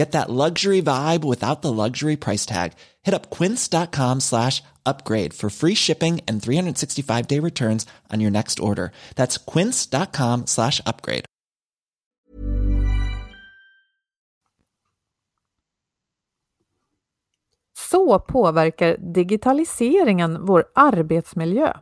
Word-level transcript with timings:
Get 0.00 0.12
that 0.12 0.30
luxury 0.30 0.80
vibe 0.80 1.24
without 1.24 1.60
the 1.60 1.72
luxury 1.72 2.16
price 2.16 2.46
tag. 2.46 2.72
Hit 3.02 3.12
up 3.12 3.28
quince.com 3.38 4.20
slash 4.20 4.62
upgrade 4.86 5.34
for 5.34 5.50
free 5.50 5.74
shipping 5.74 6.20
and 6.26 6.42
365 6.42 7.26
day 7.26 7.38
returns 7.38 7.86
on 8.10 8.20
your 8.20 8.30
next 8.30 8.60
order. 8.60 8.92
That's 9.16 9.36
quince.com 9.36 10.46
slash 10.46 10.80
upgrade. 10.86 11.24
Så 17.74 18.18
påverkar 18.18 18.96
digitaliseringen 18.98 20.46
vår 20.46 20.64
arbetsmiljö. 20.74 21.72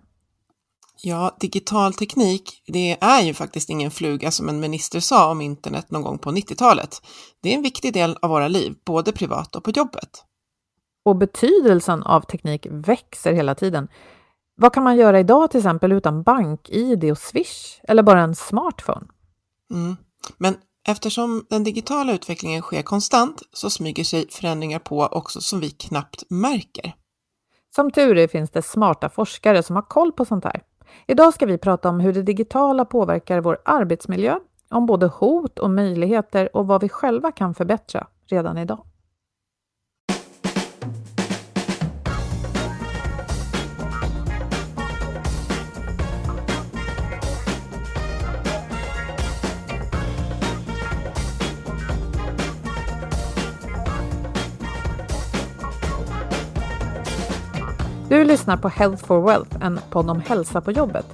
Ja, 1.02 1.36
digital 1.40 1.94
teknik, 1.94 2.62
det 2.66 2.96
är 3.00 3.22
ju 3.22 3.34
faktiskt 3.34 3.70
ingen 3.70 3.90
fluga 3.90 4.30
som 4.30 4.48
en 4.48 4.60
minister 4.60 5.00
sa 5.00 5.30
om 5.30 5.40
internet 5.40 5.90
någon 5.90 6.02
gång 6.02 6.18
på 6.18 6.30
90-talet. 6.30 7.02
Det 7.42 7.50
är 7.50 7.54
en 7.54 7.62
viktig 7.62 7.92
del 7.92 8.16
av 8.22 8.30
våra 8.30 8.48
liv, 8.48 8.74
både 8.84 9.12
privat 9.12 9.56
och 9.56 9.64
på 9.64 9.70
jobbet. 9.70 10.24
Och 11.04 11.16
betydelsen 11.16 12.02
av 12.02 12.20
teknik 12.20 12.66
växer 12.70 13.32
hela 13.32 13.54
tiden. 13.54 13.88
Vad 14.56 14.74
kan 14.74 14.82
man 14.84 14.96
göra 14.96 15.20
idag 15.20 15.50
till 15.50 15.60
exempel 15.60 15.92
utan 15.92 16.22
bank-id 16.22 17.10
och 17.10 17.18
Swish 17.18 17.80
eller 17.88 18.02
bara 18.02 18.20
en 18.20 18.34
smartphone? 18.34 19.06
Mm. 19.70 19.96
Men 20.38 20.56
eftersom 20.86 21.46
den 21.50 21.64
digitala 21.64 22.12
utvecklingen 22.12 22.62
sker 22.62 22.82
konstant 22.82 23.42
så 23.52 23.70
smyger 23.70 24.04
sig 24.04 24.28
förändringar 24.30 24.78
på 24.78 25.02
också 25.02 25.40
som 25.40 25.60
vi 25.60 25.70
knappt 25.70 26.30
märker. 26.30 26.94
Som 27.74 27.90
tur 27.90 28.18
är 28.18 28.28
finns 28.28 28.50
det 28.50 28.62
smarta 28.62 29.08
forskare 29.08 29.62
som 29.62 29.76
har 29.76 29.82
koll 29.82 30.12
på 30.12 30.24
sånt 30.24 30.44
här. 30.44 30.62
Idag 31.06 31.34
ska 31.34 31.46
vi 31.46 31.58
prata 31.58 31.88
om 31.88 32.00
hur 32.00 32.12
det 32.12 32.22
digitala 32.22 32.84
påverkar 32.84 33.40
vår 33.40 33.58
arbetsmiljö, 33.64 34.38
om 34.70 34.86
både 34.86 35.06
hot 35.06 35.58
och 35.58 35.70
möjligheter 35.70 36.56
och 36.56 36.66
vad 36.66 36.80
vi 36.80 36.88
själva 36.88 37.32
kan 37.32 37.54
förbättra 37.54 38.06
redan 38.26 38.58
idag. 38.58 38.84
Du 58.08 58.24
lyssnar 58.24 58.56
på 58.56 58.68
Health 58.68 59.06
for 59.06 59.20
Wealth, 59.20 59.56
en 59.60 59.80
podd 59.90 60.10
om 60.10 60.20
hälsa 60.20 60.60
på 60.60 60.72
jobbet. 60.72 61.06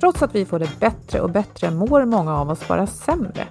Trots 0.00 0.22
att 0.22 0.34
vi 0.34 0.44
får 0.44 0.58
det 0.58 0.80
bättre 0.80 1.20
och 1.20 1.30
bättre 1.30 1.70
mår 1.70 2.04
många 2.04 2.36
av 2.36 2.50
oss 2.50 2.68
bara 2.68 2.86
sämre. 2.86 3.48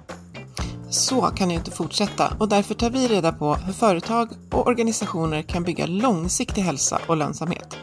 Så 0.90 1.20
kan 1.20 1.48
det 1.48 1.54
inte 1.54 1.70
fortsätta 1.70 2.32
och 2.38 2.48
därför 2.48 2.74
tar 2.74 2.90
vi 2.90 3.08
reda 3.08 3.32
på 3.32 3.54
hur 3.54 3.72
företag 3.72 4.28
och 4.52 4.66
organisationer 4.66 5.42
kan 5.42 5.62
bygga 5.62 5.86
långsiktig 5.86 6.62
hälsa 6.62 6.98
och 7.06 7.16
lönsamhet. 7.16 7.76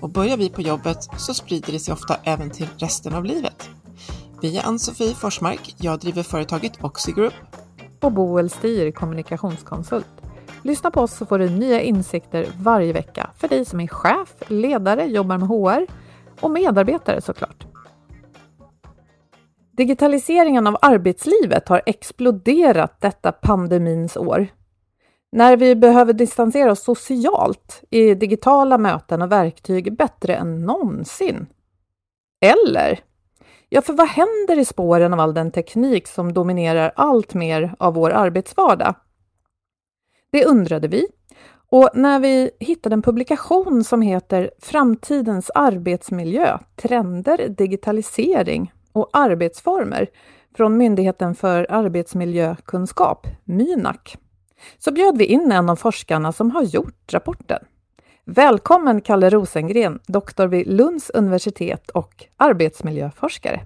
Och 0.00 0.10
börjar 0.10 0.36
vi 0.36 0.50
på 0.50 0.62
jobbet 0.62 1.08
så 1.16 1.34
sprider 1.34 1.72
det 1.72 1.78
sig 1.78 1.94
ofta 1.94 2.16
även 2.24 2.50
till 2.50 2.68
resten 2.78 3.14
av 3.14 3.24
livet. 3.24 3.68
Vi 4.42 4.58
är 4.58 4.66
Ann-Sofie 4.66 5.14
Forsmark, 5.14 5.74
jag 5.78 5.98
driver 5.98 6.22
företaget 6.22 6.84
Oxigroup. 6.84 7.34
Och 8.00 8.12
Boel 8.12 8.50
Stier, 8.50 8.90
kommunikationskonsult. 8.90 10.19
Lyssna 10.62 10.90
på 10.90 11.00
oss 11.00 11.16
så 11.16 11.26
får 11.26 11.38
du 11.38 11.50
nya 11.50 11.80
insikter 11.80 12.46
varje 12.60 12.92
vecka 12.92 13.30
för 13.36 13.48
dig 13.48 13.64
som 13.64 13.80
är 13.80 13.86
chef, 13.86 14.34
ledare, 14.46 15.04
jobbar 15.04 15.38
med 15.38 15.48
HR 15.48 15.86
och 16.40 16.50
medarbetare 16.50 17.20
såklart. 17.20 17.66
Digitaliseringen 19.72 20.66
av 20.66 20.76
arbetslivet 20.82 21.68
har 21.68 21.82
exploderat 21.86 23.00
detta 23.00 23.32
pandemins 23.32 24.16
år. 24.16 24.46
När 25.32 25.56
vi 25.56 25.76
behöver 25.76 26.12
distansera 26.12 26.72
oss 26.72 26.82
socialt 26.82 27.84
är 27.90 28.14
digitala 28.14 28.78
möten 28.78 29.22
och 29.22 29.32
verktyg 29.32 29.96
bättre 29.96 30.34
än 30.34 30.66
någonsin. 30.66 31.46
Eller? 32.40 33.00
Ja, 33.68 33.82
för 33.82 33.92
vad 33.92 34.08
händer 34.08 34.58
i 34.58 34.64
spåren 34.64 35.12
av 35.12 35.20
all 35.20 35.34
den 35.34 35.50
teknik 35.50 36.06
som 36.06 36.32
dominerar 36.32 36.92
allt 36.96 37.34
mer 37.34 37.74
av 37.78 37.94
vår 37.94 38.10
arbetsvardag? 38.10 38.94
Det 40.30 40.44
undrade 40.44 40.88
vi. 40.88 41.06
Och 41.72 41.90
när 41.94 42.20
vi 42.20 42.50
hittade 42.60 42.94
en 42.94 43.02
publikation 43.02 43.84
som 43.84 44.02
heter 44.02 44.50
Framtidens 44.58 45.50
arbetsmiljö, 45.54 46.58
trender, 46.76 47.48
digitalisering 47.48 48.72
och 48.92 49.10
arbetsformer 49.12 50.06
från 50.56 50.76
Myndigheten 50.76 51.34
för 51.34 51.66
arbetsmiljökunskap, 51.70 53.26
Mynak, 53.44 54.16
så 54.78 54.92
bjöd 54.92 55.18
vi 55.18 55.24
in 55.24 55.52
en 55.52 55.68
av 55.68 55.76
forskarna 55.76 56.32
som 56.32 56.50
har 56.50 56.62
gjort 56.62 57.12
rapporten. 57.12 57.64
Välkommen 58.24 59.00
Kalle 59.00 59.30
Rosengren, 59.30 60.00
doktor 60.06 60.46
vid 60.46 60.66
Lunds 60.66 61.10
universitet 61.10 61.90
och 61.90 62.24
arbetsmiljöforskare. 62.36 63.60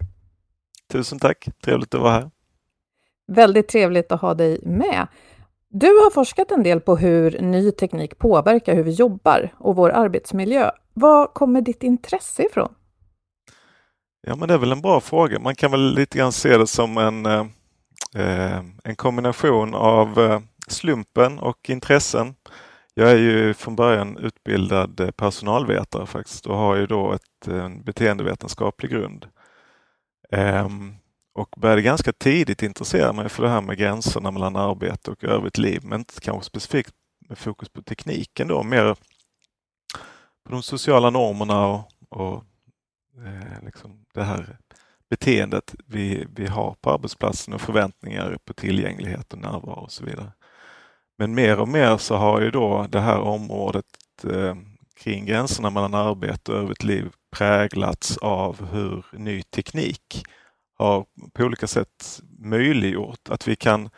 Tusen 0.93 1.19
tack, 1.19 1.49
trevligt 1.65 1.95
att 1.95 2.01
vara 2.01 2.13
här. 2.13 2.31
Väldigt 3.27 3.69
trevligt 3.69 4.13
att 4.13 4.21
ha 4.21 4.35
dig 4.35 4.61
med. 4.63 5.07
Du 5.77 5.87
har 5.87 6.11
forskat 6.11 6.51
en 6.51 6.63
del 6.63 6.81
på 6.81 6.97
hur 6.97 7.41
ny 7.41 7.71
teknik 7.71 8.19
påverkar 8.19 8.75
hur 8.75 8.83
vi 8.83 8.91
jobbar 8.91 9.55
och 9.59 9.77
vår 9.77 9.91
arbetsmiljö. 9.91 10.71
Var 10.93 11.27
kommer 11.27 11.61
ditt 11.61 11.83
intresse 11.83 12.43
ifrån? 12.43 12.75
Ja, 14.27 14.37
men 14.37 14.49
det 14.49 14.55
är 14.55 14.59
väl 14.59 14.73
en 14.73 14.81
bra 14.81 15.01
fråga. 15.01 15.39
Man 15.39 15.55
kan 15.55 15.71
väl 15.71 15.95
lite 15.95 16.19
grann 16.19 16.33
se 16.33 16.59
det 16.59 16.67
som 16.67 16.99
en, 16.99 17.27
eh, 17.27 17.47
eh 18.17 18.61
en 18.85 18.97
kombination 18.97 19.75
av 19.75 20.19
eh, 20.19 20.41
slumpen 20.69 21.39
och 21.39 21.71
intressen. 21.71 22.35
Jag 22.95 23.11
är 23.11 23.19
ju 23.19 23.55
från 23.55 23.77
början 23.77 24.17
utbildad 24.17 25.01
eh, 25.01 25.11
personalvetare 25.11 26.07
faktiskt 26.07 26.47
och 26.47 26.57
har 26.57 26.77
ju 26.77 26.87
då 26.87 27.13
ett, 27.13 27.49
en 27.49 27.85
beteendevetenskaplig 27.85 28.91
grund. 28.91 29.27
Um, 30.33 30.97
och 31.35 31.55
började 31.57 31.83
ganska 31.83 32.13
tidigt 32.13 32.63
intressera 32.63 33.13
mig 33.13 33.29
för 33.29 33.43
det 33.43 33.49
här 33.49 33.61
med 33.61 33.79
gränserna 33.79 34.31
mellan 34.31 34.57
arbete 34.57 35.11
och 35.11 35.25
övrigt 35.25 35.59
liv, 35.59 35.81
men 35.85 36.01
inte 36.01 36.21
kanske 36.21 36.45
specifikt 36.45 36.95
med 37.29 37.39
fokus 37.39 37.69
på 37.69 37.83
tekniken 37.83 38.49
då, 38.49 38.63
mer 38.63 38.95
på 40.45 40.51
de 40.51 40.63
sociala 40.63 41.11
normerna 41.11 41.67
och, 41.67 41.91
och 42.09 42.45
eh, 43.27 43.65
liksom 43.65 44.05
det 44.15 44.23
här 44.23 44.59
beteendet 45.11 45.75
vi, 45.87 46.27
vi 46.37 46.47
har 46.47 46.77
på 46.81 46.91
arbetsplatsen 46.91 47.55
och 47.55 47.61
förväntningar 47.61 48.39
på 48.45 48.55
tillgänglighet 48.55 49.33
och 49.33 49.39
närvaro 49.39 49.81
och 49.81 49.93
så 49.93 50.05
vidare. 50.05 50.33
Men 51.19 51.35
mer 51.35 51.61
och 51.61 51.69
mer 51.69 51.97
så 51.97 52.17
har 52.17 52.41
ju 52.41 52.51
då 52.51 52.87
det 52.89 53.01
här 53.01 53.19
området 53.19 53.85
eh, 54.31 54.57
kring 54.97 55.27
gränserna 55.27 55.71
mellan 55.71 55.95
arbete 55.95 56.53
och 56.53 56.59
övrigt 56.59 56.85
liv 56.85 57.11
präglats 57.37 58.17
av 58.17 58.67
hur 58.73 59.05
ny 59.13 59.43
teknik 59.43 60.25
har 60.75 61.07
på 61.33 61.45
olika 61.45 61.67
sätt 61.67 62.21
möjliggjort 62.39 63.29
att 63.29 63.49
vi 63.49 63.57
kan 63.57 63.91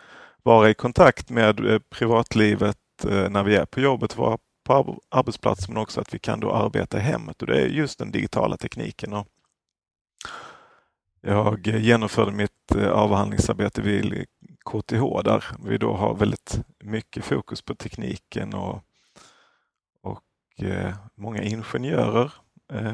vara 0.43 0.70
i 0.70 0.75
kontakt 0.75 1.31
med 1.31 1.67
eh, 1.67 1.78
privatlivet 1.78 3.05
eh, 3.05 3.31
när 3.31 3.43
vi 3.43 3.56
är 3.56 3.67
på 3.67 3.81
jobbet, 3.81 4.17
vara 4.17 4.38
på 4.64 5.00
arbetsplatsen, 5.08 5.75
men 5.75 5.82
också 5.82 6.00
att 6.00 6.14
vi 6.14 6.19
kan 6.19 6.40
då 6.40 6.52
arbeta 6.52 6.99
i 6.99 7.00
hemmet 7.00 7.43
och 7.43 7.49
det 7.49 7.62
är 7.62 7.67
just 7.67 7.99
den 7.99 8.11
digitala 8.11 8.56
tekniken. 8.56 9.12
Och 9.12 9.26
jag 11.20 11.67
genomförde 11.67 12.32
mitt 12.32 12.75
eh, 12.75 12.90
avhandlingsarbete 12.90 13.82
vid 13.82 14.26
KTH 14.70 15.23
där 15.25 15.44
vi 15.64 15.78
då 15.78 15.93
har 15.93 16.14
väldigt 16.14 16.61
mycket 16.78 17.25
fokus 17.25 17.62
på 17.62 17.75
tekniken 17.75 18.55
och, 18.55 18.82
och 20.02 20.23
många 21.14 21.43
ingenjörer. 21.43 22.32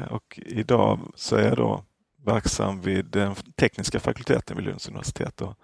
Och 0.09 0.39
idag 0.45 0.99
så 1.15 1.35
är 1.35 1.43
jag 1.43 1.57
då 1.57 1.83
verksam 2.25 2.81
vid 2.81 3.05
den 3.05 3.35
tekniska 3.35 3.99
fakulteten 3.99 4.57
vid 4.57 4.65
Lunds 4.65 4.87
universitet 4.87 5.41
och 5.41 5.55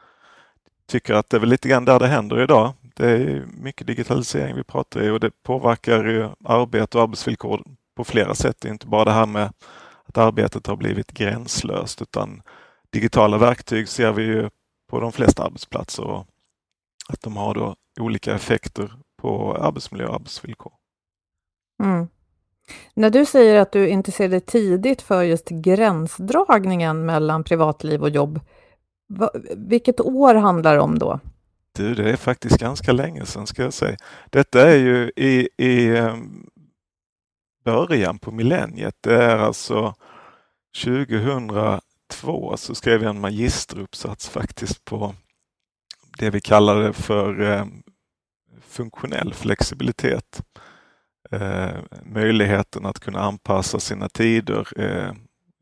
tycker 0.88 1.14
att 1.14 1.30
det 1.30 1.38
är 1.38 1.40
väl 1.40 1.50
lite 1.50 1.70
grann 1.70 1.86
där 1.86 2.00
det 2.00 2.08
händer 2.08 2.42
idag. 2.42 2.74
Det 2.96 3.12
är 3.12 3.46
mycket 3.46 3.88
digitalisering 3.88 4.56
vi 4.56 4.64
pratar 4.64 5.04
i 5.04 5.10
och 5.10 5.20
det 5.20 5.44
påverkar 5.44 6.06
ju 6.06 6.30
arbete 6.46 6.98
och 6.98 7.04
arbetsvillkor 7.04 7.64
på 7.96 8.04
flera 8.04 8.36
sätt. 8.36 8.58
Det 8.60 8.68
är 8.68 8.72
inte 8.72 8.88
bara 8.88 9.06
det 9.06 9.12
här 9.12 9.26
med 9.26 9.54
att 10.06 10.18
arbetet 10.18 10.68
har 10.68 10.76
blivit 10.76 11.12
gränslöst 11.12 12.02
utan 12.02 12.42
digitala 12.90 13.38
verktyg 13.38 13.88
ser 13.88 14.12
vi 14.12 14.24
ju 14.24 14.50
på 14.90 15.00
de 15.00 15.12
flesta 15.12 15.44
arbetsplatser 15.44 16.04
och 16.04 16.26
att 17.10 17.22
de 17.22 17.38
har 17.38 17.54
då 17.54 17.76
olika 18.00 18.36
effekter 18.36 18.92
på 19.22 19.56
arbetsmiljö 19.56 20.08
och 20.08 20.16
arbetsvillkor. 20.16 20.74
Mm. 21.84 22.08
När 22.94 23.10
du 23.10 23.26
säger 23.26 23.62
att 23.62 23.72
du 23.72 23.90
intresserade 23.90 24.34
dig 24.34 24.42
tidigt 24.42 25.02
för 25.02 25.24
just 25.24 25.50
gränsdragningen 25.50 27.06
mellan 27.06 27.44
privatliv 27.44 28.02
och 28.02 28.10
jobb, 28.10 28.40
vilket 29.56 30.00
år 30.00 30.36
handlar 30.36 30.74
det 30.74 30.82
om 30.82 31.00
då? 31.00 31.20
Du, 31.72 31.96
det 31.96 32.10
är 32.12 32.16
faktiskt 32.16 32.58
ganska 32.58 32.92
länge 32.92 33.26
sedan 33.26 33.48
ska 33.48 33.64
jag 33.64 33.74
säga. 33.74 33.98
Detta 34.30 34.70
är 34.70 34.76
ju 34.76 35.12
i, 35.16 35.50
i 35.58 35.98
ehm, 35.98 36.50
början 37.64 38.20
på 38.20 38.32
millenniet. 38.32 38.96
Det 39.02 39.24
är 39.24 39.38
alltså 39.38 39.96
2002 40.84 42.58
så 42.58 42.76
skrev 42.76 43.04
jag 43.04 43.10
en 43.10 43.22
magisteruppsats 43.22 44.30
faktiskt 44.30 44.86
på 44.86 45.16
det 46.18 46.30
vi 46.30 46.42
kallade 46.42 46.94
för 46.94 47.42
ehm, 47.42 47.84
funktionell 48.62 49.34
flexibilitet. 49.34 50.42
Eh, 51.32 51.78
möjligheten 52.04 52.86
att 52.86 53.00
kunna 53.00 53.20
anpassa 53.20 53.80
sina 53.80 54.10
tider 54.10 54.68
eh, 54.76 55.12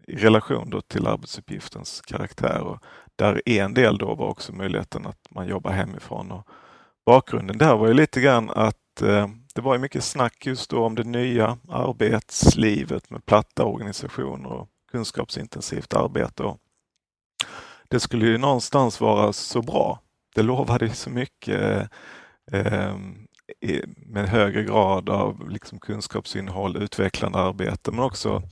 i 0.08 0.16
relation 0.16 0.82
till 0.88 1.08
arbetsuppgiftens 1.08 2.02
karaktär. 2.02 2.62
Och 2.62 2.84
där 3.16 3.50
en 3.50 3.74
del 3.74 3.98
då 3.98 4.16
var 4.16 4.28
också 4.28 4.54
möjligheten 4.54 5.06
att 5.06 5.28
man 5.30 5.48
jobbar 5.48 5.72
hemifrån. 5.72 6.32
Och 6.32 6.48
bakgrunden 7.06 7.58
där 7.58 7.76
var 7.76 7.88
ju 7.88 7.94
lite 7.94 8.22
grann 8.22 8.50
att 8.50 9.02
eh, 9.02 9.28
det 9.56 9.62
var 9.62 9.78
mycket 9.78 10.04
snack 10.04 10.46
just 10.46 10.70
då 10.70 10.86
om 10.86 10.96
det 10.96 11.04
nya 11.04 11.58
arbetslivet 11.70 13.10
med 13.10 13.26
platta 13.26 13.66
organisationer 13.66 14.52
och 14.52 14.70
kunskapsintensivt 14.92 15.94
arbete. 15.94 16.44
Och 16.44 16.60
det 17.88 18.00
skulle 18.00 18.26
ju 18.26 18.38
någonstans 18.38 19.02
vara 19.02 19.34
så 19.34 19.62
bra. 19.62 20.02
Det 20.36 20.44
lovade 20.44 20.86
ju 20.86 20.94
så 20.94 21.10
mycket 21.10 21.90
eh, 22.52 22.68
eh 22.68 22.96
med 24.06 24.30
högre 24.30 24.64
grad 24.64 25.10
av 25.10 25.50
liksom 25.50 25.80
kunskapsinnehåll, 25.80 26.78
utvecklande 26.78 27.40
arbete, 27.40 27.92
men 27.92 28.00
också 28.00 28.44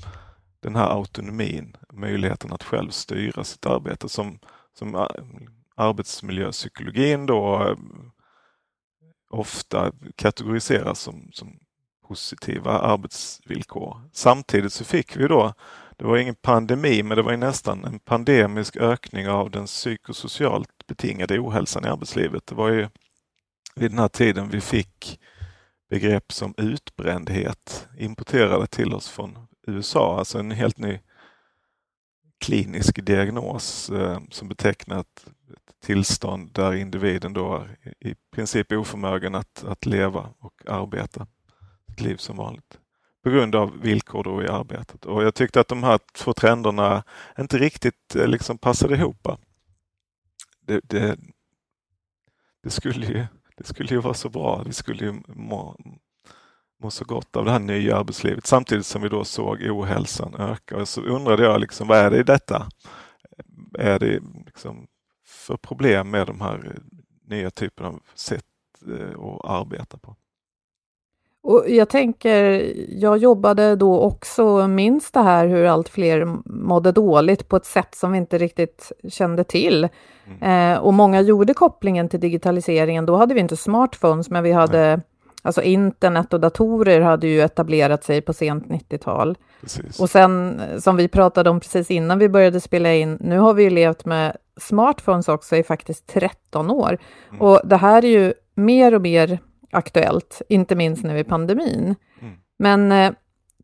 den 0.59 0.75
här 0.75 0.89
autonomin, 0.89 1.77
möjligheten 1.93 2.53
att 2.53 2.63
själv 2.63 2.89
styra 2.89 3.43
sitt 3.43 3.65
arbete 3.65 4.09
som, 4.09 4.39
som 4.73 5.07
arbetsmiljöpsykologin 5.75 7.25
då 7.25 7.67
eh, 7.67 7.77
ofta 9.29 9.91
kategoriseras 10.15 10.99
som, 10.99 11.29
som 11.33 11.59
positiva 12.07 12.71
arbetsvillkor. 12.71 14.01
Samtidigt 14.13 14.73
så 14.73 14.85
fick 14.85 15.17
vi 15.17 15.27
då, 15.27 15.53
det 15.97 16.05
var 16.05 16.17
ingen 16.17 16.35
pandemi, 16.35 17.03
men 17.03 17.17
det 17.17 17.23
var 17.23 17.37
nästan 17.37 17.85
en 17.85 17.99
pandemisk 17.99 18.77
ökning 18.77 19.29
av 19.29 19.51
den 19.51 19.65
psykosocialt 19.65 20.87
betingade 20.87 21.39
ohälsan 21.39 21.85
i 21.85 21.87
arbetslivet. 21.87 22.47
Det 22.47 22.55
var 22.55 22.69
ju 22.69 22.89
vid 23.75 23.91
den 23.91 23.99
här 23.99 24.07
tiden 24.07 24.49
vi 24.49 24.61
fick 24.61 25.19
begrepp 25.89 26.31
som 26.31 26.53
utbrändhet 26.57 27.87
importerade 27.97 28.67
till 28.67 28.93
oss 28.93 29.09
från 29.09 29.47
USA, 29.67 30.17
alltså 30.19 30.39
en 30.39 30.51
helt 30.51 30.77
ny 30.77 30.99
klinisk 32.39 33.05
diagnos 33.05 33.89
eh, 33.89 34.19
som 34.31 34.47
betecknar 34.47 34.99
ett, 34.99 35.25
tillstånd 35.85 36.53
där 36.53 36.73
individen 36.73 37.33
då 37.33 37.55
är 37.55 37.77
i 37.99 38.15
princip 38.31 38.71
oförmögen 38.71 39.35
att, 39.35 39.63
att 39.63 39.85
leva 39.85 40.33
och 40.39 40.53
arbeta 40.67 41.27
ett 41.91 42.01
liv 42.01 42.15
som 42.15 42.37
vanligt 42.37 42.79
på 43.23 43.29
grund 43.29 43.55
av 43.55 43.81
villkor 43.81 44.23
då 44.23 44.43
i 44.43 44.47
arbetet. 44.47 45.05
Och 45.05 45.23
jag 45.23 45.35
tyckte 45.35 45.59
att 45.59 45.67
de 45.67 45.83
här 45.83 45.99
två 46.13 46.33
trenderna 46.33 47.03
inte 47.39 47.57
riktigt 47.57 48.15
eh, 48.15 48.27
liksom 48.27 48.57
passade 48.57 48.95
ihop. 48.95 49.27
Det, 50.61 50.81
det, 50.83 51.19
det 52.63 52.69
skulle 52.69 53.05
ju 53.05 53.25
det 53.57 53.63
skulle 53.63 53.89
ju 53.89 54.01
vara 54.01 54.13
så 54.13 54.29
bra. 54.29 54.63
Vi 54.65 54.73
skulle 54.73 55.05
ju 55.05 55.13
må, 55.27 55.77
må 56.81 56.91
så 56.91 57.05
gott 57.05 57.35
av 57.35 57.45
det 57.45 57.51
här 57.51 57.59
nya 57.59 57.97
arbetslivet 57.97 58.45
samtidigt 58.45 58.85
som 58.85 59.01
vi 59.01 59.09
då 59.09 59.25
såg 59.25 59.61
ohälsan 59.61 60.35
öka. 60.35 60.77
Och 60.77 60.87
så 60.87 61.01
undrade 61.01 61.43
jag 61.43 61.61
liksom, 61.61 61.87
vad 61.87 61.97
är 61.97 62.11
det 62.11 62.19
i 62.19 62.23
detta? 62.23 62.69
Är 63.79 63.99
det 63.99 64.21
liksom 64.45 64.87
för 65.25 65.57
problem 65.57 66.09
med 66.09 66.27
de 66.27 66.41
här 66.41 66.79
nya 67.27 67.51
typerna 67.51 67.89
av 67.89 68.01
sätt 68.15 68.45
eh, 68.87 69.19
att 69.19 69.45
arbeta 69.45 69.97
på? 69.97 70.15
Och 71.45 71.63
jag 71.67 71.89
tänker, 71.89 72.73
jag 72.89 73.17
jobbade 73.17 73.75
då 73.75 73.99
också, 73.99 74.67
minns 74.67 75.11
det 75.11 75.19
här 75.19 75.47
hur 75.47 75.65
allt 75.65 75.89
fler 75.89 76.25
mådde 76.45 76.91
dåligt 76.91 77.47
på 77.49 77.55
ett 77.55 77.65
sätt 77.65 77.95
som 77.95 78.11
vi 78.11 78.17
inte 78.17 78.37
riktigt 78.37 78.91
kände 79.09 79.43
till. 79.43 79.87
Mm. 80.41 80.73
Eh, 80.73 80.79
och 80.79 80.93
många 80.93 81.21
gjorde 81.21 81.53
kopplingen 81.53 82.09
till 82.09 82.19
digitaliseringen. 82.19 83.05
Då 83.05 83.15
hade 83.15 83.33
vi 83.33 83.39
inte 83.39 83.57
smartphones, 83.57 84.29
men 84.29 84.43
vi 84.43 84.51
hade 84.51 84.95
Nej. 84.95 84.99
Alltså 85.41 85.61
internet 85.61 86.33
och 86.33 86.39
datorer 86.39 87.01
hade 87.01 87.27
ju 87.27 87.41
etablerat 87.41 88.03
sig 88.03 88.21
på 88.21 88.33
sent 88.33 88.65
90-tal. 88.67 89.37
Och 89.99 90.09
sen, 90.09 90.61
som 90.79 90.95
vi 90.95 91.07
pratade 91.07 91.49
om 91.49 91.59
precis 91.59 91.91
innan 91.91 92.19
vi 92.19 92.29
började 92.29 92.61
spela 92.61 92.93
in, 92.93 93.17
nu 93.21 93.37
har 93.37 93.53
vi 93.53 93.63
ju 93.63 93.69
levt 93.69 94.05
med 94.05 94.37
smartphones 94.57 95.27
också 95.27 95.55
i 95.55 95.63
faktiskt 95.63 96.07
13 96.07 96.71
år. 96.71 96.97
Mm. 97.29 97.41
Och 97.41 97.61
det 97.63 97.77
här 97.77 98.05
är 98.05 98.09
ju 98.09 98.33
mer 98.55 98.95
och 98.95 99.01
mer 99.01 99.39
aktuellt, 99.75 100.41
inte 100.49 100.75
minst 100.75 101.03
nu 101.03 101.19
i 101.19 101.23
pandemin. 101.23 101.95
Mm. 102.21 102.33
Men 102.59 102.91
eh, 102.91 103.11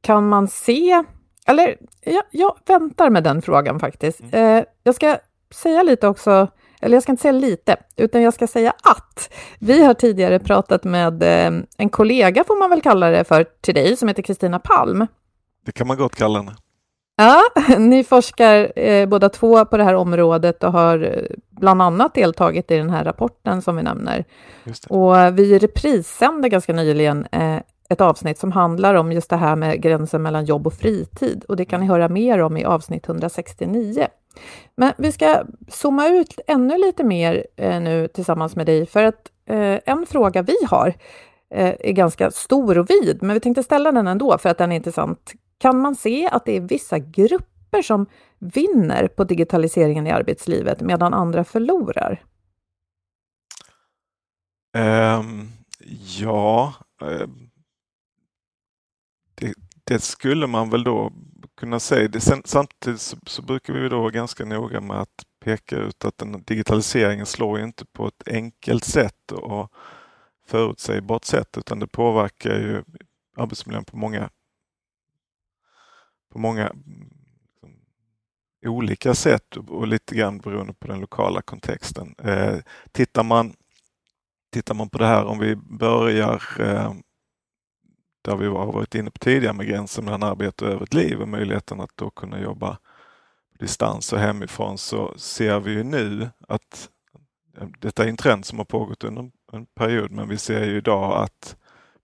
kan 0.01 0.30
man 0.30 0.48
se, 0.48 1.03
eller 1.48 1.77
jag, 2.01 2.24
jag, 2.32 2.58
väntar 2.65 3.10
med 3.10 3.24
den 3.24 3.41
frågan 3.41 3.80
faktiskt. 3.80 4.20
Mm. 4.20 4.58
Eh, 4.58 4.63
jag 4.84 4.96
ska 4.96 5.18
säga 5.53 5.84
lite 5.84 6.08
också, 6.08 6.48
eller 6.82 6.96
jag 6.96 7.03
ska 7.03 7.12
inte 7.12 7.22
säga 7.22 7.32
lite, 7.32 7.75
utan 7.98 8.22
jag 8.22 8.34
ska 8.34 8.48
säga 8.48 8.74
att 8.84 9.34
vi 9.60 9.84
har 9.84 9.94
tidigare 9.94 10.39
pratat 10.39 10.84
med 10.84 11.24
eh, 11.24 11.62
en 11.77 11.89
kollega, 11.89 12.44
får 12.44 12.60
man 12.60 12.70
väl 12.70 12.82
kalla 12.82 13.10
det 13.10 13.24
för, 13.24 13.46
till 13.62 13.75
dig, 13.75 13.98
som 13.98 14.08
heter 14.08 14.24
Kristina 14.24 14.60
Palm. 14.60 15.08
Det 15.65 15.72
kan 15.72 15.88
man 15.88 15.98
gott 15.98 16.15
kalla 16.15 16.39
henne. 16.39 16.56
Ja, 17.18 17.41
ni 17.77 18.03
forskar 18.03 18.80
eh, 18.80 19.06
båda 19.06 19.30
två 19.30 19.65
på 19.65 19.77
det 19.77 19.84
här 19.84 19.96
området 19.96 20.63
och 20.63 20.72
har 20.72 21.27
bland 21.62 21.82
annat 21.82 22.13
deltagit 22.13 22.72
i 22.72 22.77
den 22.77 22.89
här 22.89 23.03
rapporten 23.03 23.62
som 23.62 23.75
vi 23.75 23.84
nämner. 23.84 24.25
Och 24.89 25.39
vi 25.39 25.60
reprisände 25.60 26.50
ganska 26.50 26.74
nyligen 26.74 27.27
eh, 27.32 27.58
ett 27.89 28.01
avsnitt 28.01 28.38
som 28.38 28.51
handlar 28.51 28.96
om 28.96 29.12
just 29.12 29.30
det 29.30 29.36
här 29.36 29.56
med 29.56 29.82
gränsen 29.82 30.22
mellan 30.22 30.46
jobb 30.46 30.68
och 30.68 30.74
fritid 30.74 31.44
och 31.48 31.56
det 31.56 31.65
kan 31.65 31.80
ni 31.80 31.88
höra 31.88 32.10
mer 32.10 32.39
om 32.39 32.58
i 32.58 32.65
avsnitt 32.65 33.10
169. 33.10 34.08
Men 34.75 34.94
vi 34.98 35.12
ska 35.12 35.44
zooma 35.68 36.08
ut 36.08 36.39
ännu 36.48 36.77
lite 36.77 37.03
mer 37.03 37.48
eh, 37.58 37.82
nu 37.82 38.08
tillsammans 38.08 38.56
med 38.56 38.65
dig 38.65 38.86
för 38.86 39.03
att 39.03 39.32
eh, 39.50 39.80
en 39.86 40.06
fråga 40.06 40.41
vi 40.41 40.56
har 40.68 40.94
är 41.53 41.91
ganska 41.91 42.32
stor 42.32 42.77
och 42.77 42.89
vid, 42.89 43.24
men 43.24 43.34
vi 43.34 43.39
tänkte 43.39 43.63
ställa 43.63 43.91
den 43.91 44.08
ändå 44.08 44.38
för 44.38 44.50
att 44.50 44.58
den 44.58 44.72
är 44.72 44.75
intressant 44.75 45.34
kan 45.62 45.82
man 45.82 45.96
se 45.96 46.30
att 46.32 46.46
det 46.46 46.58
är 46.58 46.62
vissa 46.62 47.00
grupper 47.00 47.50
som 47.81 48.05
vinner 48.39 49.07
på 49.07 49.23
digitaliseringen 49.23 50.07
i 50.07 50.11
arbetslivet 50.11 50.81
medan 50.81 51.13
andra 51.13 51.43
förlorar? 51.43 52.23
Um, 54.77 55.51
ja, 56.19 56.73
eh, 57.01 57.27
det, 59.35 59.53
det, 59.83 59.99
skulle 59.99 60.47
man 60.47 60.69
väl 60.69 60.83
då 60.83 61.11
kunna 61.57 61.79
säga. 61.79 62.07
Det, 62.07 62.19
sen, 62.19 62.41
samtidigt 62.45 63.01
så, 63.01 63.17
så, 63.25 63.41
brukar 63.41 63.73
vi 63.73 63.89
då 63.89 63.99
vara 63.99 64.11
ganska 64.11 64.45
noga 64.45 64.81
med 64.81 64.97
att 64.97 65.25
peka 65.39 65.75
ut 65.75 66.05
att 66.05 66.17
den 66.17 66.43
digitaliseringen 66.43 67.25
slår 67.25 67.59
inte 67.59 67.85
på 67.85 68.07
ett 68.07 68.27
enkelt 68.27 68.83
sätt 68.83 69.31
och 69.31 69.71
förutsägbart 70.47 71.25
sätt 71.25 71.57
utan 71.57 71.79
det 71.79 71.87
påverkar 71.87 72.59
ju 72.59 72.83
arbetsmiljön 73.37 73.85
på 73.85 73.97
många 73.97 74.29
på 76.31 76.39
många 76.39 76.73
olika 78.68 79.13
sätt 79.13 79.58
och 79.58 79.88
lite 79.88 80.15
grann 80.15 80.38
beroende 80.38 80.74
på 80.74 80.88
den 80.88 81.00
lokala 81.00 81.41
kontexten. 81.41 82.15
Eh, 82.24 82.58
tittar, 82.91 83.24
man, 83.24 83.53
tittar 84.53 84.75
man 84.75 84.89
på 84.89 84.98
det 84.98 85.06
här 85.06 85.25
om 85.25 85.39
vi 85.39 85.56
börjar 85.56 86.44
eh, 86.60 86.94
där 88.22 88.36
vi 88.36 88.48
har 88.48 88.72
varit 88.72 88.96
inne 88.96 89.12
på 89.12 89.20
tidigare 89.20 89.53
med 89.53 89.68
gränsen 89.68 90.06
mellan 90.06 90.24
arbete 90.24 90.65
och 90.65 90.72
övrigt 90.72 90.94
liv 90.94 91.22
och 91.22 91.27
möjligheten 91.27 91.82
att 91.82 91.91
då 91.96 92.10
kunna 92.10 92.41
jobba 92.41 92.77
på 93.51 93.58
distans 93.60 94.13
och 94.13 94.20
hemifrån 94.20 94.77
så 94.77 95.18
ser 95.18 95.60
vi 95.60 95.72
ju 95.72 95.84
nu 95.84 96.30
att 96.48 96.89
eh, 97.58 97.68
detta 97.80 98.03
är 98.03 98.10
en 98.10 98.18
trend 98.18 98.46
som 98.46 98.58
har 98.58 98.65
pågått 98.65 99.03
under 99.03 99.32
en 99.53 99.65
period 99.65 100.12
men 100.12 100.30
vi 100.30 100.38
ser 100.38 100.65
ju 100.65 100.77
idag 100.77 101.24
att 101.24 101.56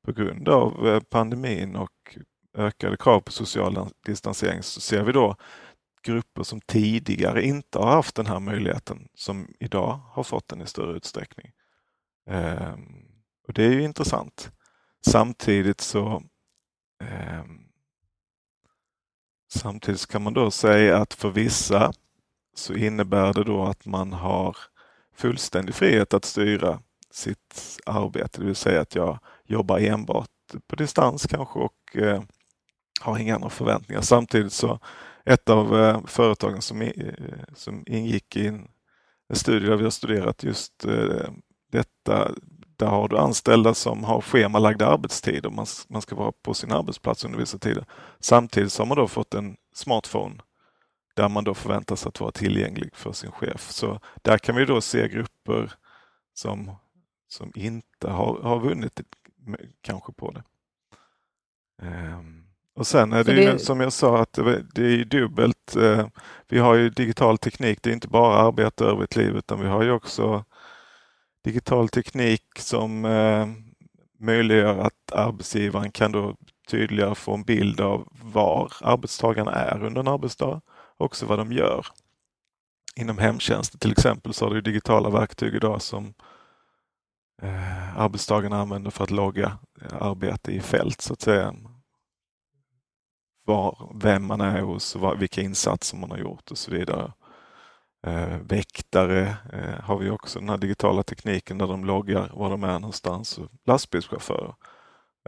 på 0.06 0.12
grund 0.12 0.50
av 0.50 0.88
eh, 0.88 1.00
pandemin 1.00 1.76
och 1.76 2.18
ökade 2.58 2.98
krav 2.98 3.20
på 3.20 3.32
social 3.32 3.90
distansering 4.06 4.64
så 4.64 4.82
ser 4.82 5.04
vi 5.04 5.12
då 5.12 5.36
grupper 6.08 6.44
som 6.44 6.62
tidigare 6.62 7.46
inte 7.46 7.80
har 7.80 7.92
haft 7.92 8.16
den 8.16 8.26
här 8.26 8.40
möjligheten 8.40 9.08
som 9.16 9.48
idag 9.60 10.00
har 10.12 10.24
fått 10.24 10.48
den 10.48 10.62
i 10.62 10.68
större 10.68 10.98
utsträckning. 10.98 11.52
Ehm, 12.30 13.06
och 13.48 13.54
Det 13.54 13.64
är 13.64 13.72
ju 13.72 13.84
intressant. 13.84 14.52
Samtidigt 15.06 15.82
så 15.82 16.24
ehm, 17.04 17.68
Samtidigt 19.54 20.08
kan 20.08 20.24
man 20.24 20.34
då 20.34 20.52
säga 20.52 20.98
att 20.98 21.14
för 21.14 21.30
vissa 21.30 21.94
så 22.56 22.74
innebär 22.74 23.34
det 23.34 23.44
då 23.44 23.64
att 23.66 23.86
man 23.86 24.14
har 24.14 24.58
fullständig 25.16 25.76
frihet 25.76 26.14
att 26.14 26.26
styra 26.26 26.80
sitt 27.12 27.80
arbete, 27.86 28.40
det 28.40 28.46
vill 28.46 28.56
säga 28.56 28.82
att 28.82 28.96
jag 28.96 29.20
jobbar 29.46 29.80
enbart 29.80 30.30
på 30.68 30.76
distans 30.76 31.28
kanske 31.28 31.60
och 31.60 31.98
eh, 31.98 32.24
har 33.02 33.18
inga 33.18 33.36
andra 33.36 33.50
förväntningar. 33.50 34.02
Samtidigt 34.02 34.54
så 34.54 34.80
ett 35.28 35.50
av 35.50 35.80
eh, 35.80 36.06
företagen 36.06 36.62
som, 36.62 36.82
eh, 36.82 37.14
som 37.54 37.84
ingick 37.88 38.36
i 38.36 38.48
en, 38.48 38.68
studie 39.34 39.66
där 39.66 39.78
vi 39.78 39.84
har 39.84 39.92
studerat 39.92 40.44
just 40.44 40.86
eh, 40.86 41.30
detta 41.72 42.32
där 42.78 42.88
har 42.88 43.08
du 43.08 43.18
anställda 43.18 43.74
som 43.74 44.04
har 44.04 44.22
schemalagda 44.22 44.88
arbetstider. 44.88 45.50
Man, 45.50 45.66
man 45.88 46.02
ska 46.02 46.16
vara 46.16 46.32
på 46.32 46.54
sin 46.54 46.72
arbetsplats 46.72 47.26
under 47.26 47.40
vissa 47.40 47.58
tider. 47.58 47.86
Samtidigt 48.20 48.72
så 48.72 48.82
har 48.82 48.88
man 48.88 48.98
då 48.98 49.08
fått 49.08 49.34
en 49.34 49.58
smartphone 49.74 50.36
där 51.16 51.30
man 51.30 51.44
då 51.44 51.54
förväntas 51.54 52.08
att 52.08 52.20
vara 52.20 52.32
tillgänglig 52.32 52.96
för 52.96 53.12
sin 53.12 53.32
chef. 53.32 53.72
Så 53.72 54.00
där 54.22 54.38
kan 54.38 54.56
vi 54.56 54.66
då 54.66 54.82
se 54.82 55.08
grupper 55.08 55.74
som, 56.34 56.72
som 57.28 57.52
inte 57.56 58.10
har, 58.10 58.42
har 58.42 58.60
vunnit 58.60 59.02
kanske 59.82 60.14
på 60.14 60.32
det. 60.32 60.44
Um, 61.82 62.37
och 62.78 62.88
sen 62.88 63.14
är 63.14 63.24
det, 63.24 63.34
det, 63.34 63.44
ju 63.44 63.60
som 63.60 63.82
jag 63.82 63.94
sa 63.94 64.22
att 64.22 64.34
det 64.74 64.82
är 64.82 65.06
dubbelt. 65.06 65.76
Uh, 65.78 66.08
vi 66.48 66.60
har 66.60 66.76
ju 66.76 66.90
digital 66.90 67.38
teknik, 67.38 67.80
det 67.82 67.90
är 67.90 67.94
inte 67.94 68.08
bara 68.08 68.38
arbete 68.38 68.86
över 68.86 69.04
ett 69.04 69.16
liv 69.16 69.36
utan 69.36 69.62
vi 69.62 69.68
har 69.68 69.84
ju 69.84 69.92
också 69.92 70.46
digital 71.44 71.90
teknik 71.90 72.44
som 72.58 73.06
eh, 73.06 73.48
möjliggör 74.20 74.78
att 74.78 75.12
arbetsgivaren 75.12 75.92
kan 75.92 76.12
då 76.12 76.36
tydligare 76.68 77.16
få 77.16 77.34
en 77.34 77.44
bild 77.44 77.82
av 77.82 78.08
var 78.22 78.74
arbetstagarna 78.82 79.52
är 79.52 79.84
under 79.84 80.02
en 80.02 80.08
arbetsdag, 80.08 80.62
också 80.98 81.26
vad 81.26 81.40
de 81.40 81.52
gör. 81.52 81.86
Inom 82.96 83.18
hemtjänsten 83.18 83.80
till 83.80 83.92
exempel 83.92 84.34
så 84.34 84.46
har 84.46 84.54
du 84.54 84.62
digitala 84.62 85.10
verktyg 85.10 85.56
idag 85.56 85.82
som 85.82 86.14
eh, 87.42 87.98
arbetstagarna 87.98 88.62
använder 88.62 88.92
för 88.92 89.04
att 89.04 89.12
logga 89.12 89.58
eh, 89.82 90.02
arbete 90.02 90.52
i 90.52 90.60
fält 90.60 91.02
så 91.02 91.14
att 91.14 91.22
säga. 91.22 91.56
Var, 93.48 93.92
vem 93.96 94.26
man 94.26 94.42
är 94.42 94.62
hos, 94.62 94.96
vad, 94.96 95.20
vilka 95.20 95.42
insatser 95.42 95.98
man 95.98 96.12
har 96.12 96.18
gjort 96.18 96.52
och 96.52 96.58
så 96.58 96.72
vidare. 96.72 97.14
Eh, 98.08 98.38
väktare 98.38 99.38
eh, 99.54 99.84
har 99.84 99.98
vi 99.98 100.10
också 100.10 100.40
den 100.40 100.50
här 100.50 100.58
digitala 100.58 101.04
tekniken 101.04 101.58
där 101.58 101.68
de 101.68 101.86
loggar 101.86 102.32
var 102.34 102.50
de 102.50 102.64
är 102.64 102.80
någonstans. 102.80 103.38
och 103.38 103.48
Lastbilschaufförer. 103.66 104.54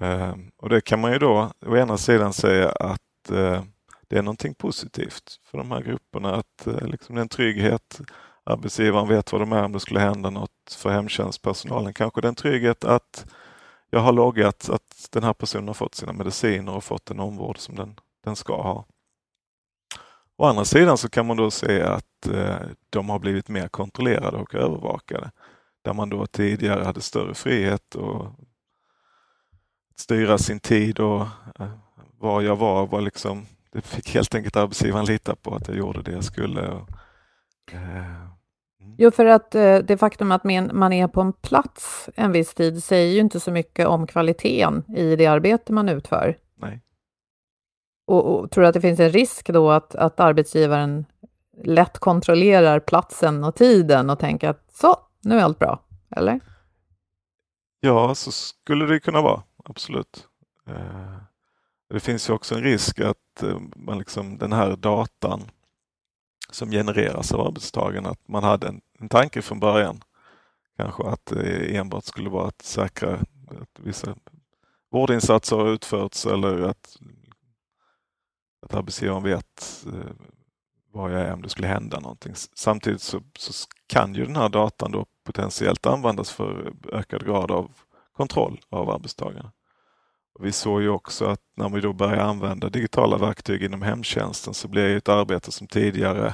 Eh, 0.02 0.34
och 0.58 0.70
det 0.70 0.82
kan 0.82 1.02
man 1.02 1.12
ju 1.12 1.20
då 1.20 1.52
å 1.66 1.78
ena 1.78 1.98
sidan 1.98 2.34
säga 2.34 2.70
att 2.70 3.30
eh, 3.32 3.64
det 4.08 4.18
är 4.18 4.22
någonting 4.22 4.56
positivt 4.56 5.40
för 5.52 5.58
de 5.58 5.72
här 5.72 5.82
grupperna. 5.82 6.36
Att 6.36 6.68
eh, 6.68 6.88
liksom 6.88 7.16
det 7.16 7.20
är 7.20 7.24
en 7.24 7.30
trygghet. 7.30 8.02
Arbetsgivaren 8.44 9.08
vet 9.08 9.32
vad 9.32 9.42
de 9.42 9.52
är 9.52 9.64
om 9.64 9.72
det 9.72 9.80
skulle 9.80 10.00
hända 10.00 10.30
något. 10.30 10.78
För 10.78 10.90
hemtjänstpersonalen 10.90 11.94
kanske 11.94 12.22
det 12.22 12.26
är 12.26 12.30
en 12.30 12.36
trygghet 12.36 12.86
att 12.86 13.26
jag 13.90 14.00
har 14.00 14.14
loggat 14.14 14.70
att 14.70 15.08
den 15.12 15.24
här 15.24 15.34
personen 15.34 15.68
har 15.68 15.74
fått 15.74 15.96
sina 15.96 16.14
mediciner 16.14 16.76
och 16.76 16.84
fått 16.84 17.06
den 17.06 17.20
omvård 17.20 17.58
som 17.58 17.76
den, 17.76 17.96
den 18.24 18.36
ska 18.36 18.62
ha. 18.62 18.86
Å 20.40 20.46
andra 20.46 20.66
sidan 20.66 20.98
så 20.98 21.10
kan 21.10 21.26
man 21.26 21.38
då 21.38 21.52
se 21.52 21.82
att 21.82 22.28
eh, 22.34 22.58
de 22.90 23.10
har 23.10 23.20
blivit 23.20 23.50
mer 23.50 23.68
kontrollerade 23.68 24.38
och 24.38 24.56
övervakade. 24.56 25.32
Där 25.82 25.94
man 25.94 26.10
då 26.10 26.26
tidigare 26.26 26.84
hade 26.84 27.02
större 27.02 27.34
frihet 27.34 27.96
att 27.96 28.34
styra 29.96 30.38
sin 30.38 30.60
tid 30.60 31.00
och 31.00 31.22
eh, 31.60 31.72
var 32.18 32.42
jag 32.42 32.56
var, 32.56 32.88
var 32.88 33.02
liksom, 33.02 33.46
det 33.72 33.82
fick 33.82 34.14
helt 34.14 34.36
enkelt 34.36 34.56
arbetsgivaren 34.56 35.06
lita 35.06 35.36
på 35.36 35.56
att 35.56 35.68
jag 35.68 35.78
gjorde 35.78 36.02
det 36.02 36.12
jag 36.12 36.24
skulle. 36.24 36.62
Eh, 37.72 37.96
mm. 38.82 38.96
Jo, 38.98 39.12
för 39.12 39.26
att 39.26 39.52
det 39.52 40.00
faktum 40.00 40.32
att 40.32 40.44
man 40.74 40.94
är 40.94 41.08
på 41.08 41.22
en 41.22 41.34
plats 41.34 42.10
en 42.16 42.32
viss 42.32 42.54
tid 42.54 42.84
säger 42.84 43.14
ju 43.14 43.20
inte 43.20 43.40
så 43.40 43.52
mycket 43.52 43.88
om 43.88 44.08
kvaliteten 44.08 44.96
i 44.96 45.16
det 45.16 45.28
arbete 45.28 45.74
man 45.74 45.90
utför. 45.90 46.38
Nej. 46.56 46.82
Och, 48.10 48.40
och, 48.40 48.52
tror 48.52 48.62
du 48.62 48.68
att 48.68 48.74
det 48.74 48.82
finns 48.82 49.00
en 49.00 49.12
risk 49.12 49.50
då 49.50 49.72
att, 49.72 49.96
att 49.96 50.20
arbetsgivaren 50.20 51.06
lätt 51.64 52.00
kontrollerar 52.00 52.80
platsen 52.80 53.44
och 53.44 53.56
tiden 53.56 54.10
och 54.10 54.20
tänker 54.20 54.50
att 54.50 54.64
så, 54.74 54.96
nu 55.22 55.40
är 55.40 55.44
allt 55.44 55.60
bra, 55.60 55.84
eller? 56.16 56.40
Ja, 57.80 58.16
så 58.16 58.32
skulle 58.32 58.86
det 58.86 59.00
kunna 59.00 59.22
vara, 59.22 59.44
absolut. 59.66 60.28
Eh, 60.68 61.16
det 61.90 62.00
finns 62.00 62.30
ju 62.30 62.34
också 62.34 62.56
en 62.56 62.64
risk 62.64 63.00
att 63.00 63.44
eh, 63.44 63.60
man 63.76 63.98
liksom, 63.98 64.38
den 64.38 64.54
här 64.54 64.76
datan 64.76 65.42
som 66.52 66.72
genereras 66.72 67.32
av 67.32 67.48
arbetstagaren, 67.48 68.06
att 68.06 68.28
man 68.28 68.44
hade 68.44 68.68
en, 68.68 68.82
en 69.00 69.10
tanke 69.10 69.42
från 69.42 69.60
början. 69.60 70.04
Kanske 70.78 71.04
att 71.04 71.26
det 71.26 71.76
enbart 71.76 72.04
skulle 72.04 72.30
vara 72.30 72.48
att 72.48 72.62
säkra 72.62 73.14
att 73.62 73.80
vissa 73.80 74.16
vårdinsatser 74.92 75.56
har 75.56 75.68
utförts 75.68 76.26
eller 76.26 76.62
att 76.62 76.98
att 78.70 78.76
arbetsgivaren 78.76 79.24
vet 79.24 79.86
eh, 79.88 80.26
var 80.92 81.10
jag 81.10 81.22
är 81.22 81.34
om 81.34 81.42
det 81.42 81.50
skulle 81.50 81.68
hända 81.68 82.00
någonting. 82.00 82.34
Samtidigt 82.56 83.02
så, 83.02 83.22
så, 83.40 83.68
kan 83.88 84.16
ju 84.16 84.26
den 84.26 84.36
här 84.36 84.50
datan 84.50 84.92
då 84.92 85.06
potentiellt 85.26 85.86
användas 85.86 86.32
för 86.32 86.74
ökad 86.92 87.26
grad 87.26 87.52
av 87.52 87.72
kontroll 88.14 88.60
av 88.70 88.90
arbetstagarna. 88.90 89.52
Och 90.34 90.46
vi 90.46 90.52
såg 90.52 90.82
ju 90.82 90.90
också 90.90 91.26
att 91.26 91.42
när 91.58 91.70
vi 91.70 91.82
då 91.82 91.94
börjar 91.94 92.18
använda 92.18 92.70
digitala 92.70 93.18
verktyg 93.18 93.64
inom 93.64 93.82
hemtjänsten 93.82 94.54
så 94.54 94.68
blev 94.68 94.98
ett 94.98 95.10
arbete 95.10 95.52
som 95.52 95.68
tidigare 95.68 96.34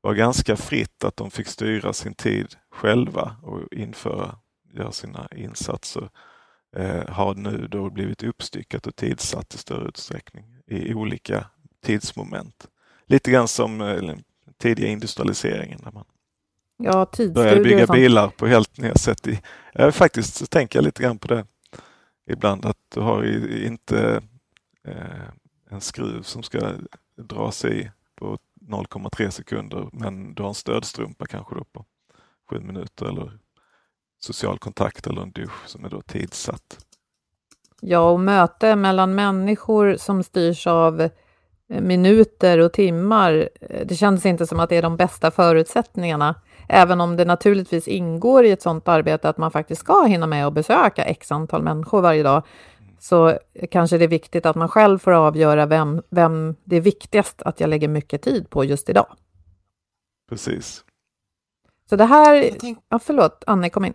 var 0.00 0.14
ganska 0.14 0.56
fritt, 0.56 1.04
att 1.04 1.16
de 1.16 1.30
fick 1.30 1.46
styra 1.46 1.92
sin 1.92 2.14
tid 2.14 2.54
själva 2.70 3.36
och 3.42 3.72
införa, 3.72 4.38
göra 4.74 4.92
sina 4.92 5.28
insatser, 5.36 6.10
eh, 6.76 7.08
har 7.08 7.34
nu 7.34 7.68
då 7.68 7.90
blivit 7.90 8.22
uppstyckat 8.22 8.86
och 8.86 8.96
tidsatt 8.96 9.54
i 9.54 9.58
större 9.58 9.88
utsträckning 9.88 10.44
i 10.66 10.94
olika 10.94 11.46
tidsmoment. 11.80 12.66
Lite 13.06 13.30
grann 13.30 13.48
som 13.48 13.80
eh, 13.80 14.14
tidiga 14.58 14.88
industrialiseringen. 14.88 15.80
När 15.84 15.92
man 15.92 16.04
ja, 16.76 17.06
började 17.34 17.60
bygga 17.60 17.86
bilar 17.86 18.28
på 18.28 18.46
helt 18.46 18.78
nya 18.78 18.94
sätt. 18.94 19.26
I, 19.26 19.40
jag 19.72 19.94
faktiskt 19.94 20.34
så 20.34 20.46
tänker 20.46 20.78
jag 20.78 20.84
lite 20.84 21.02
grann 21.02 21.18
på 21.18 21.28
det 21.28 21.46
ibland 22.26 22.66
att 22.66 22.78
du 22.94 23.00
har 23.00 23.24
inte 23.64 24.22
eh, 24.84 25.28
en 25.70 25.80
skruv 25.80 26.22
som 26.22 26.42
ska 26.42 26.72
dras 27.16 27.64
i 27.64 27.90
på 28.14 28.38
0,3 28.60 29.30
sekunder 29.30 29.88
men 29.92 30.34
du 30.34 30.42
har 30.42 30.48
en 30.48 30.54
stödstrumpa 30.54 31.26
kanske 31.26 31.54
då 31.54 31.64
på 31.64 31.84
sju 32.50 32.60
minuter 32.60 33.06
eller 33.06 33.38
social 34.18 34.58
kontakt 34.58 35.06
eller 35.06 35.22
en 35.22 35.30
dusch 35.30 35.66
som 35.68 35.84
är 35.84 35.88
då 35.88 36.02
tidsatt. 36.02 36.86
Ja, 37.80 38.10
och 38.10 38.20
möte 38.20 38.76
mellan 38.76 39.14
människor 39.14 39.96
som 39.96 40.22
styrs 40.22 40.66
av 40.66 41.08
minuter 41.70 42.58
och 42.58 42.72
timmar. 42.72 43.48
Det 43.84 43.94
känns 43.94 44.26
inte 44.26 44.46
som 44.46 44.60
att 44.60 44.68
det 44.68 44.76
är 44.76 44.82
de 44.82 44.96
bästa 44.96 45.30
förutsättningarna, 45.30 46.34
även 46.68 47.00
om 47.00 47.16
det 47.16 47.24
naturligtvis 47.24 47.88
ingår 47.88 48.44
i 48.44 48.50
ett 48.50 48.62
sådant 48.62 48.88
arbete 48.88 49.28
att 49.28 49.38
man 49.38 49.50
faktiskt 49.50 49.80
ska 49.80 50.02
hinna 50.02 50.26
med 50.26 50.46
att 50.46 50.52
besöka 50.52 51.04
x 51.04 51.32
antal 51.32 51.62
människor 51.62 52.02
varje 52.02 52.22
dag, 52.22 52.42
så 52.98 53.38
kanske 53.70 53.98
det 53.98 54.04
är 54.04 54.08
viktigt 54.08 54.46
att 54.46 54.56
man 54.56 54.68
själv 54.68 54.98
får 54.98 55.12
avgöra 55.12 55.66
vem, 55.66 56.02
vem 56.10 56.56
det 56.64 56.76
är 56.76 56.80
viktigast 56.80 57.42
att 57.42 57.60
jag 57.60 57.70
lägger 57.70 57.88
mycket 57.88 58.22
tid 58.22 58.50
på 58.50 58.64
just 58.64 58.88
idag. 58.88 59.06
Precis. 60.28 60.84
Så 61.88 61.96
det 61.96 62.04
här... 62.04 62.50
Tänk... 62.60 62.78
Ja, 62.88 62.98
förlåt, 62.98 63.44
Anne, 63.46 63.70
kom 63.70 63.84
in. 63.84 63.94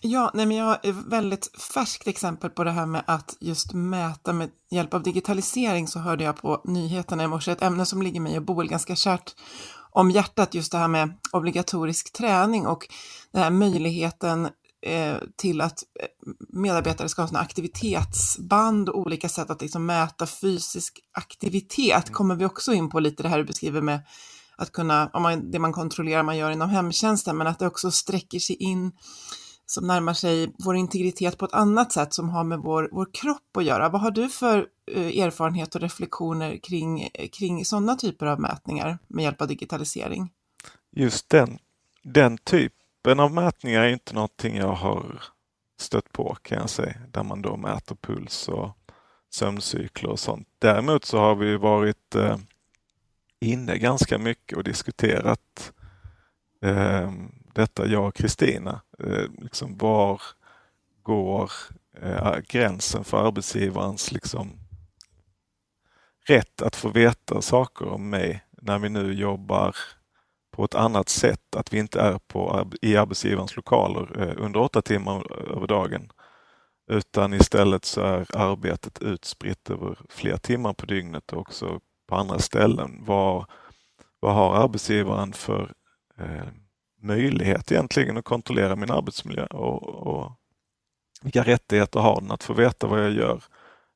Ja, 0.00 0.30
nej 0.34 0.46
men 0.46 0.56
jag 0.56 0.64
har 0.64 0.80
ett 0.82 0.94
väldigt 1.06 1.60
färskt 1.74 2.06
exempel 2.06 2.50
på 2.50 2.64
det 2.64 2.70
här 2.70 2.86
med 2.86 3.02
att 3.06 3.36
just 3.40 3.72
mäta. 3.72 4.32
Med 4.32 4.50
hjälp 4.70 4.94
av 4.94 5.02
digitalisering 5.02 5.88
så 5.88 5.98
hörde 5.98 6.24
jag 6.24 6.36
på 6.36 6.62
nyheterna 6.64 7.24
i 7.24 7.28
morse 7.28 7.52
ett 7.52 7.62
ämne 7.62 7.86
som 7.86 8.02
ligger 8.02 8.20
mig 8.20 8.36
och 8.36 8.42
Boel 8.42 8.68
ganska 8.68 8.96
kärt 8.96 9.34
om 9.90 10.10
hjärtat, 10.10 10.54
just 10.54 10.72
det 10.72 10.78
här 10.78 10.88
med 10.88 11.12
obligatorisk 11.32 12.12
träning 12.12 12.66
och 12.66 12.88
den 13.32 13.42
här 13.42 13.50
möjligheten 13.50 14.48
eh, 14.86 15.16
till 15.36 15.60
att 15.60 15.82
eh, 16.00 16.06
medarbetare 16.48 17.08
ska 17.08 17.22
ha 17.22 17.28
sådana 17.28 17.44
aktivitetsband 17.44 18.88
och 18.88 19.00
olika 19.00 19.28
sätt 19.28 19.50
att 19.50 19.62
liksom 19.62 19.86
mäta 19.86 20.26
fysisk 20.26 21.00
aktivitet. 21.12 22.12
Kommer 22.12 22.34
vi 22.34 22.44
också 22.44 22.72
in 22.72 22.90
på 22.90 23.00
lite 23.00 23.22
det 23.22 23.28
här 23.28 23.38
du 23.38 23.44
beskriver 23.44 23.80
med 23.80 24.00
att 24.56 24.72
kunna, 24.72 25.10
om 25.12 25.22
man, 25.22 25.50
det 25.50 25.58
man 25.58 25.72
kontrollerar 25.72 26.22
man 26.22 26.36
gör 26.36 26.50
inom 26.50 26.70
hemtjänsten, 26.70 27.36
men 27.36 27.46
att 27.46 27.58
det 27.58 27.66
också 27.66 27.90
sträcker 27.90 28.38
sig 28.38 28.56
in 28.56 28.92
som 29.66 29.86
närmar 29.86 30.14
sig 30.14 30.52
vår 30.58 30.76
integritet 30.76 31.38
på 31.38 31.44
ett 31.44 31.52
annat 31.52 31.92
sätt 31.92 32.14
som 32.14 32.28
har 32.28 32.44
med 32.44 32.58
vår, 32.58 32.88
vår 32.92 33.08
kropp 33.12 33.56
att 33.56 33.64
göra. 33.64 33.88
Vad 33.88 34.00
har 34.00 34.10
du 34.10 34.28
för 34.28 34.66
eh, 34.92 35.18
erfarenhet 35.18 35.74
och 35.74 35.80
reflektioner 35.80 36.56
kring, 36.56 37.02
eh, 37.14 37.28
kring 37.28 37.64
sådana 37.64 37.96
typer 37.96 38.26
av 38.26 38.40
mätningar 38.40 38.98
med 39.06 39.22
hjälp 39.22 39.40
av 39.40 39.48
digitalisering? 39.48 40.32
Just 40.90 41.28
den, 41.28 41.58
den 42.02 42.38
typen 42.38 43.20
av 43.20 43.32
mätningar 43.32 43.82
är 43.82 43.88
inte 43.88 44.14
någonting 44.14 44.56
jag 44.56 44.72
har 44.72 45.22
stött 45.80 46.12
på 46.12 46.36
kan 46.42 46.58
jag 46.58 46.70
säga, 46.70 46.96
där 47.10 47.22
man 47.22 47.42
då 47.42 47.56
mäter 47.56 47.94
puls 47.94 48.48
och 48.48 48.70
sömncykler 49.30 50.10
och 50.10 50.20
sånt. 50.20 50.48
Däremot 50.58 51.04
så 51.04 51.18
har 51.18 51.34
vi 51.34 51.56
varit 51.56 52.14
eh, 52.14 52.36
inne 53.40 53.78
ganska 53.78 54.18
mycket 54.18 54.58
och 54.58 54.64
diskuterat 54.64 55.72
eh, 56.62 57.12
detta, 57.56 57.86
jag 57.86 58.06
och 58.06 58.14
Kristina. 58.14 58.80
Eh, 58.98 59.24
liksom 59.38 59.76
var 59.76 60.22
går 61.02 61.50
eh, 62.02 62.36
gränsen 62.48 63.04
för 63.04 63.26
arbetsgivarens 63.26 64.12
liksom, 64.12 64.58
rätt 66.26 66.62
att 66.62 66.76
få 66.76 66.88
veta 66.88 67.42
saker 67.42 67.88
om 67.88 68.10
mig 68.10 68.44
när 68.50 68.78
vi 68.78 68.88
nu 68.88 69.12
jobbar 69.12 69.76
på 70.50 70.64
ett 70.64 70.74
annat 70.74 71.08
sätt, 71.08 71.56
att 71.56 71.72
vi 71.72 71.78
inte 71.78 72.00
är 72.00 72.18
på, 72.18 72.70
i 72.82 72.96
arbetsgivarens 72.96 73.56
lokaler 73.56 74.22
eh, 74.22 74.44
under 74.44 74.60
åtta 74.60 74.82
timmar 74.82 75.50
över 75.56 75.66
dagen. 75.66 76.10
Utan 76.90 77.34
istället 77.34 77.84
så 77.84 78.00
är 78.00 78.36
arbetet 78.36 79.02
utspritt 79.02 79.70
över 79.70 79.98
fler 80.08 80.36
timmar 80.36 80.72
på 80.72 80.86
dygnet 80.86 81.32
och 81.32 81.40
också 81.40 81.80
på 82.06 82.14
andra 82.16 82.38
ställen. 82.38 83.04
Vad, 83.04 83.46
vad 84.20 84.34
har 84.34 84.54
arbetsgivaren 84.54 85.32
för 85.32 85.72
eh, 86.18 86.48
möjlighet 87.06 87.72
egentligen 87.72 88.16
att 88.16 88.24
kontrollera 88.24 88.76
min 88.76 88.90
arbetsmiljö 88.90 89.46
och, 89.46 89.82
och 89.82 90.32
vilka 91.22 91.42
rättigheter 91.42 92.00
har 92.00 92.20
den 92.20 92.30
att 92.30 92.42
få 92.42 92.52
veta 92.52 92.86
vad 92.86 93.04
jag 93.04 93.12
gör 93.12 93.44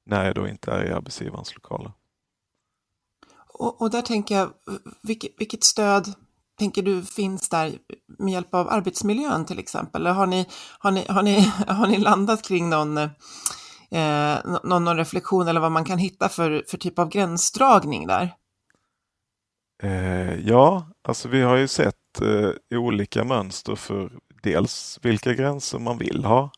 när 0.07 0.25
jag 0.25 0.35
då 0.35 0.49
inte 0.49 0.73
är 0.73 0.85
i 0.85 0.93
arbetsgivarens 0.93 1.55
lokaler. 1.55 1.93
Och, 3.61 3.83
och 3.83 3.91
där 3.91 4.03
tänker 4.03 4.35
jag, 4.35 4.51
vilket, 5.03 5.31
vilket, 5.39 5.65
stöd 5.65 6.15
tänker 6.59 6.83
du 6.83 7.03
finns 7.03 7.49
där 7.49 7.73
med 8.19 8.33
hjälp 8.33 8.55
av 8.55 8.69
arbetsmiljön 8.69 9.45
till 9.45 9.59
exempel? 9.59 10.07
Har 10.07 10.27
ni, 10.27 10.47
har 10.79 10.91
ni, 10.91 11.07
har 11.09 11.23
ni, 11.23 11.41
har 11.67 11.87
ni 11.87 11.99
landat 11.99 12.43
kring 12.43 12.71
någon, 12.71 12.99
eh, 12.99 13.09
någon, 14.65 14.85
någon 14.85 14.97
reflektion 14.97 15.49
eller 15.49 15.61
vad 15.61 15.73
man 15.73 15.85
kan 15.85 15.99
hitta 15.99 16.29
för, 16.29 16.65
för 16.69 16.79
typ 16.79 16.99
av 16.99 17.09
gränsdragning 17.09 18.07
där? 18.07 18.35
Eh, 19.83 20.35
ja, 20.49 20.91
alltså 21.03 21.29
vi 21.29 21.43
har 21.43 21.57
ju 21.57 21.69
sett 21.69 22.00
eh, 22.21 22.79
olika 22.79 23.25
mönster 23.25 23.75
för 23.75 24.11
dels 24.43 24.99
vilka 25.03 25.35
gränser 25.35 25.79
man 25.79 25.99
vill 25.99 26.25
ha, 26.25 26.51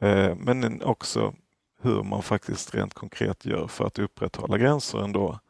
eh, 0.00 0.34
men 0.36 0.82
också 0.82 1.34
hur 1.82 2.02
man 2.02 2.22
faktiskt 2.22 2.74
rent 2.74 2.94
konkret 2.94 3.44
gör 3.44 3.66
för 3.66 3.86
att 3.86 3.98
upprätthålla 3.98 4.58
gränser 4.58 4.98
ändå 5.04 5.40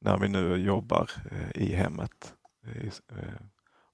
när 0.00 0.18
vi 0.18 0.28
nu 0.28 0.56
jobbar 0.56 1.10
eh, 1.30 1.62
i 1.62 1.74
hemmet. 1.74 2.34
Eh, 2.66 2.86
eh, 3.18 3.40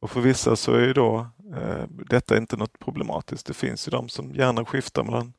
och 0.00 0.10
för 0.10 0.20
vissa 0.20 0.56
så 0.56 0.74
är 0.74 0.86
ju 0.86 0.92
då 0.92 1.26
eh, 1.56 1.84
detta 1.88 2.36
inte 2.36 2.56
något 2.56 2.78
problematiskt. 2.78 3.46
Det 3.46 3.54
finns 3.54 3.88
ju 3.88 3.90
de 3.90 4.08
som 4.08 4.34
gärna 4.34 4.64
skiftar 4.64 5.04
mellan 5.04 5.32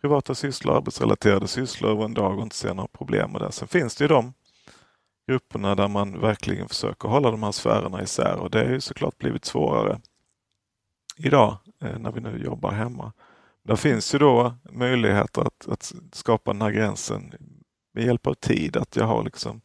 privata 0.00 0.34
sysslor 0.34 0.72
och 0.72 0.78
arbetsrelaterade 0.78 1.48
sysslor 1.48 1.90
över 1.90 2.04
en 2.04 2.14
dag 2.14 2.36
och 2.36 2.42
inte 2.42 2.56
ser 2.56 2.74
några 2.74 2.88
problem 2.88 3.32
med 3.32 3.40
det. 3.40 3.52
Sen 3.52 3.68
finns 3.68 3.96
det 3.96 4.04
ju 4.04 4.08
de 4.08 4.34
grupperna 5.28 5.74
där 5.74 5.88
man 5.88 6.20
verkligen 6.20 6.68
försöker 6.68 7.08
hålla 7.08 7.30
de 7.30 7.42
här 7.42 7.52
sfärerna 7.52 8.02
isär 8.02 8.36
och 8.38 8.50
det 8.50 8.58
har 8.58 8.72
ju 8.72 8.80
såklart 8.80 9.18
blivit 9.18 9.44
svårare 9.44 10.00
idag 11.16 11.56
eh, 11.82 11.98
när 11.98 12.12
vi 12.12 12.20
nu 12.20 12.42
jobbar 12.44 12.70
hemma. 12.70 13.12
Där 13.62 13.76
finns 13.76 14.14
ju 14.14 14.18
då 14.18 14.54
möjligheter 14.70 15.42
att, 15.42 15.68
att 15.68 15.92
skapa 16.12 16.52
den 16.52 16.62
här 16.62 16.70
gränsen 16.70 17.34
med 17.94 18.04
hjälp 18.04 18.26
av 18.26 18.34
tid. 18.34 18.76
Att 18.76 18.96
jag 18.96 19.04
har 19.04 19.24
liksom, 19.24 19.60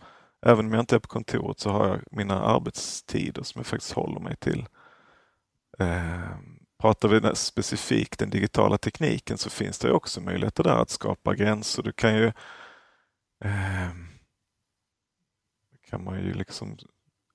även 0.46 0.66
om 0.66 0.74
jag 0.74 0.82
inte 0.82 0.96
är 0.96 1.00
på 1.00 1.08
kontoret 1.08 1.60
så 1.60 1.70
har 1.70 1.88
jag 1.88 2.00
mina 2.12 2.42
arbetstider 2.42 3.44
som 3.44 3.60
jag 3.60 3.66
faktiskt 3.66 3.94
håller 3.94 4.20
mig 4.20 4.36
till. 4.36 4.66
Eh, 5.80 6.38
pratar 6.82 7.08
vi 7.10 7.36
specifikt 7.36 8.20
den 8.20 8.30
digitala 8.30 8.78
tekniken 8.78 9.38
så 9.38 9.50
finns 9.50 9.80
det 9.80 9.92
också 9.92 10.22
möjligheter 10.22 10.64
där 10.64 10.78
att 10.78 10.90
skapa 10.90 11.36
gränser. 11.36 11.84
Du 11.84 11.92
kan 11.92 12.16
ju 12.16 12.28
eh, 13.46 14.13
kan 15.94 16.04
man 16.04 16.20
ju 16.20 16.34
liksom 16.34 16.78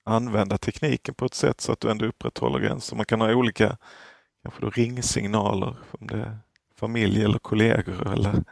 använda 0.04 0.58
tekniken 0.58 1.14
på 1.14 1.24
ett 1.24 1.34
sätt 1.34 1.60
så 1.60 1.72
att 1.72 1.80
du 1.80 1.90
ändå 1.90 2.06
upprätthåller 2.06 2.58
gränser. 2.58 2.96
Man 2.96 3.06
kan 3.06 3.20
ha 3.20 3.34
olika 3.34 3.76
kanske 4.42 4.60
då 4.60 4.70
ringsignaler, 4.70 5.76
om 5.90 6.06
det 6.06 6.16
är 6.16 6.38
familj 6.76 7.24
eller 7.24 7.38
kollegor 7.38 8.12
eller 8.12 8.44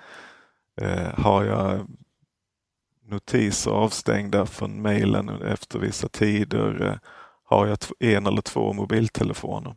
eh, 0.80 1.18
har 1.18 1.44
jag 1.44 1.86
notiser 3.04 3.70
avstängda 3.70 4.46
från 4.46 4.82
mejlen 4.82 5.28
efter 5.28 5.78
vissa 5.78 6.08
tider? 6.08 6.82
Eh, 6.82 6.98
har 7.44 7.66
jag 7.66 7.78
en 7.98 8.26
eller 8.26 8.42
två 8.42 8.72
mobiltelefoner? 8.72 9.74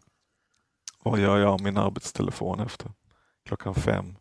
Vad 1.03 1.19
gör 1.19 1.37
jag 1.37 1.49
av 1.49 1.61
min 1.61 1.77
arbetstelefon 1.77 2.59
efter 2.59 2.91
klockan 3.45 3.75
fem? 3.75 4.15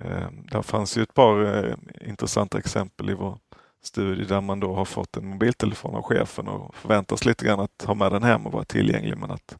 Eh, 0.00 0.30
där 0.32 0.62
fanns 0.62 0.98
ju 0.98 1.02
ett 1.02 1.14
par 1.14 1.44
eh, 1.44 1.74
intressanta 2.08 2.58
exempel 2.58 3.10
i 3.10 3.14
vår 3.14 3.38
studie 3.82 4.24
där 4.24 4.40
man 4.40 4.60
då 4.60 4.74
har 4.74 4.84
fått 4.84 5.16
en 5.16 5.26
mobiltelefon 5.26 5.94
av 5.94 6.02
chefen 6.02 6.48
och 6.48 6.74
förväntas 6.74 7.24
lite 7.24 7.44
grann 7.44 7.60
att 7.60 7.82
ha 7.86 7.94
med 7.94 8.12
den 8.12 8.22
hem 8.22 8.46
och 8.46 8.52
vara 8.52 8.64
tillgänglig 8.64 9.18
men 9.18 9.30
att, 9.30 9.56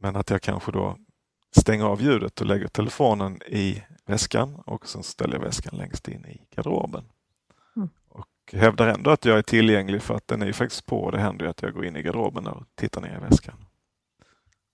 men 0.00 0.16
att 0.16 0.30
jag 0.30 0.42
kanske 0.42 0.72
då 0.72 0.96
stänger 1.56 1.84
av 1.84 2.02
ljudet 2.02 2.40
och 2.40 2.46
lägger 2.46 2.68
telefonen 2.68 3.42
i 3.42 3.82
väskan 4.06 4.54
och 4.66 4.88
sen 4.88 5.02
ställer 5.02 5.34
jag 5.34 5.44
väskan 5.44 5.78
längst 5.78 6.08
in 6.08 6.26
i 6.26 6.46
garderoben. 6.56 7.04
Mm. 7.76 7.88
Och 8.08 8.28
hävdar 8.52 8.88
ändå 8.88 9.10
att 9.10 9.24
jag 9.24 9.38
är 9.38 9.42
tillgänglig 9.42 10.02
för 10.02 10.14
att 10.14 10.28
den 10.28 10.42
är 10.42 10.46
ju 10.46 10.52
faktiskt 10.52 10.86
på 10.86 11.10
det 11.10 11.18
händer 11.18 11.44
ju 11.44 11.50
att 11.50 11.62
jag 11.62 11.74
går 11.74 11.84
in 11.84 11.96
i 11.96 12.02
garderoben 12.02 12.46
och 12.46 12.64
tittar 12.74 13.00
ner 13.00 13.16
i 13.16 13.30
väskan. 13.30 13.54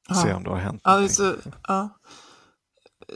Ja. 0.08 0.14
Se 0.14 0.32
om 0.32 0.44
det 0.44 0.50
har 0.50 0.56
hänt 0.56 0.80
ja, 0.84 1.08
så, 1.08 1.34
ja. 1.68 1.88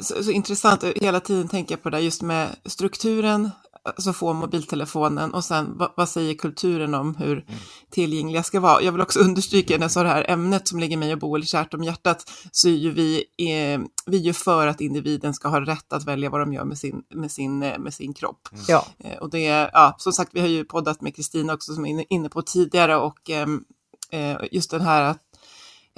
Så, 0.01 0.25
så, 0.25 0.31
intressant, 0.31 0.85
hela 0.85 1.21
tiden 1.21 1.49
tänker 1.49 1.73
jag 1.73 1.83
på 1.83 1.91
det 1.91 1.97
där 1.97 2.03
just 2.03 2.23
med 2.23 2.57
strukturen, 2.65 3.51
alltså 3.89 4.13
få 4.13 4.33
mobiltelefonen 4.33 5.35
och 5.35 5.45
sen 5.45 5.79
vad, 5.79 5.93
vad, 5.97 6.09
säger 6.09 6.35
kulturen 6.35 6.95
om 6.95 7.17
hur 7.17 7.33
mm. 7.33 7.61
tillgängliga 7.91 8.43
ska 8.43 8.61
vara. 8.61 8.83
Jag 8.83 8.93
vill 8.93 9.01
också 9.01 9.21
understryka 9.21 9.75
när 9.75 9.85
jag 9.85 9.91
sa 9.91 10.03
det 10.03 10.09
här 10.09 10.31
ämnet 10.31 10.69
som 10.69 10.79
ligger 10.79 10.97
mig 10.97 11.13
och 11.13 11.19
Boel 11.19 11.47
kärt 11.47 11.75
om 11.75 11.85
hjärtat 11.85 12.31
så 12.53 12.69
är 12.69 12.73
ju 12.73 12.91
vi, 12.91 13.17
eh, 13.39 13.81
vi 14.07 14.17
är 14.17 14.23
ju 14.23 14.33
för 14.33 14.67
att 14.67 14.81
individen 14.81 15.35
ska 15.35 15.49
ha 15.49 15.61
rätt 15.61 15.93
att 15.93 16.05
välja 16.05 16.31
vad 16.31 16.41
de 16.41 16.53
gör 16.53 16.65
med 16.65 16.79
sin, 16.79 17.03
med 17.15 17.33
sin, 17.33 17.63
eh, 17.63 17.79
med 17.79 17.95
sin 17.95 18.15
kropp. 18.15 18.49
Mm. 18.53 18.65
Ja. 18.69 18.87
Eh, 18.99 19.19
och 19.19 19.31
det, 19.31 19.45
ja, 19.73 19.95
som 19.99 20.13
sagt, 20.13 20.31
vi 20.35 20.41
har 20.41 20.49
ju 20.49 20.65
poddat 20.65 21.01
med 21.01 21.17
Kristina 21.17 21.55
också 21.55 21.75
som 21.75 21.87
är 21.87 22.05
inne 22.13 22.29
på 22.29 22.43
tidigare 22.43 22.97
och 22.97 23.31
ehm, 23.31 23.65
eh, 24.11 24.37
just 24.51 24.71
den 24.71 24.81
här 24.81 25.03
att 25.03 25.19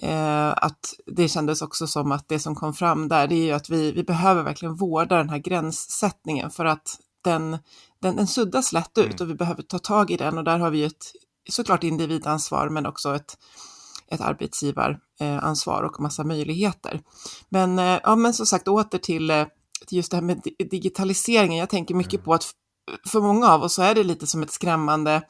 Eh, 0.02 0.50
att 0.50 0.94
det 1.06 1.28
kändes 1.28 1.62
också 1.62 1.86
som 1.86 2.12
att 2.12 2.28
det 2.28 2.38
som 2.38 2.54
kom 2.54 2.74
fram 2.74 3.08
där, 3.08 3.26
det 3.26 3.34
är 3.34 3.44
ju 3.44 3.52
att 3.52 3.70
vi, 3.70 3.92
vi 3.92 4.02
behöver 4.02 4.42
verkligen 4.42 4.74
vårda 4.74 5.16
den 5.16 5.28
här 5.28 5.38
gränssättningen 5.38 6.50
för 6.50 6.64
att 6.64 6.98
den, 7.22 7.58
den, 8.02 8.16
den 8.16 8.26
suddas 8.26 8.72
lätt 8.72 8.98
ut 8.98 9.06
mm. 9.06 9.16
och 9.20 9.30
vi 9.30 9.34
behöver 9.34 9.62
ta 9.62 9.78
tag 9.78 10.10
i 10.10 10.16
den 10.16 10.38
och 10.38 10.44
där 10.44 10.58
har 10.58 10.70
vi 10.70 10.84
ett 10.84 11.12
såklart 11.50 11.84
individansvar 11.84 12.68
men 12.68 12.86
också 12.86 13.14
ett, 13.14 13.38
ett 14.10 14.20
arbetsgivaransvar 14.20 15.82
och 15.82 16.00
massa 16.00 16.24
möjligheter. 16.24 17.00
Men, 17.48 17.78
eh, 17.78 17.98
ja, 18.02 18.16
men 18.16 18.34
som 18.34 18.46
sagt 18.46 18.68
åter 18.68 18.98
till, 18.98 19.30
eh, 19.30 19.46
till 19.86 19.96
just 19.96 20.10
det 20.10 20.16
här 20.16 20.24
med 20.24 20.42
digitaliseringen. 20.70 21.58
Jag 21.58 21.70
tänker 21.70 21.94
mycket 21.94 22.14
mm. 22.14 22.24
på 22.24 22.34
att 22.34 22.54
för 23.06 23.20
många 23.20 23.48
av 23.48 23.62
oss 23.62 23.74
så 23.74 23.82
är 23.82 23.94
det 23.94 24.04
lite 24.04 24.26
som 24.26 24.42
ett 24.42 24.52
skrämmande, 24.52 25.22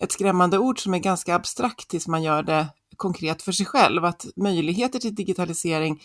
ett 0.00 0.12
skrämmande 0.12 0.58
ord 0.58 0.82
som 0.82 0.94
är 0.94 0.98
ganska 0.98 1.34
abstrakt 1.34 1.88
tills 1.88 2.08
man 2.08 2.22
gör 2.22 2.42
det 2.42 2.66
konkret 2.96 3.42
för 3.42 3.52
sig 3.52 3.66
själv. 3.66 4.04
Att 4.04 4.26
möjligheter 4.36 4.98
till 4.98 5.14
digitalisering 5.14 6.02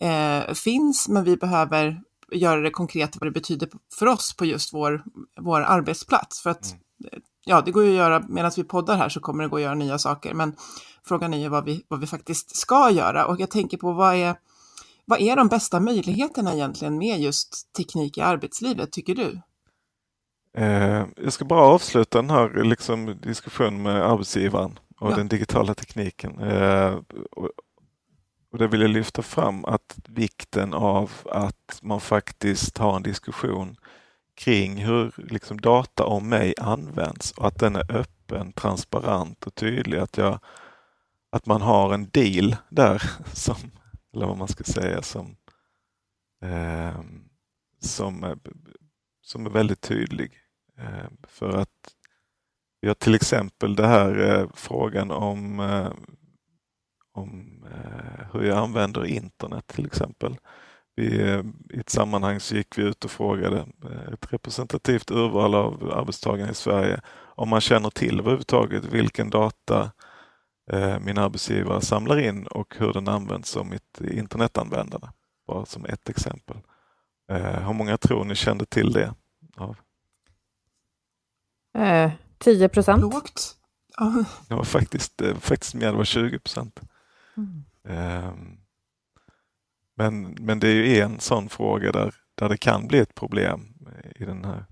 eh, 0.00 0.54
finns, 0.54 1.08
men 1.08 1.24
vi 1.24 1.36
behöver 1.36 2.00
göra 2.32 2.60
det 2.60 2.70
konkret 2.70 3.16
vad 3.20 3.26
det 3.26 3.32
betyder 3.32 3.68
för 3.98 4.06
oss 4.06 4.36
på 4.36 4.44
just 4.44 4.74
vår, 4.74 5.04
vår 5.40 5.60
arbetsplats. 5.60 6.42
För 6.42 6.50
att 6.50 6.66
mm. 6.66 7.22
ja, 7.44 7.60
det 7.60 7.70
går 7.70 7.84
ju 7.84 7.90
att 7.90 7.96
göra, 7.96 8.24
medan 8.28 8.50
vi 8.56 8.64
poddar 8.64 8.96
här 8.96 9.08
så 9.08 9.20
kommer 9.20 9.42
det 9.44 9.48
gå 9.50 9.56
att 9.56 9.62
göra 9.62 9.74
nya 9.74 9.98
saker, 9.98 10.34
men 10.34 10.56
frågan 11.04 11.34
är 11.34 11.38
ju 11.38 11.48
vad 11.48 11.64
vi, 11.64 11.84
vad 11.88 12.00
vi 12.00 12.06
faktiskt 12.06 12.56
ska 12.56 12.90
göra. 12.90 13.26
Och 13.26 13.40
jag 13.40 13.50
tänker 13.50 13.76
på 13.76 13.92
vad 13.92 14.14
är, 14.14 14.36
Vad 15.04 15.20
är 15.20 15.36
de 15.36 15.48
bästa 15.48 15.80
möjligheterna 15.80 16.54
egentligen 16.54 16.98
med 16.98 17.20
just 17.20 17.72
teknik 17.72 18.18
i 18.18 18.20
arbetslivet, 18.20 18.92
tycker 18.92 19.14
du? 19.14 19.40
Eh, 20.58 21.06
jag 21.16 21.32
ska 21.32 21.44
bara 21.44 21.60
avsluta 21.60 22.18
den 22.22 22.30
här 22.30 22.64
liksom, 22.64 23.18
diskussionen 23.22 23.82
med 23.82 24.02
arbetsgivaren 24.02 24.78
och 25.00 25.12
Ja. 25.12 25.16
den 25.16 25.28
digitala 25.28 25.74
tekniken. 25.74 26.38
Eh, 26.38 26.98
och, 27.30 27.50
och 28.50 28.58
det 28.58 28.68
vill 28.68 28.80
jag 28.80 28.90
lyfta 28.90 29.22
fram 29.22 29.64
att 29.64 29.98
vikten 30.08 30.74
av 30.74 31.12
att 31.24 31.78
man 31.82 32.00
faktiskt 32.00 32.78
har 32.78 32.96
en 32.96 33.02
diskussion 33.02 33.76
kring 34.34 34.76
hur 34.76 35.12
liksom, 35.16 35.60
data 35.60 36.04
om 36.04 36.28
mig 36.28 36.54
används 36.60 37.32
och 37.32 37.46
att 37.46 37.58
den 37.58 37.76
är 37.76 37.96
öppen, 37.96 38.52
transparent 38.52 39.46
och 39.46 39.54
tydlig. 39.54 39.98
Att, 39.98 40.16
jag, 40.16 40.38
att 41.30 41.46
man 41.46 41.62
har 41.62 41.94
en 41.94 42.08
deal 42.08 42.56
där, 42.68 43.02
som, 43.32 43.56
eller 44.14 44.26
vad 44.26 44.36
man 44.36 44.48
ska 44.48 44.64
säga, 44.64 45.02
som, 45.02 45.36
eh, 46.42 47.00
som, 47.80 48.24
är, 48.24 48.38
som 49.22 49.46
är 49.46 49.50
väldigt 49.50 49.80
tydlig. 49.80 50.32
Eh, 50.78 51.10
för 51.28 51.48
att 51.48 51.94
vi 52.80 52.88
har 52.88 52.94
till 52.94 53.14
exempel 53.14 53.76
det 53.76 53.86
här 53.86 54.18
eh, 54.18 54.48
frågan 54.54 55.10
om, 55.10 55.60
eh, 55.60 55.92
om 57.16 57.64
eh, 57.74 58.26
hur 58.32 58.42
jag 58.42 58.58
använder 58.58 59.04
internet 59.06 59.66
till 59.66 59.86
exempel. 59.86 60.36
Vi, 60.96 61.20
eh, 61.22 61.42
I 61.70 61.80
ett 61.80 61.90
sammanhang 61.90 62.40
så 62.40 62.56
gick 62.56 62.78
vi 62.78 62.82
ut 62.82 63.04
och 63.04 63.10
frågade 63.10 63.56
eh, 63.84 64.12
ett 64.12 64.32
representativt 64.32 65.10
urval 65.10 65.54
av 65.54 65.92
arbetstagarna 65.94 66.50
i 66.50 66.54
Sverige 66.54 67.00
om 67.36 67.48
man 67.48 67.60
känner 67.60 67.90
till 67.90 68.20
överhuvudtaget 68.20 68.84
vilken 68.84 69.30
data 69.30 69.90
eh, 70.72 70.98
min 70.98 71.18
arbetsgivare 71.18 71.80
samlar 71.80 72.18
in 72.18 72.46
och 72.46 72.74
hur 72.78 72.92
den 72.92 73.08
används 73.08 73.50
som 73.50 73.68
mitt 73.70 74.00
internetanvändare. 74.00 75.12
Bara 75.46 75.66
som 75.66 75.84
ett 75.84 76.08
exempel. 76.08 76.56
Eh, 77.32 77.66
hur 77.66 77.72
många 77.72 77.96
tror 77.96 78.24
ni 78.24 78.34
kände 78.34 78.66
till 78.66 78.92
det? 78.92 79.14
Av 79.56 79.76
Eh, 81.78 82.10
10 82.38 82.68
procent. 82.68 83.02
Lågt? 83.02 83.56
Ja, 83.96 84.24
Det 84.48 84.54
var 84.54 84.64
faktiskt, 84.64 85.22
faktiskt 85.40 85.74
mer, 85.74 85.86
det 85.86 85.96
var 85.96 86.04
20 86.04 86.38
procent. 86.38 86.80
Mm. 87.36 87.64
Men, 89.94 90.36
men 90.40 90.60
det 90.60 90.68
är 90.68 90.74
ju 90.74 91.00
en 91.00 91.20
sån 91.20 91.48
fråga 91.48 91.92
där, 91.92 92.14
där 92.34 92.48
det 92.48 92.56
kan 92.56 92.86
bli 92.88 92.98
ett 92.98 93.14
problem 93.14 93.74
i 94.16 94.24
den 94.24 94.44
här 94.44 94.66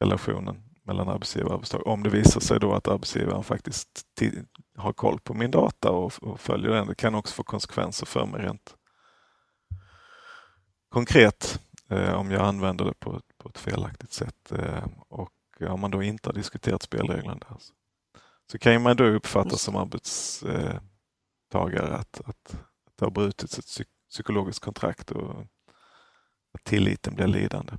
relationen 0.00 0.62
mellan 0.84 1.08
arbetsgivare 1.08 1.48
och 1.48 1.54
arbetstagare. 1.54 1.90
Om 1.92 2.02
det 2.02 2.10
visar 2.10 2.40
sig 2.40 2.60
då 2.60 2.74
att 2.74 2.88
arbetsgivaren 2.88 3.44
faktiskt 3.44 3.88
ti- 4.20 4.46
har 4.76 4.92
koll 4.92 5.20
på 5.20 5.34
min 5.34 5.50
data 5.50 5.90
och, 5.90 6.12
och 6.22 6.40
följer 6.40 6.70
den. 6.70 6.86
Det 6.86 6.94
kan 6.94 7.14
också 7.14 7.34
få 7.34 7.42
konsekvenser 7.44 8.06
för 8.06 8.26
mig 8.26 8.42
rent 8.42 8.76
konkret 10.88 11.60
eh, 11.90 12.12
om 12.14 12.30
jag 12.30 12.42
använder 12.42 12.84
det 12.84 12.94
på, 12.94 13.16
ett- 13.16 13.38
på 13.38 13.48
ett 13.48 13.58
felaktigt 13.58 14.12
sätt. 14.12 14.52
Eh, 14.52 14.86
och 15.08 15.30
om 15.68 15.80
man 15.80 15.90
då 15.90 16.02
inte 16.02 16.28
har 16.28 16.34
diskuterat 16.34 16.82
spelreglerna 16.82 17.34
där. 17.34 17.56
Så, 17.58 17.72
så 18.52 18.58
kan 18.58 18.82
man 18.82 18.96
då 18.96 19.04
uppfatta 19.04 19.56
som 19.56 19.76
arbetstagare 21.58 21.96
att, 21.96 22.20
att, 22.24 22.54
att 22.86 22.96
det 22.98 23.04
har 23.04 23.10
brutits 23.10 23.58
ett 23.58 23.64
psyk- 23.64 23.88
psykologiskt 24.10 24.64
kontrakt 24.64 25.10
och 25.10 25.30
att 26.54 26.64
tilliten 26.64 27.14
blir 27.14 27.26
lidande. 27.26 27.72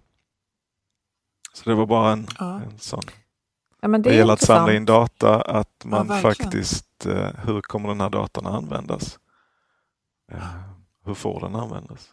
Så 1.53 1.69
det 1.69 1.75
var 1.75 1.85
bara 1.85 2.11
en, 2.11 2.27
Ja. 2.39 2.61
en 2.61 2.79
sån. 2.79 3.01
Ja, 3.81 3.87
det 3.87 3.97
Det 3.97 4.15
gäller 4.15 4.33
att 4.33 4.41
samla 4.41 4.73
in 4.73 4.85
data, 4.85 5.41
att 5.41 5.85
man 5.85 6.07
verkligen. 6.07 6.33
faktiskt, 6.35 7.05
eh, 7.05 7.29
hur 7.45 7.61
kommer 7.61 7.89
den 7.89 8.01
här 8.01 8.09
datan 8.09 8.45
att 8.45 8.53
användas? 8.53 9.19
Eh, 10.31 10.47
Hur 11.05 11.13
får 11.13 11.39
den 11.39 11.55
användas? 11.55 12.09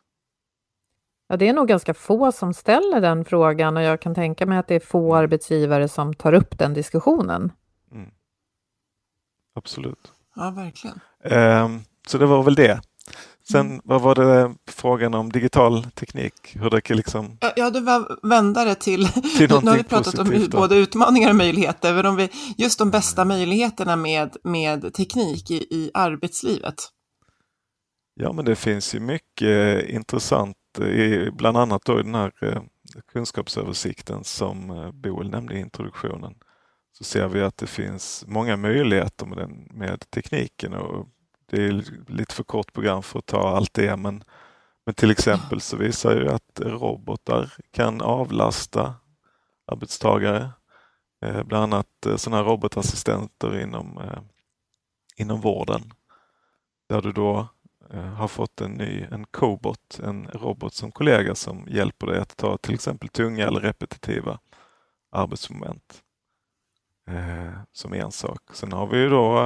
Ja, 1.29 1.37
det 1.37 1.49
är 1.49 1.53
nog 1.53 1.69
ganska 1.69 1.95
få 1.95 2.33
som 2.33 2.55
ställer 2.55 3.01
den 3.01 3.25
frågan 3.25 3.77
och 3.77 3.83
jag 3.83 4.01
kan 4.01 4.15
tänka 4.15 4.47
mig 4.47 4.59
att 4.59 4.69
det 4.69 4.75
är 4.75 4.81
få 4.81 5.17
arbetsgivare 5.17 5.89
som 5.89 6.15
tar 6.15 6.33
upp 6.33 6.59
den 6.59 6.75
diskussionen. 6.75 7.53
Mm. 7.93 8.11
Absolut. 9.55 10.13
Ja 10.37 10.51
verkligen. 10.51 11.01
Ehm, 11.25 11.81
Så 12.07 12.19
det 12.19 12.27
var 12.27 12.43
väl 12.43 12.55
det. 12.55 12.81
Sen 13.51 13.67
Mm. 13.67 13.81
vad 13.85 14.01
var 14.03 14.15
det 14.15 14.55
frågan 14.69 15.15
om 15.15 15.33
digital 15.33 15.85
teknik? 15.85 16.33
Hur 16.55 16.71
det 16.71 16.91
liksom... 16.95 17.39
Ja, 17.57 17.71
du 17.71 17.81
var 17.81 18.29
vändare 18.29 18.75
till, 18.75 19.09
Till 19.39 19.49
nu 19.49 19.71
har 19.71 19.77
vi 19.77 19.83
pratat 19.83 20.19
om 20.19 20.47
då. 20.51 20.59
både 20.59 20.77
utmaningar 20.77 21.31
och 21.31 21.37
möjligheter, 21.37 21.95
men 21.95 22.07
om 22.07 22.17
vi, 22.17 22.29
just 22.59 22.79
de 22.79 22.91
bästa 22.91 23.25
möjligheterna 23.25 23.97
med, 23.97 24.37
med 24.45 24.95
teknik 24.95 25.51
i, 25.51 25.55
i 25.55 25.91
arbetslivet. 25.95 26.75
Ja, 28.15 28.33
men 28.33 28.45
det 28.45 28.57
finns 28.57 28.95
ju 28.95 29.01
mycket 29.01 29.89
intressant, 29.89 30.57
i, 30.81 31.31
bland 31.31 31.57
annat 31.57 31.85
då 31.85 32.01
i 32.01 32.03
den 32.03 32.15
här 32.15 32.33
eh, 32.43 32.63
kunskapsöversikten 33.13 34.25
som 34.25 34.71
eh, 34.71 34.93
Boel 34.93 35.31
nämnde 35.31 35.55
i 35.55 35.61
introduktionen. 35.61 36.35
Så 37.01 37.05
ser 37.05 37.29
vi 37.29 37.43
att 37.43 37.57
det 37.57 37.67
finns 37.67 38.25
många 38.27 38.57
möjligheter 38.57 39.27
med, 39.27 39.39
den, 39.39 39.69
med 39.71 40.11
tekniken 40.11 40.75
och 40.75 41.09
det 41.47 41.63
är 41.63 41.85
lite 42.11 42.35
för 42.35 42.45
kort 42.45 42.73
program 42.73 43.03
för 43.03 43.19
att 43.19 43.27
ta 43.27 43.57
allt 43.57 43.75
det, 43.75 43.97
men, 43.97 44.25
men 44.87 44.95
till 44.95 45.11
exempel 45.11 45.61
så 45.61 45.77
visar 45.77 46.17
ju 46.17 46.29
att 46.29 46.61
robotar 46.61 47.53
kan 47.71 48.01
avlasta 48.01 48.95
arbetstagare. 49.67 50.51
Eh, 51.25 51.43
bland 51.43 51.75
annat 51.75 52.07
eh, 52.07 52.17
sådana 52.17 52.43
här 52.43 52.51
robotassistenter 52.51 53.61
inom, 53.63 53.99
eh, 53.99 54.23
inom 55.17 55.41
vården. 55.41 55.93
Där 56.89 57.03
du 57.03 57.13
då 57.13 57.49
eh, 57.91 58.13
har 58.13 58.29
fått 58.29 58.61
en 58.61 58.73
ny, 58.73 59.07
en 59.11 59.27
cobot, 59.27 60.01
en 60.05 60.27
robot 60.27 60.75
som 60.75 60.93
kollega 60.93 61.35
som 61.35 61.67
hjälper 61.69 62.07
dig 62.07 62.19
att 62.19 62.37
ta 62.37 62.57
till 62.57 62.75
exempel 62.75 63.09
tunga 63.09 63.47
eller 63.47 63.61
repetitiva 63.61 64.39
arbetsmoment. 65.11 66.03
Eh, 67.09 67.53
som 67.73 67.93
en 67.93 68.13
sak. 68.13 68.41
Sen 68.53 68.73
har 68.73 68.87
vi 68.87 68.99
ju 68.99 69.09
då 69.09 69.39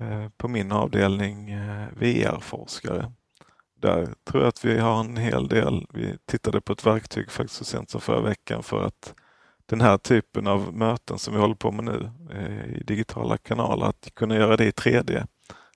eh, 0.00 0.28
på 0.36 0.48
min 0.48 0.72
avdelning 0.72 1.50
eh, 1.50 1.88
VR-forskare. 1.92 3.12
Där 3.80 4.08
tror 4.24 4.42
jag 4.42 4.48
att 4.48 4.64
vi 4.64 4.78
har 4.78 5.00
en 5.00 5.16
hel 5.16 5.48
del. 5.48 5.86
Vi 5.90 6.18
tittade 6.26 6.60
på 6.60 6.72
ett 6.72 6.86
verktyg 6.86 7.30
faktiskt 7.30 7.58
så 7.58 7.64
sent 7.64 7.90
som 7.90 8.00
förra 8.00 8.20
veckan 8.20 8.62
för 8.62 8.86
att 8.86 9.14
den 9.66 9.80
här 9.80 9.98
typen 9.98 10.46
av 10.46 10.74
möten 10.74 11.18
som 11.18 11.34
vi 11.34 11.40
håller 11.40 11.54
på 11.54 11.70
med 11.72 11.84
nu 11.84 12.10
i 12.76 12.84
digitala 12.84 13.38
kanaler, 13.38 13.86
att 13.86 14.14
kunna 14.14 14.36
göra 14.36 14.56
det 14.56 14.64
i 14.64 14.70
3D 14.70 15.26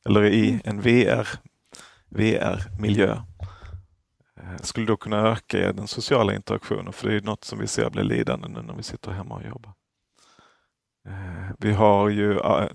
eller 0.05 0.25
i 0.25 0.61
en 0.65 0.81
VR, 0.81 1.29
VR-miljö 2.09 3.23
skulle 4.63 4.87
då 4.87 4.97
kunna 4.97 5.29
öka 5.29 5.73
den 5.73 5.89
sociala 5.89 6.35
interaktionen 6.35 6.93
för 6.93 7.09
det 7.09 7.17
är 7.17 7.21
något 7.21 7.45
som 7.45 7.59
vi 7.59 7.67
ser 7.67 7.91
blir 7.91 8.05
lidande 8.05 8.49
nu 8.49 8.63
när 8.63 8.75
vi 8.75 8.83
sitter 8.83 9.11
hemma 9.11 9.35
och 9.35 9.45
jobbar. 9.45 9.73
Eh, 11.09 11.51
vi 11.59 11.73
har 11.73 12.09
ju 12.09 12.39
eh, 12.39 12.69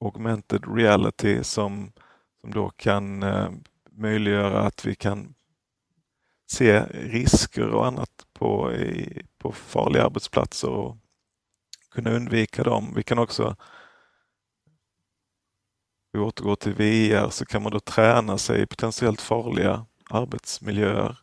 augmented 0.00 0.76
reality 0.76 1.44
som, 1.44 1.92
som 2.40 2.50
då 2.50 2.70
kan 2.70 3.22
eh, 3.22 3.50
möjliggöra 3.90 4.60
att 4.60 4.84
vi 4.84 4.94
kan 4.94 5.34
se 6.46 6.80
risker 6.90 7.68
och 7.68 7.86
annat 7.86 8.26
på, 8.32 8.72
i, 8.72 9.22
på 9.38 9.52
farliga 9.52 10.04
arbetsplatser 10.04 10.68
och 10.68 10.96
kunna 11.90 12.10
undvika 12.10 12.62
dem. 12.62 12.92
Vi 12.96 13.02
kan 13.02 13.18
också 13.18 13.56
vi 16.12 16.20
återgår 16.20 16.56
till 16.56 16.74
VR 16.74 17.30
så 17.30 17.46
kan 17.46 17.62
man 17.62 17.72
då 17.72 17.80
träna 17.80 18.38
sig 18.38 18.62
i 18.62 18.66
potentiellt 18.66 19.20
farliga 19.20 19.86
arbetsmiljöer. 20.10 21.18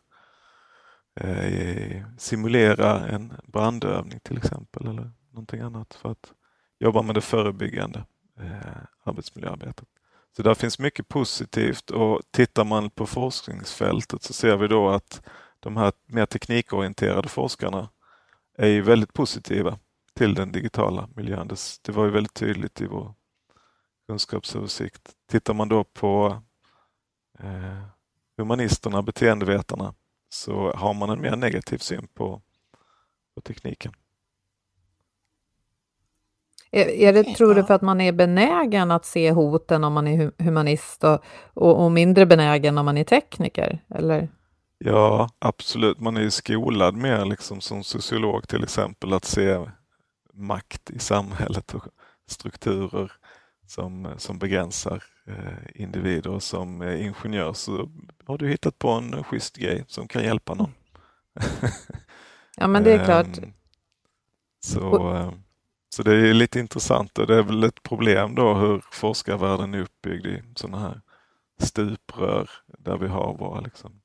Eh, 1.20 2.02
simulera 2.18 3.08
en 3.08 3.32
brandövning 3.46 4.20
till 4.20 4.36
exempel 4.36 4.86
eller 4.86 5.10
någonting 5.32 5.60
annat 5.60 5.94
för 5.94 6.10
att 6.10 6.32
jobba 6.78 7.02
med 7.02 7.14
det 7.14 7.20
förebyggande 7.20 8.04
eh, 8.40 8.82
arbetsmiljöarbetet. 9.04 9.88
Så 10.36 10.42
där 10.42 10.54
finns 10.54 10.78
mycket 10.78 11.08
positivt 11.08 11.90
och 11.90 12.20
tittar 12.30 12.64
man 12.64 12.90
på 12.90 13.06
forskningsfältet 13.06 14.22
så 14.22 14.32
ser 14.32 14.56
vi 14.56 14.68
då 14.68 14.88
att 14.88 15.22
de 15.60 15.76
här 15.76 15.92
mer 16.06 16.26
teknikorienterade 16.26 17.28
forskarna 17.28 17.88
är 18.58 18.66
ju 18.66 18.82
väldigt 18.82 19.12
positiva 19.12 19.78
till 20.14 20.34
den 20.34 20.52
digitala 20.52 21.08
miljön. 21.14 21.48
Det, 21.82 21.92
var 21.92 22.04
ju 22.04 22.10
väldigt 22.10 22.34
tydligt 22.34 22.80
i 22.80 22.86
vår 22.86 23.14
kunskapsöversikt. 24.06 25.12
Tittar 25.30 25.54
man 25.54 25.68
då 25.68 25.84
på 25.84 26.42
eh, 27.38 27.82
humanisterna, 28.36 29.02
beteendevetarna, 29.02 29.94
så 30.28 30.72
har 30.72 30.94
man 30.94 31.10
en 31.10 31.20
mer 31.20 31.36
negativ 31.36 31.78
syn 31.78 32.08
på, 32.14 32.42
på 33.34 33.40
tekniken. 33.40 33.92
Är, 36.72 36.88
är 36.88 37.12
det, 37.12 37.24
tror 37.24 37.54
du, 37.54 37.64
för 37.64 37.74
att 37.74 37.82
man 37.82 38.00
är 38.00 38.12
benägen 38.12 38.90
att 38.90 39.04
se 39.04 39.30
hoten 39.32 39.84
om 39.84 39.92
man 39.92 40.06
är 40.08 40.16
hu- 40.16 40.44
humanist 40.44 41.04
och, 41.04 41.24
och, 41.54 41.84
och 41.84 41.92
mindre 41.92 42.26
benägen 42.26 42.78
om 42.78 42.84
man 42.84 42.98
är 42.98 43.04
tekniker? 43.04 43.84
Eller? 43.94 44.28
Ja, 44.78 45.28
absolut. 45.38 46.00
Man 46.00 46.16
är 46.16 46.20
ju 46.20 46.30
skolad 46.30 46.96
mer 46.96 47.24
liksom 47.24 47.60
som 47.60 47.84
sociolog 47.84 48.48
till 48.48 48.62
exempel 48.62 49.12
att 49.12 49.24
se 49.24 49.66
makt 50.34 50.90
i 50.90 50.98
samhället 50.98 51.74
och 51.74 51.84
strukturer 52.28 53.12
som, 53.66 54.14
som 54.18 54.38
begränsar 54.38 55.04
eh, 55.26 55.82
individer 55.82 56.30
och 56.30 56.42
som 56.42 56.82
eh, 56.82 57.06
ingenjör 57.06 57.52
så 57.52 57.90
har 58.26 58.38
du 58.38 58.48
hittat 58.48 58.78
på 58.78 58.88
en 58.90 59.24
schysst 59.24 59.56
grej 59.56 59.84
som 59.88 60.08
kan 60.08 60.24
hjälpa 60.24 60.54
någon. 60.54 60.72
ja 62.56 62.66
men 62.68 62.84
det 62.84 62.92
är 62.92 63.04
klart. 63.04 63.38
Ehm, 63.38 63.52
så, 64.60 65.14
eh, 65.14 65.32
så 65.94 66.02
det 66.02 66.14
är 66.14 66.34
lite 66.34 66.60
intressant 66.60 67.18
och 67.18 67.26
det 67.26 67.34
är 67.34 67.42
väl 67.42 67.64
ett 67.64 67.82
problem 67.82 68.34
då 68.34 68.54
hur 68.54 68.84
forskarvärlden 68.92 69.74
är 69.74 69.80
uppbyggd 69.80 70.26
i 70.26 70.42
sådana 70.56 70.78
här 70.78 71.00
stuprör 71.58 72.50
där 72.78 72.96
vi 72.98 73.08
har 73.08 73.36
våra, 73.36 73.60
liksom, 73.60 74.00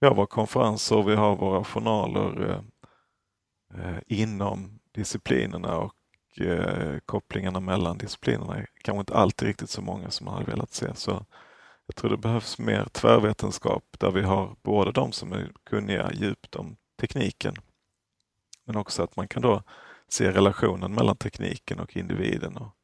vi 0.00 0.06
har 0.06 0.14
våra 0.14 0.26
konferenser, 0.26 1.02
vi 1.02 1.14
har 1.14 1.36
våra 1.36 1.64
journaler 1.64 2.50
eh, 2.50 2.60
eh, 3.80 3.98
inom 4.06 4.78
disciplinerna 4.92 5.78
och 5.78 6.40
eh, 6.40 6.98
kopplingarna 7.06 7.60
mellan 7.60 7.98
disciplinerna 7.98 8.56
är 8.56 8.66
kanske 8.82 9.00
inte 9.00 9.14
alltid 9.14 9.48
riktigt 9.48 9.70
så 9.70 9.82
många 9.82 10.10
som 10.10 10.24
man 10.24 10.34
hade 10.34 10.50
velat 10.50 10.72
se. 10.72 10.94
Så 10.94 11.26
jag 11.86 11.96
tror 11.96 12.10
det 12.10 12.16
behövs 12.16 12.58
mer 12.58 12.88
tvärvetenskap 12.92 13.84
där 13.98 14.10
vi 14.10 14.22
har 14.22 14.56
både 14.62 14.92
de 14.92 15.12
som 15.12 15.32
är 15.32 15.52
kunniga 15.64 16.12
djupt 16.12 16.56
om 16.56 16.76
tekniken 17.00 17.54
men 18.64 18.76
också 18.76 19.02
att 19.02 19.16
man 19.16 19.28
kan 19.28 19.42
då 19.42 19.62
se 20.12 20.30
relationen 20.30 20.94
mellan 20.94 21.16
tekniken 21.16 21.80
och 21.80 21.96
individen 21.96 22.56
och 22.56 22.76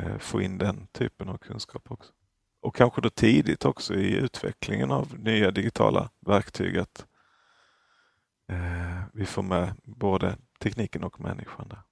eh, 0.00 0.18
få 0.18 0.42
in 0.42 0.58
den 0.58 0.86
typen 0.92 1.28
av 1.28 1.38
kunskap 1.38 1.90
också. 1.90 2.12
Och 2.62 2.74
kanske 2.76 3.00
då 3.00 3.10
tidigt 3.10 3.64
också 3.64 3.94
i 3.94 4.16
utvecklingen 4.16 4.90
av 4.90 5.18
nya 5.18 5.50
digitala 5.50 6.10
verktyg 6.26 6.78
att 6.78 7.06
eh, 8.50 9.02
vi 9.12 9.26
får 9.26 9.42
med 9.42 9.72
både 9.82 10.36
tekniken 10.62 11.04
och 11.04 11.20
människan 11.20 11.68
där. 11.68 11.82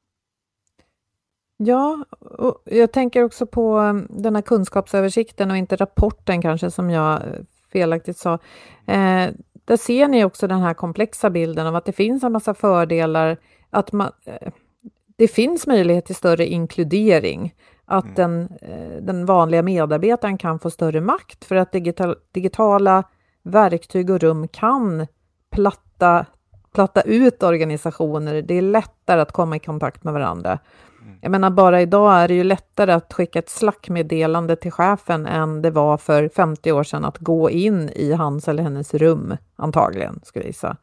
Ja, 1.57 2.05
och 2.21 2.62
jag 2.64 2.92
tänker 2.92 3.25
också 3.25 3.47
på 3.47 3.79
mm, 3.79 4.07
den 4.11 4.35
här 4.35 4.42
kunskapsöversikten 4.42 5.51
och 5.51 5.57
inte 5.57 5.77
rapporten 5.77 6.42
kanske 6.42 6.71
som 6.71 6.90
jag 6.90 7.14
eh, 7.14 7.40
felaktigt 7.73 8.18
sa. 8.18 8.35
Eh, 8.87 9.31
där 9.64 9.77
ser 9.77 10.09
ni 10.09 10.25
också 10.25 10.47
den 10.47 10.61
här 10.61 10.75
komplexa 10.75 11.31
bilden 11.31 11.66
av 11.66 11.77
att 11.77 11.85
det 11.85 11.92
finns 11.92 12.25
en 12.25 12.33
massa 12.33 12.55
fördelar, 12.55 13.38
att 13.71 13.93
man, 13.93 14.13
eh, 14.25 14.53
det 15.17 15.29
finns 15.29 15.67
möjlighet 15.67 16.07
till 16.07 16.15
större 16.15 16.47
inkludering, 16.47 17.55
att 17.85 18.05
mm. 18.05 18.15
den, 18.15 18.49
eh, 18.63 19.03
den 19.03 19.27
vanliga 19.27 19.63
medarbetaren 19.63 20.39
kan 20.39 20.59
få 20.59 20.71
större 20.71 21.01
makt 21.01 21.45
för 21.45 21.57
att 21.57 21.73
digital, 21.73 22.17
digitala 22.33 23.05
verktyg 23.43 24.11
och 24.11 24.21
rum 24.21 24.49
kan 24.49 25.07
platta, 25.51 26.27
platta 26.75 27.01
ut 27.01 27.43
organisationer. 27.43 28.43
Det 28.43 28.55
är 28.55 28.63
lättare 28.63 29.21
att 29.21 29.33
komma 29.33 29.57
i 29.57 29.59
kontakt 29.59 30.05
med 30.05 30.13
varandra. 30.13 30.59
Mm. 31.03 31.19
Jag 31.21 31.31
menar, 31.31 31.51
bara 31.51 31.83
idag 31.83 32.15
är 32.15 32.29
det 32.29 32.35
ju 32.35 32.45
lättare 32.45 32.93
att 32.93 33.13
skicka 33.13 33.39
ett 33.39 33.49
slackmeddelande 33.49 34.57
till 34.57 34.73
chefen 34.73 35.27
än 35.27 35.63
det 35.63 35.71
var 35.71 35.97
för 35.97 36.29
50 36.29 36.73
år 36.73 36.83
sedan 36.83 37.05
att 37.05 37.19
gå 37.19 37.51
in 37.51 37.91
i 37.95 38.13
hans 38.13 38.49
eller 38.49 38.63
hennes 38.63 38.95
rum, 38.95 39.37
antagligen, 39.57 40.21
skulle 40.25 40.45
jag 40.45 40.49
gissa. 40.49 40.77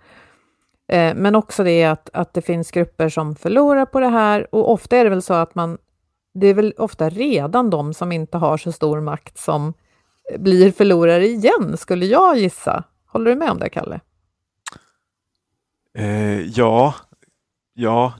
Eh, 0.87 1.15
men 1.15 1.35
också 1.35 1.63
det 1.63 1.83
att, 1.83 2.09
att 2.13 2.33
det 2.33 2.41
finns 2.41 2.71
grupper 2.71 3.09
som 3.09 3.35
förlorar 3.35 3.85
på 3.85 3.99
det 3.99 4.09
här 4.09 4.55
och 4.55 4.71
ofta 4.71 4.97
är 4.97 5.03
det 5.03 5.09
väl 5.09 5.21
så 5.21 5.33
att 5.33 5.55
man, 5.55 5.77
det 6.33 6.47
är 6.47 6.53
väl 6.53 6.73
ofta 6.77 7.09
redan 7.09 7.69
de 7.69 7.93
som 7.93 8.11
inte 8.11 8.37
har 8.37 8.57
så 8.57 8.71
stor 8.71 9.01
makt 9.01 9.37
som 9.37 9.73
blir 10.37 10.71
förlorare 10.71 11.27
igen, 11.27 11.77
skulle 11.77 12.05
jag 12.05 12.37
gissa. 12.37 12.83
Håller 13.05 13.31
du 13.31 13.35
med 13.37 13.49
om 13.49 13.59
det, 13.59 13.69
Kalle? 13.69 13.99
Eh, 15.97 16.41
ja, 16.41 16.95
ja, 17.73 18.13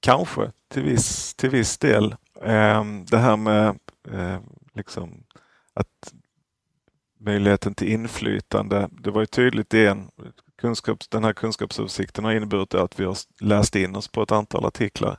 kanske 0.00 0.52
till 0.68 0.82
viss, 0.82 1.34
till 1.34 1.50
viss 1.50 1.78
del. 1.78 2.16
Eh, 2.42 2.84
det 3.10 3.18
här 3.18 3.36
med 3.36 3.78
eh, 4.12 4.38
liksom 4.74 5.24
att 5.74 6.12
möjligheten 7.20 7.74
till 7.74 7.88
inflytande. 7.88 8.88
Det 8.90 9.10
var 9.10 9.20
ju 9.20 9.26
tydligt 9.26 9.74
i 9.74 9.86
en 9.86 10.10
kunskaps, 10.66 11.08
den 11.08 11.24
här 11.24 11.32
kunskapsöversikten 11.32 12.24
har 12.24 12.32
inneburit 12.32 12.74
att 12.74 13.00
vi 13.00 13.04
har 13.04 13.16
läst 13.40 13.76
in 13.76 13.96
oss 13.96 14.08
på 14.08 14.22
ett 14.22 14.32
antal 14.32 14.64
artiklar, 14.64 15.18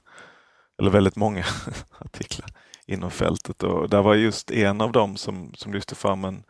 eller 0.79 0.91
väldigt 0.91 1.15
många 1.15 1.45
artiklar 1.99 2.49
inom 2.85 3.11
fältet 3.11 3.63
och 3.63 3.89
där 3.89 4.01
var 4.01 4.15
just 4.15 4.51
en 4.51 4.81
av 4.81 4.91
dem 4.91 5.17
som, 5.17 5.53
som 5.53 5.73
lyfte 5.73 5.95
fram 5.95 6.25
en 6.25 6.43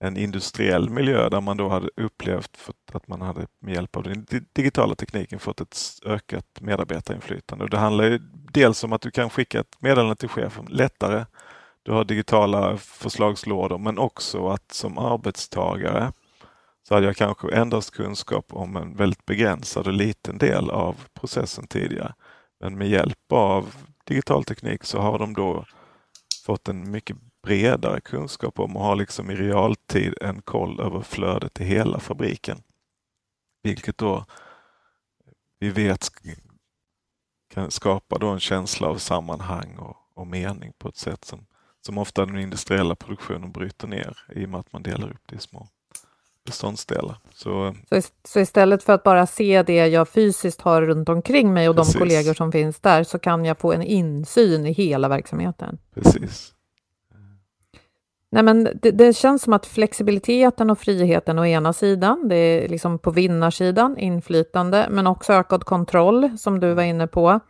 en 0.00 0.16
industriell 0.16 0.90
miljö 0.90 1.28
där 1.28 1.40
man 1.40 1.56
då 1.56 1.68
hade 1.68 1.88
upplevt 1.96 2.70
att 2.92 3.08
man 3.08 3.20
hade 3.20 3.46
med 3.58 3.74
hjälp 3.74 3.96
av 3.96 4.02
den 4.02 4.26
digitala 4.52 4.94
tekniken 4.94 5.38
fått 5.38 5.60
ett 5.60 5.76
ökat 6.04 6.46
medarbetarinflytande. 6.60 7.64
Och 7.64 7.70
det 7.70 7.78
handlar 7.78 8.04
ju 8.04 8.18
dels 8.52 8.84
om 8.84 8.92
att 8.92 9.00
du 9.00 9.10
kan 9.10 9.30
skicka 9.30 9.60
ett 9.60 9.76
meddelande 9.78 10.16
till 10.16 10.28
chefen 10.28 10.66
lättare. 10.68 11.24
Du 11.82 11.92
har 11.92 12.04
digitala 12.04 12.76
förslagslådor 12.76 13.78
men 13.78 13.98
också 13.98 14.48
att 14.48 14.72
som 14.72 14.98
arbetstagare 14.98 16.12
så 16.88 16.94
hade 16.94 17.06
jag 17.06 17.16
kanske 17.16 17.54
endast 17.54 17.90
kunskap 17.90 18.52
om 18.52 18.76
en 18.76 18.96
väldigt 18.96 19.26
begränsad 19.26 19.86
och 19.86 19.92
liten 19.92 20.38
del 20.38 20.70
av 20.70 21.04
processen 21.14 21.66
tidigare. 21.66 22.14
Men 22.60 22.78
med 22.78 22.88
hjälp 22.88 23.32
av 23.32 23.74
digital 24.04 24.44
teknik 24.44 24.84
så 24.84 24.98
har 24.98 25.18
de 25.18 25.34
då 25.34 25.64
fått 26.44 26.68
en 26.68 26.90
mycket 26.90 27.16
bredare 27.42 28.00
kunskap 28.00 28.58
om 28.58 28.76
och 28.76 28.82
har 28.82 28.96
liksom 28.96 29.30
i 29.30 29.36
realtid 29.36 30.14
en 30.20 30.42
koll 30.42 30.80
över 30.80 31.00
flödet 31.00 31.60
i 31.60 31.64
hela 31.64 32.00
fabriken. 32.00 32.62
Vilket 33.62 33.98
då 33.98 34.24
vi 35.58 35.70
vet 35.70 36.08
kan 37.54 37.70
skapa 37.70 38.18
då 38.18 38.28
en 38.28 38.40
känsla 38.40 38.88
av 38.88 38.96
sammanhang 38.96 39.76
och, 39.78 39.96
och 40.14 40.26
mening 40.26 40.72
på 40.78 40.88
ett 40.88 40.96
sätt 40.96 41.24
som, 41.24 41.46
som 41.80 41.98
ofta 41.98 42.26
den 42.26 42.38
industriella 42.38 42.96
produktionen 42.96 43.52
bryter 43.52 43.88
ner 43.88 44.18
i 44.34 44.44
och 44.44 44.48
med 44.48 44.60
att 44.60 44.72
man 44.72 44.82
delar 44.82 45.10
upp 45.10 45.22
det 45.26 45.36
i 45.36 45.40
små 45.40 45.68
beståndsdelar. 46.46 47.18
Så, 47.34 47.74
så, 47.88 48.00
så, 48.24 48.40
istället 48.40 48.82
för 48.82 48.92
att 48.92 49.02
bara 49.02 49.26
se 49.26 49.62
det 49.62 49.86
jag 49.86 50.08
fysiskt 50.08 50.60
har 50.60 50.82
runt 50.82 51.08
omkring 51.08 51.54
mig 51.54 51.68
och 51.68 51.76
precis. 51.76 51.92
de 51.92 51.98
kollegor 51.98 52.34
som 52.34 52.52
finns 52.52 52.80
där, 52.80 53.04
så 53.04 53.18
kan 53.18 53.44
jag 53.44 53.58
få 53.58 53.72
en 53.72 53.82
insyn 53.82 54.66
i 54.66 54.72
hela 54.72 55.08
verksamheten? 55.08 55.78
Precis. 55.94 56.54
Nej, 58.34 58.42
men 58.42 58.68
det, 58.82 58.90
det, 58.90 59.16
känns 59.16 59.42
som 59.42 59.52
att 59.52 59.66
flexibiliteten 59.66 60.70
och 60.70 60.78
friheten 60.78 61.38
å 61.38 61.46
ena 61.46 61.72
sidan, 61.72 62.28
det 62.28 62.36
är 62.36 62.68
liksom 62.68 62.98
på 62.98 63.10
vinnarsidan, 63.10 63.98
inflytande, 63.98 64.86
men 64.90 65.06
också 65.06 65.32
ökad 65.32 65.64
kontroll 65.64 66.38
som 66.38 66.60
du 66.60 66.74
var 66.74 66.82
inne 66.82 67.06
på. 67.06 67.40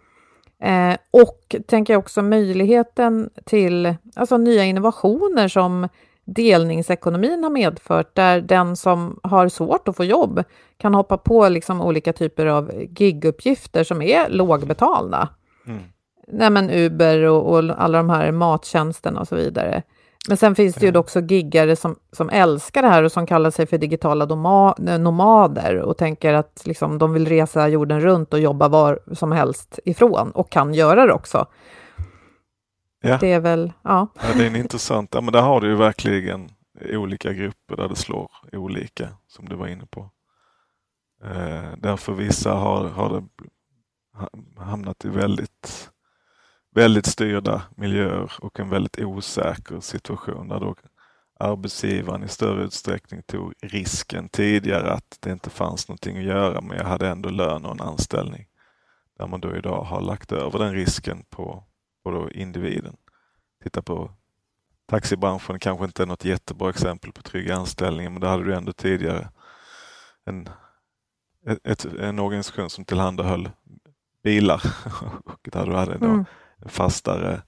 Eh, 0.63 0.97
och 1.11 1.57
tänker 1.67 1.93
jag 1.93 1.99
också 1.99 2.23
möjligheten 2.23 3.31
till 3.45 3.95
alltså, 4.15 4.37
nya 4.37 4.65
innovationer 4.65 5.49
som 5.49 5.89
delningsekonomin 6.25 7.43
har 7.43 7.51
medfört, 7.51 8.15
där 8.15 8.41
den 8.41 8.77
som 8.77 9.21
har 9.23 9.49
svårt 9.49 9.89
att 9.89 9.97
få 9.97 10.05
jobb 10.05 10.43
kan 10.77 10.95
hoppa 10.95 11.17
på 11.17 11.49
liksom 11.49 11.81
olika 11.81 12.13
typer 12.13 12.47
av 12.47 12.73
giguppgifter 12.99 13.85
som 13.85 14.03
är 14.03 14.29
lågbetalda. 14.29 15.29
Mm. 15.67 15.83
Nej, 16.29 16.51
men 16.51 16.71
Uber 16.71 17.23
och, 17.23 17.53
och 17.53 17.83
alla 17.83 17.99
de 17.99 18.11
här 18.11 18.33
mattjänsterna 18.33 19.21
och 19.21 19.29
så 19.29 19.37
vidare. 19.37 19.83
Men 20.29 20.37
sen 20.37 20.55
finns 20.55 20.75
det 20.75 20.87
ju 20.87 20.99
också 20.99 21.21
giggare 21.21 21.77
som, 21.77 21.97
som 22.13 22.31
älskar 22.31 22.83
det 22.83 22.89
här 22.89 23.03
och 23.03 23.13
som 23.13 23.27
kallar 23.27 23.51
sig 23.51 23.67
för 23.67 23.79
digitala 23.79 24.25
nomader 24.99 25.77
och 25.77 25.97
tänker 25.97 26.35
att 26.35 26.63
liksom, 26.65 26.99
de 26.99 27.13
vill 27.13 27.29
resa 27.29 27.69
jorden 27.69 28.01
runt 28.01 28.33
och 28.33 28.41
jobba 28.41 28.69
var 28.69 28.99
som 29.13 29.33
helst 29.33 29.79
ifrån 29.85 30.31
och 30.31 30.51
kan 30.51 30.75
göra 30.75 31.07
det 31.07 31.13
också. 31.13 31.47
Ja. 33.09 33.19
Det 33.19 33.33
är 33.33 33.41
väl, 33.41 33.73
ja. 33.83 34.09
ja 34.23 34.35
det 34.37 34.43
är 34.43 34.47
en 34.47 34.57
intressant, 34.57 35.15
ja 35.15 35.21
men 35.21 35.33
där 35.33 35.43
har 35.43 35.61
du 35.61 35.69
ju 35.69 35.75
verkligen 35.75 36.51
olika 36.91 37.33
grupper 37.33 37.77
där 37.77 37.89
det 37.89 37.97
slår 37.97 38.31
olika, 38.53 39.09
som 39.27 39.49
du 39.49 39.57
var 39.57 39.67
inne 39.67 39.87
på. 39.87 40.11
Eh, 41.25 41.77
därför 41.79 42.13
vissa 42.13 42.53
har, 42.53 42.89
har 42.89 43.11
det 43.11 43.25
hamnat 44.63 45.05
i 45.05 45.09
väldigt 45.09 45.91
väldigt 46.75 47.07
styrda 47.07 47.63
miljöer 47.77 48.33
och 48.41 48.61
en 48.61 48.69
väldigt 48.69 48.99
osäker 48.99 49.81
situation 49.81 50.49
där 50.49 50.61
då 50.61 50.75
arbetsgivaren 51.41 52.25
i 52.25 52.29
större 52.29 52.65
utsträckning 52.65 53.23
tog 53.23 53.53
risken 53.63 54.29
tidigare 54.29 54.93
att 54.93 55.19
det 55.21 55.31
inte 55.33 55.51
fanns 55.51 55.89
någonting 55.89 56.19
att 56.19 56.25
göra 56.25 56.61
men 56.61 56.77
jag 56.77 56.85
hade 56.85 57.09
ändå 57.09 57.29
lön 57.29 57.65
och 57.65 57.73
en 57.73 57.81
anställning. 57.81 58.47
Där 59.19 59.27
man 59.27 59.41
då 59.41 59.57
idag 59.57 59.83
har 59.83 60.01
lagt 60.01 60.33
över 60.33 60.59
den 60.59 60.73
risken 60.73 61.25
på, 61.31 61.65
på 62.05 62.31
individen. 62.31 62.97
Titta 63.63 63.83
på 63.83 64.11
taxibranschen, 64.87 65.59
kanske 65.59 65.85
inte 65.85 66.03
är 66.03 66.07
något 66.07 66.25
jättebra 66.25 66.71
exempel 66.71 67.13
på 67.13 67.23
trygga 67.23 67.57
anställningar 67.57 68.11
men 68.11 68.21
där 68.21 68.29
hade 68.29 68.45
du 68.45 68.55
ändå 68.55 68.73
tidigare 68.73 69.29
en, 70.25 70.49
ett, 71.65 71.85
en 71.85 72.19
organisation 72.19 72.71
som 72.71 72.85
tillhandahöll 72.85 73.51
bilar 74.23 74.63
och 75.25 75.49
där 75.53 75.67
du 75.67 75.75
hade 75.75 75.99
då 75.99 76.07
mm 76.07 76.25
fastare, 76.67 77.43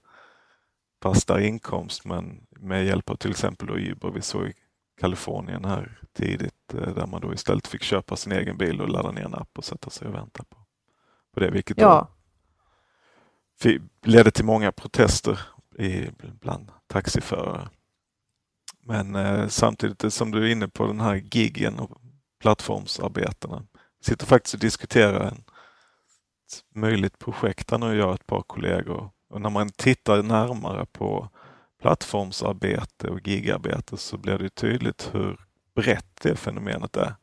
fastare 1.03 1.47
inkomst 1.47 2.05
men 2.05 2.47
med 2.49 2.85
hjälp 2.85 3.09
av 3.09 3.15
till 3.15 3.31
exempel 3.31 3.67
då 3.67 3.77
Uber. 3.77 4.11
Vi 4.11 4.21
såg 4.21 4.47
i 4.47 4.53
Kalifornien 4.99 5.65
här 5.65 5.99
tidigt 6.13 6.73
eh, 6.73 6.93
där 6.93 7.07
man 7.07 7.21
då 7.21 7.33
istället 7.33 7.67
fick 7.67 7.83
köpa 7.83 8.15
sin 8.15 8.31
egen 8.31 8.57
bil 8.57 8.81
och 8.81 8.89
ladda 8.89 9.11
ner 9.11 9.25
en 9.25 9.35
app 9.35 9.57
och 9.57 9.65
sätta 9.65 9.89
sig 9.89 10.07
och 10.07 10.13
vänta 10.13 10.43
på, 10.43 10.57
på 11.33 11.39
det. 11.39 11.51
Vilket 11.51 11.77
ja 11.77 12.07
ledde 14.03 14.31
till 14.31 14.45
många 14.45 14.71
protester 14.71 15.39
i, 15.79 16.09
bland 16.41 16.71
taxiförare. 16.87 17.69
Men 18.81 19.15
eh, 19.15 19.47
samtidigt 19.47 20.13
som 20.13 20.31
du 20.31 20.47
är 20.47 20.51
inne 20.51 20.67
på 20.67 20.87
den 20.87 21.01
här 21.01 21.15
giggen 21.31 21.79
och 21.79 22.01
plattformsarbetena. 22.41 23.63
Sitter 24.01 24.25
faktiskt 24.25 24.53
och 24.53 24.59
diskuterar 24.59 25.19
en, 25.19 25.37
ett 25.37 26.75
möjligt 26.75 27.19
projekt 27.19 27.67
där 27.67 27.77
nu 27.77 27.95
jag 27.95 28.09
och 28.09 28.15
ett 28.15 28.27
par 28.27 28.41
kollegor. 28.41 29.09
Och 29.29 29.41
när 29.41 29.49
man 29.49 29.69
tittar 29.69 30.23
närmare 30.23 30.85
på 30.85 31.29
plattformsarbete 31.81 33.07
och 33.07 33.27
gigarbete 33.27 33.97
så 33.97 34.17
blir 34.17 34.37
det 34.37 34.49
tydligt 34.49 35.09
hur 35.13 35.39
brett 35.75 36.21
det 36.21 36.35
fenomenet 36.35 36.97
är. 36.97 37.15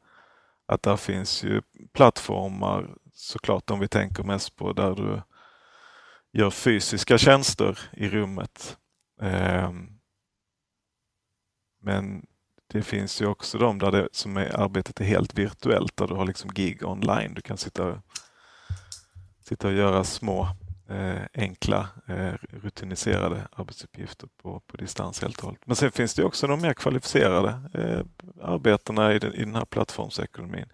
Att 0.67 0.83
där 0.83 0.97
finns 0.97 1.45
ju 1.45 1.63
plattformar, 1.93 2.97
såklart 3.13 3.71
om 3.71 3.81
vi 3.81 3.89
tänker 3.89 4.23
mest 4.23 4.57
på 4.57 4.73
där 4.73 4.95
du 4.95 5.23
gör 6.35 6.51
fysiska 6.51 7.19
tjänster 7.19 7.79
i 7.93 8.09
rummet. 8.09 8.77
Ehm, 9.23 9.89
men 11.83 12.27
det 12.73 12.83
finns 12.83 13.23
ju 13.23 13.27
också 13.27 13.59
de 13.59 13.79
där 13.79 13.93
det, 13.93 14.09
som 14.13 14.37
är, 14.37 14.61
arbetet 14.61 15.01
är 15.01 15.05
helt 15.05 15.39
virtuellt, 15.39 15.97
där 15.97 16.07
du 16.07 16.15
har 16.15 16.27
liksom 16.27 16.51
gig 16.55 16.85
online. 16.85 17.35
Du 17.35 17.43
kan 17.43 17.57
sitta, 17.57 18.03
sitta 19.49 19.69
och 19.69 19.75
göra 19.75 20.05
små 20.05 20.49
eh, 20.89 21.23
enkla, 21.35 21.89
eh, 22.07 22.35
rutiniserade 22.51 23.49
arbetsuppgifter 23.53 24.29
på, 24.43 24.61
på 24.61 24.77
distans 24.77 25.23
helt 25.23 25.39
och 25.39 25.45
hållet. 25.45 25.67
Men 25.67 25.77
sen 25.77 25.93
finns 25.93 26.15
det 26.15 26.25
också 26.25 26.47
de 26.47 26.61
mer 26.61 26.75
kvalificerade 26.75 27.61
eh, 27.75 28.01
arbetena 28.43 29.15
i 29.15 29.19
den, 29.19 29.35
i 29.35 29.45
den 29.45 29.55
här 29.55 29.65
plattformsekonomin. 29.65 30.67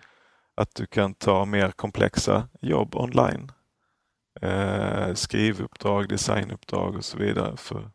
Att 0.55 0.75
du 0.75 0.87
kan 0.87 1.14
ta 1.14 1.44
mer 1.44 1.70
komplexa 1.70 2.49
jobb 2.61 2.94
online. 2.94 3.53
Eh, 4.43 5.14
skrivuppdrag, 5.14 6.09
designuppdrag 6.09 6.97
och 6.97 7.05
så 7.05 7.19
vidare 7.19 7.57
för 7.57 7.90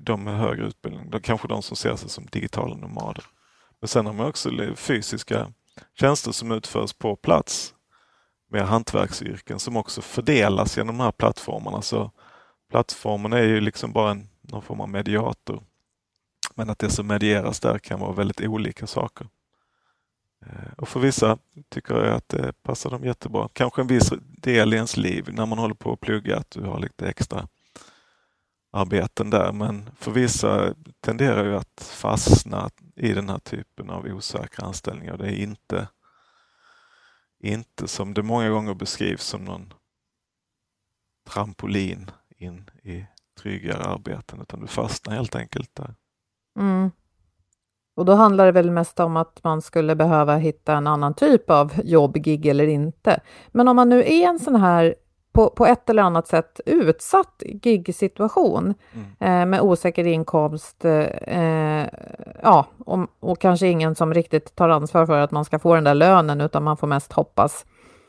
de 0.00 0.24
med 0.24 0.38
högre 0.38 0.66
utbildning. 0.66 1.10
De, 1.10 1.20
kanske 1.20 1.48
de 1.48 1.62
som 1.62 1.76
ser 1.76 1.96
sig 1.96 2.08
som 2.08 2.26
digitala 2.26 2.76
nomader. 2.76 3.24
Men 3.80 3.88
sen 3.88 4.06
har 4.06 4.12
man 4.12 4.26
också 4.26 4.50
fysiska 4.76 5.52
tjänster 6.00 6.32
som 6.32 6.52
utförs 6.52 6.92
på 6.92 7.16
plats 7.16 7.74
med 8.50 8.66
hantverksyrken 8.66 9.58
som 9.58 9.76
också 9.76 10.02
fördelas 10.02 10.76
genom 10.76 10.98
de 10.98 11.04
här 11.04 11.12
plattformarna. 11.12 11.82
Så 11.82 12.10
plattformen 12.70 13.32
är 13.32 13.42
ju 13.42 13.60
liksom 13.60 13.92
bara 13.92 14.10
en, 14.10 14.28
någon 14.40 14.62
form 14.62 14.80
av 14.80 14.88
mediator. 14.88 15.62
Men 16.54 16.70
att 16.70 16.78
det 16.78 16.90
som 16.90 17.06
medieras 17.06 17.60
där 17.60 17.78
kan 17.78 18.00
vara 18.00 18.12
väldigt 18.12 18.40
olika 18.40 18.86
saker. 18.86 19.28
Eh, 20.46 20.72
och 20.78 20.88
för 20.88 21.00
vissa 21.00 21.38
tycker 21.68 21.94
jag 21.94 22.14
att 22.14 22.28
det 22.28 22.62
passar 22.62 22.90
dem 22.90 23.04
jättebra. 23.04 23.48
Kanske 23.52 23.80
en 23.80 23.86
viss 23.86 24.12
del 24.20 24.72
i 24.72 24.76
ens 24.76 24.96
liv 24.96 25.28
när 25.32 25.46
man 25.46 25.58
håller 25.58 25.74
på 25.74 25.92
att 25.92 26.00
plugga, 26.00 26.36
att 26.36 26.50
du 26.50 26.62
har 26.62 26.78
lite 26.78 27.08
extra 27.08 27.48
arbeten 28.72 29.30
där. 29.30 29.52
Men 29.52 29.90
för 29.96 30.10
vissa 30.10 30.74
tenderar 31.00 31.44
ju 31.44 31.56
att 31.56 31.92
fastna 31.94 32.70
i 32.96 33.12
den 33.12 33.28
här 33.28 33.38
typen 33.38 33.90
av 33.90 34.04
osäkra 34.06 34.66
anställningar. 34.66 35.16
Det 35.16 35.26
är 35.26 35.42
inte 35.42 35.88
inte 37.44 37.88
som 37.88 38.14
det 38.14 38.22
många 38.22 38.48
gånger 38.48 38.74
beskrivs 38.74 39.24
som 39.24 39.44
någon 39.44 39.74
trampolin 41.30 42.10
in 42.36 42.70
i 42.82 43.06
tryggare 43.38 43.84
arbeten, 43.84 44.40
utan 44.40 44.60
du 44.60 44.66
fastnar 44.66 45.14
helt 45.14 45.34
enkelt 45.34 45.74
där. 45.74 45.94
Mm. 46.58 46.90
Och 47.96 48.04
då 48.04 48.12
handlar 48.12 48.46
det 48.46 48.52
väl 48.52 48.70
mest 48.70 49.00
om 49.00 49.16
att 49.16 49.40
man 49.42 49.62
skulle 49.62 49.94
behöva 49.94 50.36
hitta 50.36 50.72
en 50.72 50.86
annan 50.86 51.14
typ 51.14 51.50
av 51.50 51.72
jobb, 51.84 52.16
gig 52.16 52.46
eller 52.46 52.66
inte. 52.66 53.20
Men 53.48 53.68
om 53.68 53.76
man 53.76 53.88
nu 53.88 54.00
är 54.00 54.28
en 54.28 54.38
sån 54.38 54.56
här 54.56 54.94
på, 55.34 55.50
på 55.50 55.66
ett 55.66 55.90
eller 55.90 56.02
annat 56.02 56.28
sätt 56.28 56.60
utsatt 56.66 57.42
gig-situation 57.44 58.74
mm. 58.92 59.42
eh, 59.42 59.46
med 59.46 59.60
osäker 59.60 60.06
inkomst 60.06 60.84
eh, 60.84 61.86
ja, 62.42 62.66
och, 62.78 63.06
och, 63.20 63.40
kanske 63.40 63.66
ingen 63.66 63.94
som 63.94 64.14
riktigt 64.14 64.56
tar 64.56 64.68
ansvar 64.68 65.06
för 65.06 65.18
att 65.18 65.30
man 65.30 65.44
ska 65.44 65.58
få 65.58 65.74
den 65.74 65.84
där 65.84 65.94
lönen 65.94 66.40
utan 66.40 66.62
man 66.62 66.76
får 66.76 66.86
mest 66.86 67.12
hoppas. 67.12 67.66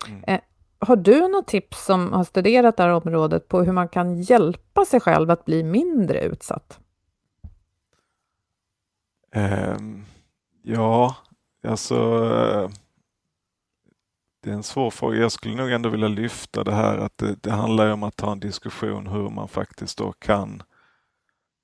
Mm. 0.08 0.24
Eh, 0.28 0.40
har 0.80 0.96
du 0.96 1.28
något 1.28 1.48
tips 1.48 1.86
som 1.86 2.14
har 2.14 2.24
studerat 2.24 2.78
det 2.78 2.84
här 2.84 2.90
området 2.90 3.48
på 3.48 3.62
hur 3.62 3.72
man 3.72 3.88
kan 3.88 4.22
hjälpa 4.22 4.86
sig 4.86 5.00
själv 5.00 5.32
att 5.32 5.46
bli 5.46 5.64
mindre 5.64 6.20
utsatt? 6.20 6.80
Ehm, 9.36 10.06
ja, 10.62 11.16
alltså 11.64 11.96
eh, 12.36 12.70
det 14.44 14.50
är 14.50 14.54
en 14.54 14.64
svår 14.64 14.92
fråga. 14.92 15.18
Jag 15.18 15.32
skulle 15.32 15.56
nog 15.56 15.72
ändå 15.72 15.90
vilja 15.90 16.08
lyfta 16.08 16.64
det 16.64 16.74
här 16.74 16.98
att 16.98 17.18
det, 17.18 17.36
det 17.44 17.52
handlar 17.52 17.92
om 17.92 18.04
att 18.04 18.16
ta 18.16 18.32
en 18.32 18.40
diskussion 18.40 19.08
hur 19.08 19.30
man 19.30 19.48
faktiskt 19.48 19.98
då 19.98 20.12
kan 20.12 20.64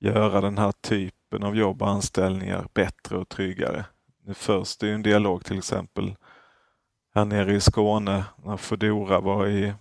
göra 0.00 0.40
den 0.40 0.58
här 0.58 0.72
typen 0.72 1.42
av 1.42 1.56
jobb 1.56 1.82
och 1.82 1.88
anställningar 1.88 2.66
bättre 2.74 3.18
och 3.18 3.28
tryggare. 3.28 3.84
Nu 4.24 4.34
förs 4.34 4.76
det 4.76 4.90
en 4.90 5.02
dialog 5.02 5.44
till 5.44 5.58
exempel 5.58 6.16
här 7.14 7.24
nere 7.24 7.54
i 7.54 7.60
Skåne 7.60 8.24
när 8.44 8.56
Foodora 8.56 9.20
var 9.20 9.46
i, 9.46 9.74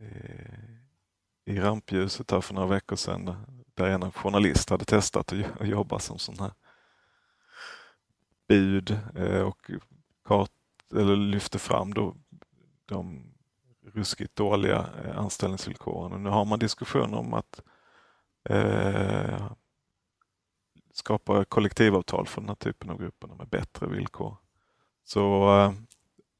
i, 0.00 1.52
i 1.52 1.60
rampljuset 1.60 2.30
här 2.30 2.40
för 2.40 2.54
några 2.54 2.68
veckor 2.68 2.96
sedan 2.96 3.36
där 3.74 3.86
en 3.86 4.12
journalist 4.12 4.70
hade 4.70 4.84
testat 4.84 5.32
att 5.60 5.68
jobba 5.68 5.98
som 5.98 6.18
sån 6.18 6.38
här 6.38 6.50
bud 8.48 8.98
eh, 9.16 9.40
och 9.40 9.70
kart, 10.24 10.50
eller 10.94 11.16
lyfte 11.16 11.58
fram 11.58 11.94
då 11.94 12.14
de 12.86 13.32
ruskigt 13.92 14.36
dåliga 14.36 14.86
eh, 15.04 15.18
anställningsvillkoren. 15.18 16.12
Och 16.12 16.20
nu 16.20 16.30
har 16.30 16.44
man 16.44 16.58
diskussioner 16.58 17.18
om 17.18 17.34
att 17.34 17.62
eh, 18.48 19.50
skapa 20.92 21.44
kollektivavtal 21.44 22.26
för 22.26 22.40
den 22.40 22.48
här 22.48 22.56
typen 22.56 22.90
av 22.90 22.98
grupper 22.98 23.28
med 23.28 23.48
bättre 23.48 23.86
villkor. 23.86 24.36
Så 25.04 25.54
eh, 25.58 25.72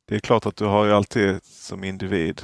det 0.04 0.14
är 0.14 0.20
klart 0.20 0.46
att 0.46 0.56
du 0.56 0.64
har 0.64 0.84
ju 0.84 0.92
alltid 0.92 1.44
som 1.44 1.84
individ 1.84 2.42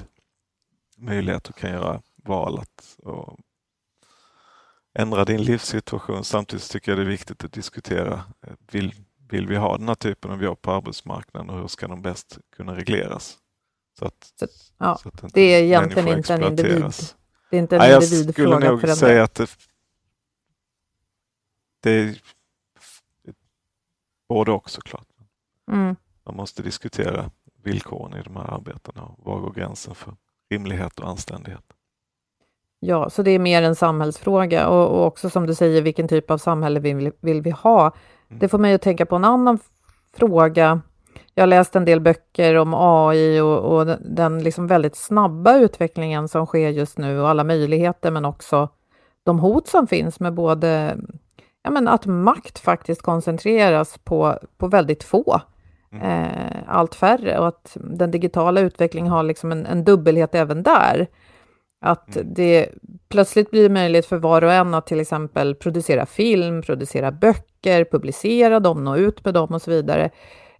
möjlighet 0.96 1.48
att 1.48 1.56
kan 1.56 1.70
göra 1.70 2.02
val 2.16 2.58
att 2.58 2.98
och 2.98 3.38
ändra 4.94 5.24
din 5.24 5.42
livssituation. 5.42 6.24
Samtidigt 6.24 6.70
tycker 6.70 6.92
jag 6.92 6.98
det 6.98 7.02
är 7.02 7.06
viktigt 7.06 7.44
att 7.44 7.52
diskutera, 7.52 8.14
eh, 8.46 8.52
vill, 8.72 8.94
vill 9.32 9.46
vi 9.46 9.56
ha 9.56 9.78
den 9.78 9.88
här 9.88 9.94
typen 9.94 10.30
av 10.30 10.42
jobb 10.42 10.62
på 10.62 10.72
arbetsmarknaden 10.72 11.50
och 11.50 11.60
hur 11.60 11.66
ska 11.66 11.88
de 11.88 12.02
bäst 12.02 12.38
kunna 12.56 12.76
regleras? 12.76 13.38
Så 13.98 14.04
att, 14.04 14.32
så, 14.40 14.46
ja, 14.78 14.98
så 15.02 15.08
att 15.08 15.34
det 15.34 15.40
är 15.40 15.62
egentligen 15.62 16.08
inte 16.08 16.34
en 16.34 16.42
individ. 16.42 16.84
Det 17.50 17.56
är 17.56 17.60
inte 17.60 17.76
en 17.76 17.80
Nej, 17.80 17.90
jag 17.90 18.04
skulle 18.04 18.58
nog 18.58 18.88
säga 18.88 19.22
att 19.22 19.34
det, 19.34 19.50
det 21.82 21.90
är 21.90 22.14
både 24.28 24.52
och 24.52 24.70
såklart. 24.70 25.06
Mm. 25.70 25.96
Man 26.24 26.36
måste 26.36 26.62
diskutera 26.62 27.30
villkoren 27.62 28.20
i 28.20 28.22
de 28.22 28.36
här 28.36 28.54
arbetena 28.54 29.02
och 29.02 29.24
var 29.24 29.40
går 29.40 29.52
gränsen 29.52 29.94
för 29.94 30.14
rimlighet 30.50 31.00
och 31.00 31.08
anständighet. 31.08 31.64
Ja, 32.80 33.10
så 33.10 33.22
det 33.22 33.30
är 33.30 33.38
mer 33.38 33.62
en 33.62 33.76
samhällsfråga 33.76 34.68
och, 34.68 34.98
och 34.98 35.06
också 35.06 35.30
som 35.30 35.46
du 35.46 35.54
säger, 35.54 35.82
vilken 35.82 36.08
typ 36.08 36.30
av 36.30 36.38
samhälle 36.38 36.80
vill, 36.80 37.12
vill 37.20 37.42
vi 37.42 37.50
ha? 37.50 37.92
Det 38.38 38.48
får 38.48 38.58
mig 38.58 38.74
att 38.74 38.82
tänka 38.82 39.06
på 39.06 39.16
en 39.16 39.24
annan 39.24 39.58
fråga 40.16 40.80
jag 41.34 41.42
har 41.42 41.46
läst 41.46 41.76
en 41.76 41.84
del 41.84 42.00
böcker 42.00 42.54
om 42.56 42.74
AI 42.74 43.40
och, 43.40 43.58
och 43.58 43.86
den 44.00 44.42
liksom 44.42 44.66
väldigt 44.66 44.96
snabba 44.96 45.56
utvecklingen 45.56 46.28
som 46.28 46.46
sker 46.46 46.68
just 46.68 46.98
nu 46.98 47.20
och 47.20 47.28
alla 47.28 47.44
möjligheter, 47.44 48.10
men 48.10 48.24
också 48.24 48.68
de 49.24 49.38
hot 49.38 49.68
som 49.68 49.86
finns 49.86 50.20
med 50.20 50.34
både 50.34 50.98
ja, 51.62 51.70
men 51.70 51.88
att 51.88 52.06
makt 52.06 52.58
faktiskt 52.58 53.02
koncentreras 53.02 53.98
på, 54.04 54.38
på 54.58 54.68
väldigt 54.68 55.04
få, 55.04 55.40
mm. 55.92 56.04
eh, 56.04 56.56
allt 56.66 56.94
färre, 56.94 57.38
och 57.38 57.48
att 57.48 57.76
den 57.80 58.10
digitala 58.10 58.60
utvecklingen 58.60 59.12
har 59.12 59.22
liksom 59.22 59.52
en, 59.52 59.66
en 59.66 59.84
dubbelhet 59.84 60.34
även 60.34 60.62
där. 60.62 61.06
Att 61.82 62.16
mm. 62.16 62.34
det 62.34 62.68
plötsligt 63.08 63.50
blir 63.50 63.70
möjligt 63.70 64.06
för 64.06 64.16
var 64.16 64.44
och 64.44 64.52
en 64.52 64.74
att 64.74 64.86
till 64.86 65.00
exempel 65.00 65.54
producera 65.54 66.06
film, 66.06 66.62
producera 66.62 67.12
böcker, 67.12 67.84
publicera 67.84 68.60
dem, 68.60 68.84
nå 68.84 68.96
ut 68.96 69.24
med 69.24 69.34
dem 69.34 69.54
och 69.54 69.62
så 69.62 69.70
vidare. 69.70 70.10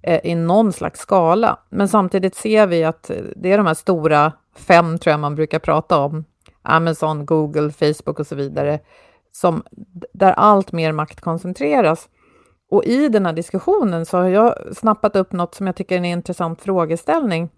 Eh, 0.03 0.21
i 0.25 0.35
någon 0.35 0.73
slags 0.73 1.01
skala. 1.01 1.59
Men 1.71 1.89
samtidigt 1.89 2.35
ser 2.35 2.67
vi 2.67 2.85
att 2.85 3.11
det 3.37 3.53
är 3.53 3.57
de 3.57 3.67
här 3.67 3.75
stora 3.75 4.33
fem, 4.57 4.99
tror 4.99 5.11
jag 5.11 5.21
man 5.21 5.35
brukar 5.35 5.59
prata 5.59 5.99
om, 5.99 6.25
Amazon, 6.63 7.27
Google, 7.27 7.71
Facebook 7.71 8.21
och 8.21 8.27
så 8.27 8.35
vidare, 8.35 8.81
som, 9.33 9.63
där 10.13 10.33
allt 10.33 10.73
mer 10.73 10.93
makt 10.93 11.21
koncentreras. 11.21 12.09
Och 12.71 12.85
i 12.85 13.09
den 13.09 13.27
här 13.27 13.33
diskussionen 13.33 14.07
så 14.07 14.19
har 14.19 14.29
jag 14.29 14.77
snappat 14.77 15.17
upp 15.17 15.33
något 15.33 15.55
som 15.55 15.67
jag 15.67 15.77
tycker 15.77 15.95
är 15.95 15.99
en 15.99 16.05
intressant 16.05 16.63
frågeställning, 16.63 17.51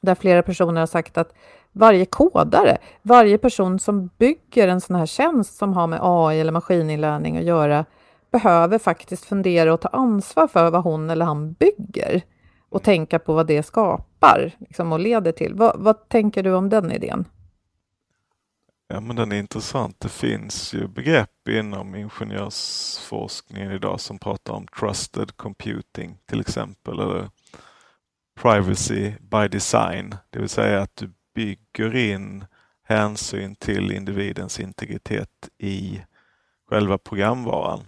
där 0.00 0.14
flera 0.14 0.42
personer 0.42 0.80
har 0.80 0.86
sagt 0.86 1.18
att 1.18 1.32
varje 1.76 2.04
kodare, 2.04 2.78
varje 3.02 3.38
person 3.38 3.78
som 3.78 4.10
bygger 4.18 4.68
en 4.68 4.80
sån 4.80 4.96
här 4.96 5.06
tjänst 5.06 5.56
som 5.56 5.72
har 5.72 5.86
med 5.86 5.98
AI 6.02 6.40
eller 6.40 6.52
maskininlärning 6.52 7.36
att 7.36 7.44
göra, 7.44 7.84
behöver 8.30 8.78
faktiskt 8.78 9.24
fundera 9.24 9.74
och 9.74 9.80
ta 9.80 9.88
ansvar 9.88 10.48
för 10.48 10.70
vad 10.70 10.82
hon 10.82 11.10
eller 11.10 11.24
han 11.24 11.52
bygger 11.52 12.22
och 12.68 12.82
tänka 12.82 13.18
på 13.18 13.34
vad 13.34 13.46
det 13.46 13.62
skapar 13.62 14.52
liksom, 14.58 14.92
och 14.92 15.00
leder 15.00 15.32
till. 15.32 15.54
Vad, 15.54 15.76
vad 15.78 16.08
tänker 16.08 16.42
du 16.42 16.54
om 16.54 16.68
den 16.68 16.92
idén? 16.92 17.24
Ja, 18.88 19.00
men 19.00 19.16
den 19.16 19.32
är 19.32 19.36
intressant. 19.36 20.00
Det 20.00 20.08
finns 20.08 20.74
ju 20.74 20.88
begrepp 20.88 21.48
inom 21.48 21.94
ingenjörsforskningen 21.94 23.70
idag 23.70 24.00
som 24.00 24.18
pratar 24.18 24.52
om 24.52 24.66
trusted 24.66 25.36
computing 25.36 26.18
till 26.26 26.40
exempel, 26.40 27.00
eller 27.00 27.28
privacy 28.40 29.12
by 29.20 29.48
design, 29.48 30.14
det 30.30 30.38
vill 30.38 30.48
säga 30.48 30.82
att 30.82 30.96
du 30.96 31.12
bygger 31.36 31.96
in 31.96 32.44
hänsyn 32.82 33.56
till 33.56 33.92
individens 33.92 34.60
integritet 34.60 35.48
i 35.58 36.02
själva 36.68 36.98
programvaran. 36.98 37.84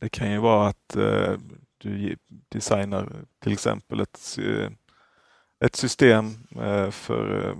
Det 0.00 0.08
kan 0.08 0.32
ju 0.32 0.38
vara 0.38 0.68
att 0.68 0.96
eh, 0.96 1.36
du 1.78 2.16
designar 2.48 3.12
till 3.42 3.52
exempel 3.52 4.00
ett, 4.00 4.38
ett 5.64 5.76
system 5.76 6.34
eh, 6.60 6.90
för 6.90 7.48
eh, 7.48 7.56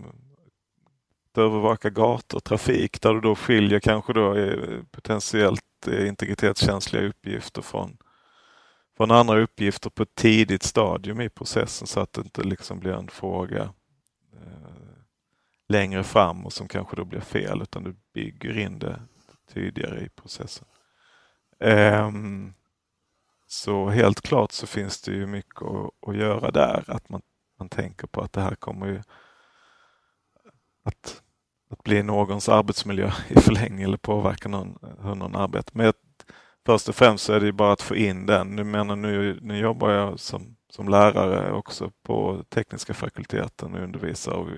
att 1.32 1.38
övervaka 1.38 1.90
gator, 1.90 2.38
och 2.38 2.44
trafik, 2.44 3.02
där 3.02 3.14
du 3.14 3.20
då 3.20 3.34
skiljer 3.34 3.80
kanske 3.80 4.12
då 4.12 4.34
eh, 4.34 4.82
potentiellt 4.90 5.86
eh, 5.86 6.08
integritetskänsliga 6.08 7.08
uppgifter 7.08 7.62
från, 7.62 7.96
från 8.96 9.10
andra 9.10 9.40
uppgifter 9.40 9.90
på 9.90 10.02
ett 10.02 10.14
tidigt 10.14 10.62
stadium 10.62 11.20
i 11.20 11.28
processen 11.28 11.86
så 11.86 12.00
att 12.00 12.12
det 12.12 12.20
inte 12.20 12.42
liksom 12.42 12.80
blir 12.80 12.92
en 12.92 13.08
fråga 13.08 13.72
längre 15.68 16.04
fram 16.04 16.46
och 16.46 16.52
som 16.52 16.68
kanske 16.68 16.96
då 16.96 17.04
blir 17.04 17.20
fel 17.20 17.62
utan 17.62 17.84
du 17.84 17.96
bygger 18.14 18.58
in 18.58 18.78
det 18.78 19.02
tidigare 19.52 20.00
i 20.00 20.08
processen. 20.08 20.66
Um, 21.60 22.54
så 23.46 23.88
helt 23.88 24.20
klart 24.20 24.52
så 24.52 24.66
finns 24.66 25.02
det 25.02 25.12
ju 25.12 25.26
mycket 25.26 25.62
att, 25.62 26.08
att, 26.08 26.16
göra 26.16 26.50
där, 26.50 26.84
att 26.86 27.08
man, 27.08 27.22
man 27.58 27.68
tänker 27.68 28.06
på 28.06 28.20
att 28.20 28.32
det 28.32 28.40
här 28.40 28.54
kommer 28.54 28.86
ju 28.86 29.02
att, 30.84 31.22
att 31.70 31.82
bli 31.82 32.02
någons 32.02 32.48
arbetsmiljö 32.48 33.12
i 33.28 33.40
förlängningen 33.40 33.88
eller 33.88 33.98
påverka 33.98 34.48
någon, 34.48 34.78
hur 35.02 35.14
någon 35.14 35.36
arbetar. 35.36 35.72
Men 35.74 35.92
först 36.66 36.88
och 36.88 36.94
främst 36.94 37.24
så 37.24 37.32
är 37.32 37.40
det 37.40 37.46
ju 37.46 37.52
bara 37.52 37.72
att 37.72 37.82
få 37.82 37.96
in 37.96 38.26
den. 38.26 38.56
Nu, 38.56 38.64
menar, 38.64 38.96
nu, 38.96 39.38
nu 39.42 39.58
jobbar 39.58 39.90
jag 39.90 40.20
som, 40.20 40.56
som 40.70 40.88
lärare 40.88 41.52
också 41.52 41.90
på 42.02 42.44
tekniska 42.48 42.94
fakulteten 42.94 43.74
och 43.74 43.82
undervisar 43.82 44.32
och 44.32 44.48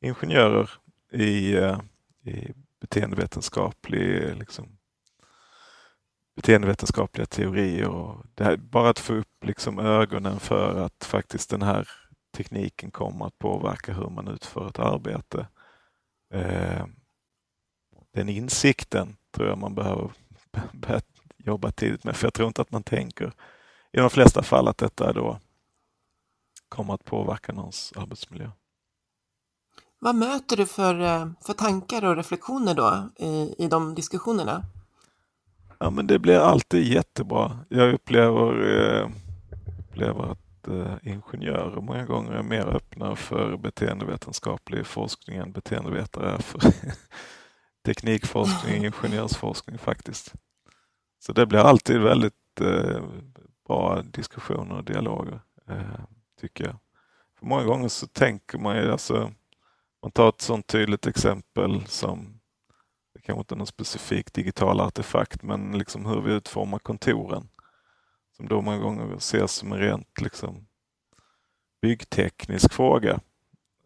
ingenjörer 0.00 0.70
i, 1.12 1.56
eh, 1.56 1.80
i 2.24 2.52
beteendevetenskaplig 2.80 4.36
liksom, 4.36 4.78
beteendevetenskapliga 6.36 7.26
teorier. 7.26 7.88
Och 7.88 8.26
det 8.34 8.44
här, 8.44 8.56
bara 8.56 8.90
att 8.90 8.98
få 8.98 9.14
upp 9.14 9.44
liksom 9.44 9.78
ögonen 9.78 10.40
för 10.40 10.84
att 10.84 11.04
faktiskt 11.04 11.50
den 11.50 11.62
här 11.62 11.88
tekniken 12.36 12.90
kommer 12.90 13.26
att 13.26 13.38
påverka 13.38 13.92
hur 13.92 14.10
man 14.10 14.28
utför 14.28 14.68
ett 14.68 14.78
arbete. 14.78 15.46
Eh, 16.34 16.86
den 18.12 18.28
insikten 18.28 19.16
tror 19.30 19.48
jag 19.48 19.58
man 19.58 19.74
behöver 19.74 20.10
börja 20.72 21.00
jobba 21.36 21.72
tidigt 21.72 22.04
med, 22.04 22.16
för 22.16 22.26
jag 22.26 22.34
tror 22.34 22.48
inte 22.48 22.62
att 22.62 22.72
man 22.72 22.82
tänker 22.82 23.32
i 23.92 23.98
de 23.98 24.10
flesta 24.10 24.42
fall 24.42 24.68
att 24.68 24.78
detta 24.78 25.12
då 25.12 25.40
kommer 26.68 26.94
att 26.94 27.04
påverka 27.04 27.52
någons 27.52 27.92
arbetsmiljö. 27.96 28.50
Vad 30.00 30.14
möter 30.14 30.56
du 30.56 30.66
för, 30.66 31.00
eh, 31.00 31.26
för 31.40 31.52
tankar 31.52 32.04
och 32.04 32.16
reflektioner 32.16 32.74
då 32.74 33.08
i, 33.16 33.54
i 33.64 33.68
de 33.68 33.94
diskussionerna? 33.94 34.64
Ja, 35.78 35.90
men 35.90 36.06
det 36.06 36.18
blir 36.18 36.38
alltid 36.38 36.84
jättebra. 36.84 37.58
Jag 37.68 37.94
upplever, 37.94 38.76
eh, 38.76 39.10
upplever 39.78 40.32
att 40.32 40.68
eh, 40.68 40.94
ingenjörer 41.12 41.80
många 41.80 42.04
gånger 42.04 42.32
är 42.32 42.42
mer 42.42 42.66
öppna 42.66 43.16
för 43.16 43.56
beteendevetenskaplig 43.56 44.86
forskning 44.86 45.36
än 45.36 45.52
beteendevetare 45.52 46.30
är 46.30 46.38
för 46.38 46.60
teknikforskning, 47.84 48.84
ingenjörsforskning 48.84 49.78
faktiskt. 49.78 50.32
Så 51.18 51.32
det 51.32 51.46
blir 51.46 51.58
alltid 51.58 52.00
väldigt 52.00 52.60
eh, 52.60 53.02
bra 53.66 54.02
diskussioner 54.02 54.76
och 54.76 54.84
dialoger, 54.84 55.40
eh, 55.68 56.00
tycker 56.40 56.64
jag. 56.64 56.76
För 57.38 57.46
många 57.46 57.64
gånger 57.64 57.88
så 57.88 58.06
tänker 58.06 58.58
man 58.58 58.76
ju, 58.76 58.92
alltså, 58.92 59.32
man 60.02 60.10
tar 60.10 60.28
ett 60.28 60.40
sånt 60.40 60.66
tydligt 60.66 61.06
exempel 61.06 61.86
som, 61.86 62.40
det 63.14 63.20
kanske 63.20 63.40
inte 63.40 63.54
är 63.54 63.56
någon 63.56 63.66
specifik 63.66 64.32
digital 64.32 64.80
artefakt, 64.80 65.42
men 65.42 65.78
liksom 65.78 66.06
hur 66.06 66.20
vi 66.20 66.32
utformar 66.32 66.78
kontoren. 66.78 67.48
Som 68.36 68.48
då 68.48 68.60
många 68.60 68.78
gånger 68.78 69.16
ses 69.16 69.52
som 69.52 69.72
en 69.72 69.78
rent 69.78 70.20
liksom, 70.20 70.66
byggteknisk 71.82 72.72
fråga. 72.72 73.20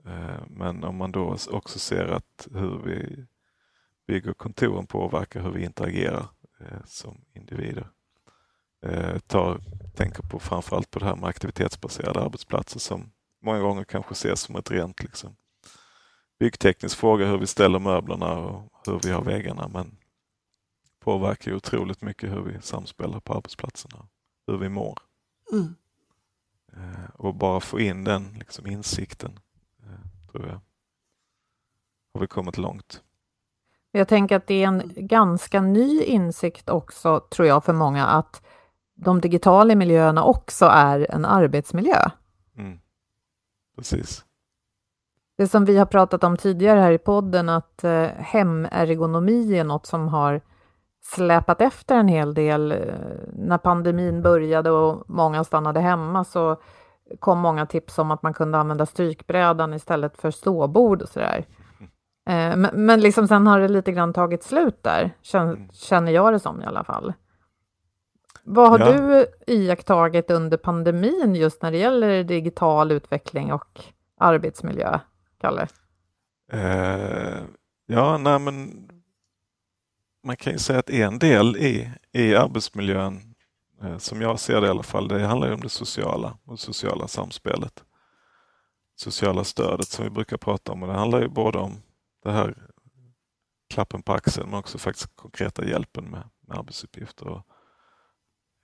Eh, 0.07 0.43
men 0.47 0.85
om 0.85 0.97
man 0.97 1.13
då 1.13 1.37
också 1.51 1.79
ser 1.79 2.05
att 2.05 2.49
hur 2.55 2.79
vi 2.85 3.27
bygger 4.07 4.33
kontoren 4.33 4.87
påverkar 4.87 5.41
hur 5.41 5.51
vi 5.51 5.65
interagerar 5.65 6.27
eh, 6.61 6.85
som 6.85 7.25
individer. 7.33 7.89
Eh, 8.83 9.19
tar, 9.19 9.61
tänker 9.95 10.23
på 10.23 10.39
framförallt 10.39 10.91
på 10.91 10.99
det 10.99 11.05
här 11.05 11.17
med 11.17 11.29
aktivitetsbaserade 11.29 12.21
arbetsplatser 12.21 12.81
som 12.81 13.13
många 13.41 13.61
gånger 13.61 13.85
kanske 13.85 14.13
ses 14.13 14.41
som 14.41 14.57
ett 14.57 14.71
rent 14.71 15.03
liksom, 15.03 15.37
byggteknisk 16.43 16.99
fråga 16.99 17.27
hur 17.27 17.39
vi 17.39 17.47
ställer 17.47 17.79
möblerna 17.79 18.39
och 18.39 18.63
hur 18.87 19.01
vi 19.03 19.11
har 19.11 19.23
väggarna 19.23 19.69
men 19.69 19.97
påverkar 21.01 21.51
ju 21.51 21.57
otroligt 21.57 22.03
mycket 22.03 22.31
hur 22.31 22.43
vi 22.43 22.63
samspelar 22.63 23.21
på 23.21 23.35
arbetsplatserna, 23.35 24.09
hur 24.47 24.59
vi 24.59 24.69
mår. 24.69 24.99
Mm. 25.53 25.75
Eh, 26.73 27.11
och 27.15 27.35
bara 27.35 27.61
få 27.61 27.81
in 27.81 28.05
den 28.05 28.33
liksom, 28.39 28.67
insikten, 28.67 29.39
eh, 29.83 30.31
tror 30.31 30.47
jag, 30.47 30.61
har 32.15 32.21
vi 32.21 32.27
kommit 32.27 32.59
långt. 32.59 33.03
Jag 33.91 34.09
tänker 34.09 34.37
att 34.37 34.47
det 34.47 34.63
är 34.63 34.69
en 34.69 34.93
ganska 34.97 35.61
ny 35.61 36.03
insikt 36.03 36.69
också, 36.69 37.21
tror 37.21 37.49
jag, 37.49 37.65
för 37.65 37.73
många, 37.73 38.07
att 38.07 38.43
de 38.95 39.21
digitala 39.21 39.75
miljöerna 39.75 40.25
också 40.25 40.65
är 40.65 41.11
en 41.11 41.25
arbetsmiljö. 41.25 42.11
Mm. 42.57 42.81
Precis 43.77 44.25
det 45.43 45.49
som 45.49 45.65
vi 45.65 45.79
har 45.79 45.87
pratat 45.87 46.25
om 46.25 46.37
tidigare 46.37 46.81
här 46.81 46.93
i 46.93 46.99
podden, 46.99 47.49
att 47.49 47.85
eh, 47.85 48.07
hemergonomi 48.19 49.59
är 49.59 49.65
något 49.65 49.87
som 49.87 50.09
har 50.09 50.41
släpat 51.03 51.61
efter 51.61 51.97
en 51.97 52.09
hel 52.09 52.35
del. 52.35 52.73
Eh, 52.73 52.79
när 53.33 53.59
pandemin 53.59 54.23
började 54.23 54.71
och 54.71 55.05
många 55.07 55.45
stannade 55.45 55.81
hemma 55.81 56.25
så 56.25 56.57
kom 57.19 57.39
många 57.39 57.67
tips 57.67 57.99
om 57.99 58.11
att 58.11 58.23
man 58.23 58.35
kunde 58.35 58.59
använda 58.59 58.87
strykbrädan 58.87 59.75
istället 59.75 60.17
för 60.17 60.31
ståbord 60.31 61.03
och 61.03 61.09
sådär. 61.09 61.47
Eh, 62.29 62.57
men, 62.57 62.71
men 62.73 63.01
liksom 63.01 63.29
sen 63.29 63.47
har 63.47 63.61
det 63.61 63.69
lite 63.69 63.93
grann 63.93 64.13
tagit 64.13 64.43
slut 64.43 64.83
där, 64.83 65.11
mm. 65.35 65.69
känner 65.73 66.13
jag 66.13 66.33
det 66.33 66.41
som 66.41 66.63
i 66.63 66.65
alla 66.65 66.85
fall. 66.85 67.13
Vad 68.45 68.71
har 68.71 68.79
ja. 68.79 68.93
du 68.93 69.27
iakttagit 69.47 70.31
under 70.31 70.57
pandemin 70.57 71.35
just 71.35 71.63
när 71.63 71.71
det 71.71 71.79
gäller 71.79 72.25
digital 72.25 72.93
utveckling 72.93 73.53
och 73.53 73.81
arbetsmiljö? 74.19 75.01
Kalle? 75.43 75.69
Eh, 76.53 77.43
ja, 77.87 78.19
nej 78.19 78.39
men 78.39 78.89
man 80.25 80.37
kan 80.37 80.53
ju 80.53 80.59
säga 80.59 80.79
att 80.79 80.91
en 80.91 81.19
del 81.19 81.57
i, 81.57 81.91
i 82.13 82.35
arbetsmiljön, 82.35 83.35
eh, 83.83 83.99
som 83.99 84.21
jag 84.21 84.41
ser 84.41 84.61
det 84.61 84.67
i 84.67 84.71
alla 84.71 84.83
fall, 84.83 85.09
det 85.09 85.27
handlar 85.27 85.53
om 85.53 85.61
det 85.61 85.69
sociala 85.69 86.39
och 86.45 86.61
sociala 86.61 87.09
samspelet. 87.09 87.85
Sociala 88.97 89.45
stödet 89.45 89.89
som 89.89 90.05
vi 90.05 90.11
brukar 90.11 90.37
prata 90.37 90.73
om 90.73 90.83
och 90.83 90.89
det 90.89 90.95
handlar 90.95 91.21
ju 91.21 91.29
både 91.29 91.59
om 91.59 91.83
det 92.23 92.33
här 92.33 92.55
klappen 93.71 94.03
på 94.03 94.13
axeln 94.13 94.51
men 94.51 94.59
också 94.59 94.79
faktiskt 94.79 95.17
konkreta 95.17 95.65
hjälpen 95.65 96.05
med, 96.05 96.23
med 96.41 96.59
arbetsuppgifter. 96.59 97.29
Och, 97.29 97.47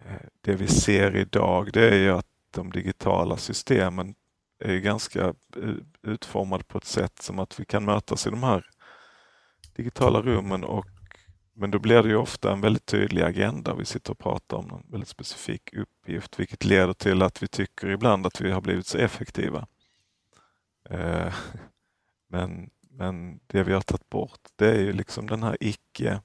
eh, 0.04 0.26
det 0.40 0.54
vi 0.54 0.68
ser 0.68 1.16
idag 1.16 1.70
det 1.72 1.88
är 1.88 1.98
ju 1.98 2.10
att 2.10 2.26
de 2.50 2.70
digitala 2.70 3.36
systemen 3.36 4.14
är 4.58 4.78
ganska 4.78 5.24
eh, 5.56 5.74
utformad 6.02 6.68
på 6.68 6.78
ett 6.78 6.84
sätt 6.84 7.22
som 7.22 7.38
att 7.38 7.60
vi 7.60 7.64
kan 7.64 7.84
mötas 7.84 8.26
i 8.26 8.30
de 8.30 8.42
här 8.42 8.66
digitala 9.76 10.22
rummen 10.22 10.64
och 10.64 10.86
men 11.60 11.70
då 11.70 11.78
blir 11.78 12.02
det 12.02 12.08
ju 12.08 12.16
ofta 12.16 12.52
en 12.52 12.60
väldigt 12.60 12.86
tydlig 12.86 13.22
agenda. 13.22 13.74
Vi 13.74 13.84
sitter 13.84 14.10
och 14.10 14.18
pratar 14.18 14.56
om 14.56 14.70
en 14.70 14.90
väldigt 14.90 15.08
specifik 15.08 15.72
uppgift, 15.72 16.40
vilket 16.40 16.64
leder 16.64 16.92
till 16.92 17.22
att 17.22 17.42
vi 17.42 17.48
tycker 17.48 17.88
ibland 17.88 18.26
att 18.26 18.40
vi 18.40 18.50
har 18.50 18.60
blivit 18.60 18.86
så 18.86 18.98
effektiva. 18.98 19.66
Eh, 20.90 21.34
men, 22.28 22.70
men 22.90 23.40
det 23.46 23.62
vi 23.62 23.72
har 23.72 23.80
tagit 23.80 24.10
bort, 24.10 24.40
det 24.56 24.70
är 24.70 24.80
ju 24.80 24.92
liksom 24.92 25.26
den 25.26 25.42
här 25.42 25.56
icke 25.60 26.20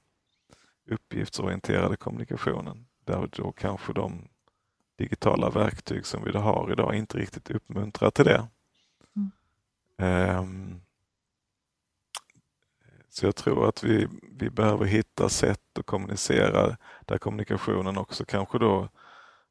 uppgiftsorienterade 0.90 1.96
kommunikationen, 1.96 2.86
där 3.04 3.28
då 3.32 3.52
kanske 3.52 3.92
de 3.92 4.28
digitala 4.96 5.50
verktyg 5.50 6.06
som 6.06 6.24
vi 6.24 6.38
har 6.38 6.72
idag 6.72 6.94
inte 6.94 7.18
riktigt 7.18 7.50
uppmuntrar 7.50 8.10
till 8.10 8.24
det. 8.24 8.48
Mm. 9.16 10.38
Um, 10.38 10.80
så 13.08 13.26
jag 13.26 13.36
tror 13.36 13.68
att 13.68 13.82
vi, 13.82 14.08
vi 14.22 14.50
behöver 14.50 14.84
hitta 14.84 15.28
sätt 15.28 15.78
att 15.78 15.86
kommunicera 15.86 16.76
där 17.00 17.18
kommunikationen 17.18 17.98
också 17.98 18.24
kanske 18.24 18.58
då 18.58 18.88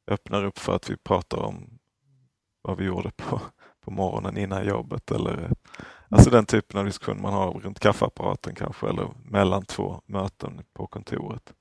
öppnar 0.06 0.44
upp 0.44 0.58
för 0.58 0.76
att 0.76 0.90
vi 0.90 0.96
pratar 0.96 1.38
om 1.38 1.78
vad 2.62 2.78
vi 2.78 2.84
gjorde 2.84 3.10
på, 3.10 3.40
på 3.80 3.90
morgonen 3.90 4.36
innan 4.38 4.66
jobbet 4.66 5.10
eller 5.10 5.50
Alltså 6.14 6.30
den 6.30 6.46
typen 6.46 6.80
av 6.80 6.86
diskussion 6.86 7.22
man 7.22 7.32
har 7.32 7.52
runt 7.52 7.80
kaffeapparaten 7.80 8.54
kanske 8.54 8.88
eller 8.88 9.10
mellan 9.24 9.64
två 9.64 10.02
möten 10.06 10.62
på 10.72 10.86
kontoret. 10.86 11.54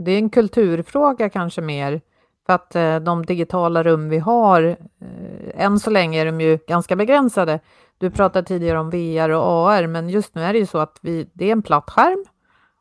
Det 0.00 0.10
är 0.12 0.18
en 0.18 0.30
kulturfråga 0.30 1.28
kanske 1.30 1.60
mer, 1.60 2.00
för 2.46 2.52
att 2.52 2.74
eh, 2.76 2.96
de 3.00 3.26
digitala 3.26 3.82
rum 3.82 4.08
vi 4.08 4.18
har, 4.18 4.62
eh, 4.62 5.64
än 5.64 5.80
så 5.80 5.90
länge 5.90 6.20
är 6.20 6.26
de 6.26 6.40
ju 6.40 6.58
ganska 6.66 6.96
begränsade. 6.96 7.60
Du 7.98 8.10
pratade 8.10 8.46
tidigare 8.46 8.78
om 8.78 8.90
VR 8.90 9.28
och 9.30 9.42
AR, 9.70 9.86
men 9.86 10.08
just 10.08 10.34
nu 10.34 10.42
är 10.42 10.52
det 10.52 10.58
ju 10.58 10.66
så 10.66 10.78
att 10.78 10.98
vi, 11.02 11.30
det 11.32 11.44
är 11.48 11.52
en 11.52 11.62
platt 11.62 11.90
skärm. 11.90 12.24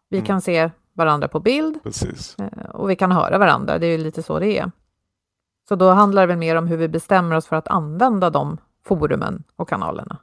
Vi 0.10 0.18
Mm. 0.18 0.26
kan 0.28 0.42
se 0.42 0.70
varandra 0.94 1.28
på 1.28 1.40
bild 1.40 1.84
Precis. 1.84 2.36
eh, 2.40 2.70
och 2.70 2.90
vi 2.90 2.96
kan 2.96 3.12
höra 3.12 3.38
varandra. 3.38 3.78
Det 3.80 3.88
är 3.88 3.92
ju 3.92 4.04
lite 4.04 4.24
så 4.24 4.40
det 4.40 4.58
är. 4.58 4.72
Så 5.68 5.76
då 5.76 5.90
handlar 5.90 6.22
det 6.22 6.28
väl 6.28 6.38
mer 6.38 6.56
om 6.56 6.68
hur 6.68 6.78
vi 6.78 6.88
bestämmer 6.88 7.36
oss 7.36 7.48
för 7.48 7.56
att 7.56 7.68
använda 7.68 8.30
de 8.30 8.58
forumen 8.86 9.44
och 9.56 9.70
kanalerna. 9.70 10.18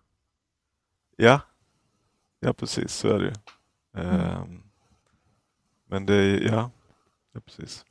Ja, 1.16 1.40
ja 2.40 2.52
precis 2.52 2.92
så 2.94 3.08
är 3.08 3.18
det 3.18 3.24
ju. 3.24 3.32
Ehm, 4.02 4.62
Men 5.88 6.06
det 6.06 6.14
är, 6.14 6.52
ja, 6.52 6.70
ja 7.36 7.40
precis. 7.44 7.84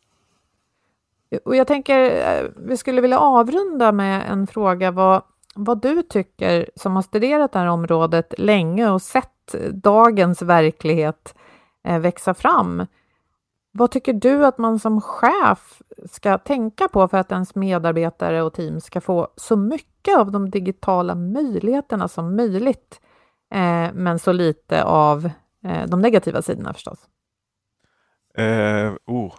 Och 1.45 1.55
jag 1.55 1.67
tänker, 1.67 1.99
eh, 2.03 2.49
vi 2.55 2.77
skulle 2.77 3.01
vilja 3.01 3.19
avrunda 3.19 3.91
med 3.91 4.31
en 4.31 4.47
fråga 4.47 4.91
vad, 4.91 5.21
vad 5.55 5.81
du 5.81 6.01
tycker 6.01 6.69
som 6.75 6.95
har 6.95 7.01
studerat 7.01 7.51
det 7.51 7.59
här 7.59 7.67
området 7.67 8.33
länge 8.37 8.89
och 8.89 9.01
sett 9.01 9.55
dagens 9.71 10.41
verklighet 10.41 11.35
eh, 11.83 11.99
växa 11.99 12.33
fram. 12.33 12.85
Vad 13.71 13.91
tycker 13.91 14.13
du 14.13 14.45
att 14.45 14.57
man 14.57 14.79
som 14.79 15.01
chef 15.01 15.81
ska 16.11 16.37
tänka 16.37 16.87
på 16.87 17.07
för 17.07 17.17
att 17.17 17.31
ens 17.31 17.55
medarbetare 17.55 18.43
och 18.43 18.53
team 18.53 18.81
ska 18.81 19.01
få 19.01 19.27
så 19.35 19.55
mycket 19.55 20.17
av 20.17 20.31
de 20.31 20.49
digitala 20.49 21.15
möjligheterna 21.15 22.07
som 22.07 22.35
möjligt, 22.35 23.01
eh, 23.53 23.93
men 23.93 24.19
så 24.19 24.31
lite 24.31 24.83
av 24.83 25.29
de 25.87 26.01
negativa 26.01 26.41
sidorna 26.41 26.73
förstås? 26.73 26.99
Eh, 28.37 28.93
oh, 29.05 29.33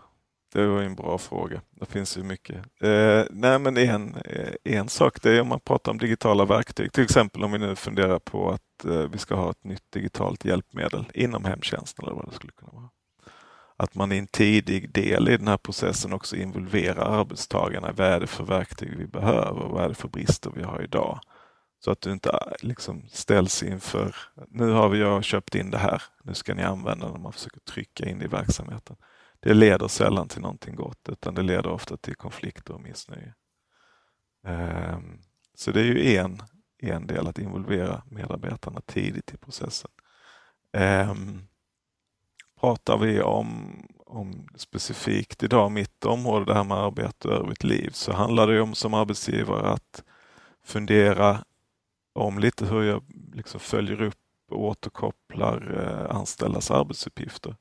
det 0.52 0.66
var 0.66 0.82
en 0.82 0.94
bra 0.94 1.18
fråga. 1.18 1.60
Det 1.70 1.86
finns 1.86 2.18
ju 2.18 2.22
mycket. 2.22 2.56
Eh, 2.80 3.24
nej, 3.30 3.58
men 3.58 3.76
en, 3.76 4.14
eh, 4.14 4.54
en 4.64 4.88
sak 4.88 5.22
det 5.22 5.30
är 5.30 5.40
om 5.40 5.48
man 5.48 5.60
pratar 5.60 5.92
om 5.92 5.98
digitala 5.98 6.44
verktyg. 6.44 6.92
Till 6.92 7.04
exempel 7.04 7.44
om 7.44 7.52
vi 7.52 7.58
nu 7.58 7.76
funderar 7.76 8.18
på 8.18 8.50
att 8.50 8.84
eh, 8.84 9.10
vi 9.12 9.18
ska 9.18 9.34
ha 9.34 9.50
ett 9.50 9.64
nytt 9.64 9.92
digitalt 9.92 10.44
hjälpmedel 10.44 11.04
inom 11.14 11.44
hemtjänsten 11.44 12.04
eller 12.04 12.16
vad 12.16 12.28
det 12.28 12.34
skulle 12.34 12.52
kunna 12.52 12.72
vara. 12.72 12.88
Att 13.76 13.94
man 13.94 14.12
i 14.12 14.18
en 14.18 14.26
tidig 14.26 14.92
del 14.92 15.28
i 15.28 15.36
den 15.36 15.48
här 15.48 15.56
processen 15.56 16.12
också 16.12 16.36
involverar 16.36 17.20
arbetstagarna. 17.20 17.92
Vad 17.92 18.06
är 18.06 18.20
det 18.20 18.26
för 18.26 18.44
verktyg 18.44 18.96
vi 18.98 19.06
behöver? 19.06 19.68
Vad 19.68 19.84
är 19.84 19.88
det 19.88 19.94
för 19.94 20.08
brister 20.08 20.50
vi 20.54 20.62
har 20.62 20.82
idag? 20.82 21.20
Så 21.86 21.92
att 21.92 22.00
du 22.00 22.12
inte 22.12 22.30
äh, 22.30 22.38
liksom 22.60 23.02
ställs 23.08 23.62
inför, 23.62 24.16
nu 24.48 24.70
har 24.70 24.88
vi 24.88 24.98
jag 24.98 25.24
köpt 25.24 25.54
in 25.54 25.70
det 25.70 25.78
här, 25.78 26.02
nu 26.22 26.34
ska 26.34 26.54
ni 26.54 26.62
använda 26.62 27.12
det. 27.12 27.18
Man 27.18 27.32
försöker 27.32 27.60
trycka 27.60 28.08
in 28.08 28.18
det 28.18 28.24
i 28.24 28.28
verksamheten. 28.28 28.96
Det 29.40 29.54
leder 29.54 29.88
sällan 29.88 30.28
till 30.28 30.40
någonting 30.40 30.74
gott 30.74 31.08
utan 31.08 31.34
det 31.34 31.42
leder 31.42 31.66
ofta 31.66 31.96
till 31.96 32.16
konflikter 32.16 32.74
och 32.74 32.80
missnöje. 32.80 33.34
Ehm, 34.46 35.18
så 35.54 35.70
det 35.70 35.80
är 35.80 35.84
ju 35.84 36.16
en, 36.16 36.42
en 36.78 37.06
del 37.06 37.26
att 37.26 37.38
involvera 37.38 38.02
medarbetarna 38.10 38.80
tidigt 38.80 39.34
i 39.34 39.36
processen. 39.36 39.90
Ehm, 40.72 41.40
pratar 42.60 42.98
vi 42.98 43.20
om, 43.20 43.80
om 44.06 44.48
specifikt 44.56 45.42
idag 45.42 45.72
mitt 45.72 46.04
område, 46.04 46.44
det 46.44 46.54
här 46.54 46.64
med 46.64 46.78
arbete 46.78 47.28
och 47.28 47.34
övrigt 47.34 47.64
liv, 47.64 47.90
så 47.92 48.12
handlar 48.12 48.46
det 48.46 48.60
om 48.60 48.74
som 48.74 48.94
arbetsgivare 48.94 49.68
att 49.70 50.02
fundera 50.64 51.44
om 52.16 52.38
lite 52.38 52.66
hur 52.66 52.82
jag 52.82 53.02
liksom 53.34 53.60
följer 53.60 54.02
upp 54.02 54.18
och 54.50 54.64
återkopplar 54.64 55.78
eh, 55.80 56.16
anställdas 56.16 56.70
arbetsuppgifter. 56.70 57.56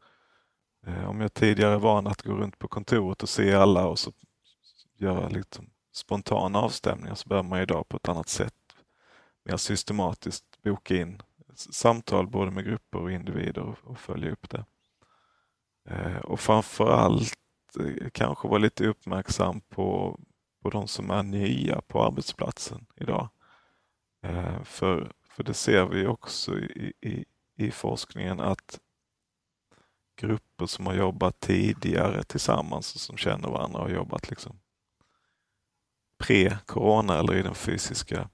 Eh, 0.87 1.09
om 1.09 1.21
jag 1.21 1.33
tidigare 1.33 1.73
är 1.73 1.79
van 1.79 2.07
att 2.07 2.21
gå 2.21 2.33
runt 2.33 2.59
på 2.59 2.67
kontoret 2.67 3.23
och 3.23 3.29
se 3.29 3.53
alla 3.53 3.87
och 3.87 3.99
så 3.99 4.11
göra 4.97 5.29
liksom 5.29 5.69
spontana 5.93 6.59
avstämningar 6.59 7.15
så 7.15 7.29
behöver 7.29 7.49
man 7.49 7.61
idag 7.61 7.89
på 7.89 7.97
ett 7.97 8.09
annat 8.09 8.29
sätt 8.29 8.53
mer 9.45 9.57
systematiskt 9.57 10.45
boka 10.63 10.95
in 10.95 11.21
samtal 11.55 12.27
både 12.27 12.51
med 12.51 12.65
grupper 12.65 12.99
och 12.99 13.11
individer 13.11 13.61
och, 13.61 13.77
och 13.83 13.99
följa 13.99 14.31
upp 14.31 14.49
det. 14.49 14.65
Eh, 15.89 16.17
och 16.17 16.39
framförallt 16.39 17.37
eh, 17.79 18.09
kanske 18.13 18.47
vara 18.47 18.57
lite 18.57 18.87
uppmärksam 18.87 19.61
på, 19.61 20.19
på 20.63 20.69
de 20.69 20.87
som 20.87 21.11
är 21.11 21.23
nya 21.23 21.81
på 21.81 22.03
arbetsplatsen 22.03 22.85
idag. 22.95 23.29
Eh, 24.25 24.63
för, 24.63 25.11
för 25.29 25.43
det 25.43 25.53
ser 25.53 25.85
vi 25.85 26.07
också 26.07 26.59
i, 26.59 26.93
i, 27.01 27.25
i 27.55 27.71
forskningen 27.71 28.39
att 28.39 28.79
grupper 30.21 30.65
som 30.65 30.85
har 30.85 30.93
jobbat 30.93 31.39
tidigare 31.39 32.23
tillsammans 32.23 32.95
och 32.95 33.01
som 33.01 33.17
känner 33.17 33.49
varandra 33.49 33.79
har 33.79 33.89
jobbat 33.89 34.29
liksom 34.29 34.59
pre-corona 36.23 37.19
eller 37.19 37.35
i 37.35 37.41
den 37.41 37.55
fysiska 37.55 38.29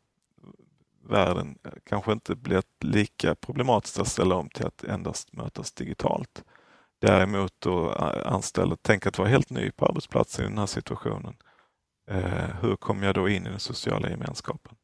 världen 1.03 1.57
kanske 1.83 2.11
inte 2.11 2.35
blir 2.35 2.63
lika 2.79 3.35
problematiskt 3.35 3.99
att 3.99 4.07
ställa 4.07 4.35
om 4.35 4.49
till 4.49 4.65
att 4.65 4.83
endast 4.83 5.33
mötas 5.33 5.71
digitalt. 5.71 6.43
Däremot 6.99 7.53
då 7.59 7.91
anställda, 8.25 8.77
tänk 8.81 9.05
att 9.05 9.17
vara 9.17 9.29
helt 9.29 9.49
ny 9.49 9.71
på 9.71 9.85
arbetsplatsen 9.85 10.45
i 10.45 10.49
den 10.49 10.57
här 10.57 10.65
situationen. 10.65 11.35
Eh, 12.07 12.55
hur 12.61 12.75
kommer 12.75 13.05
jag 13.05 13.15
då 13.15 13.29
in 13.29 13.45
i 13.45 13.49
den 13.49 13.59
sociala 13.59 14.09
gemenskapen? 14.09 14.75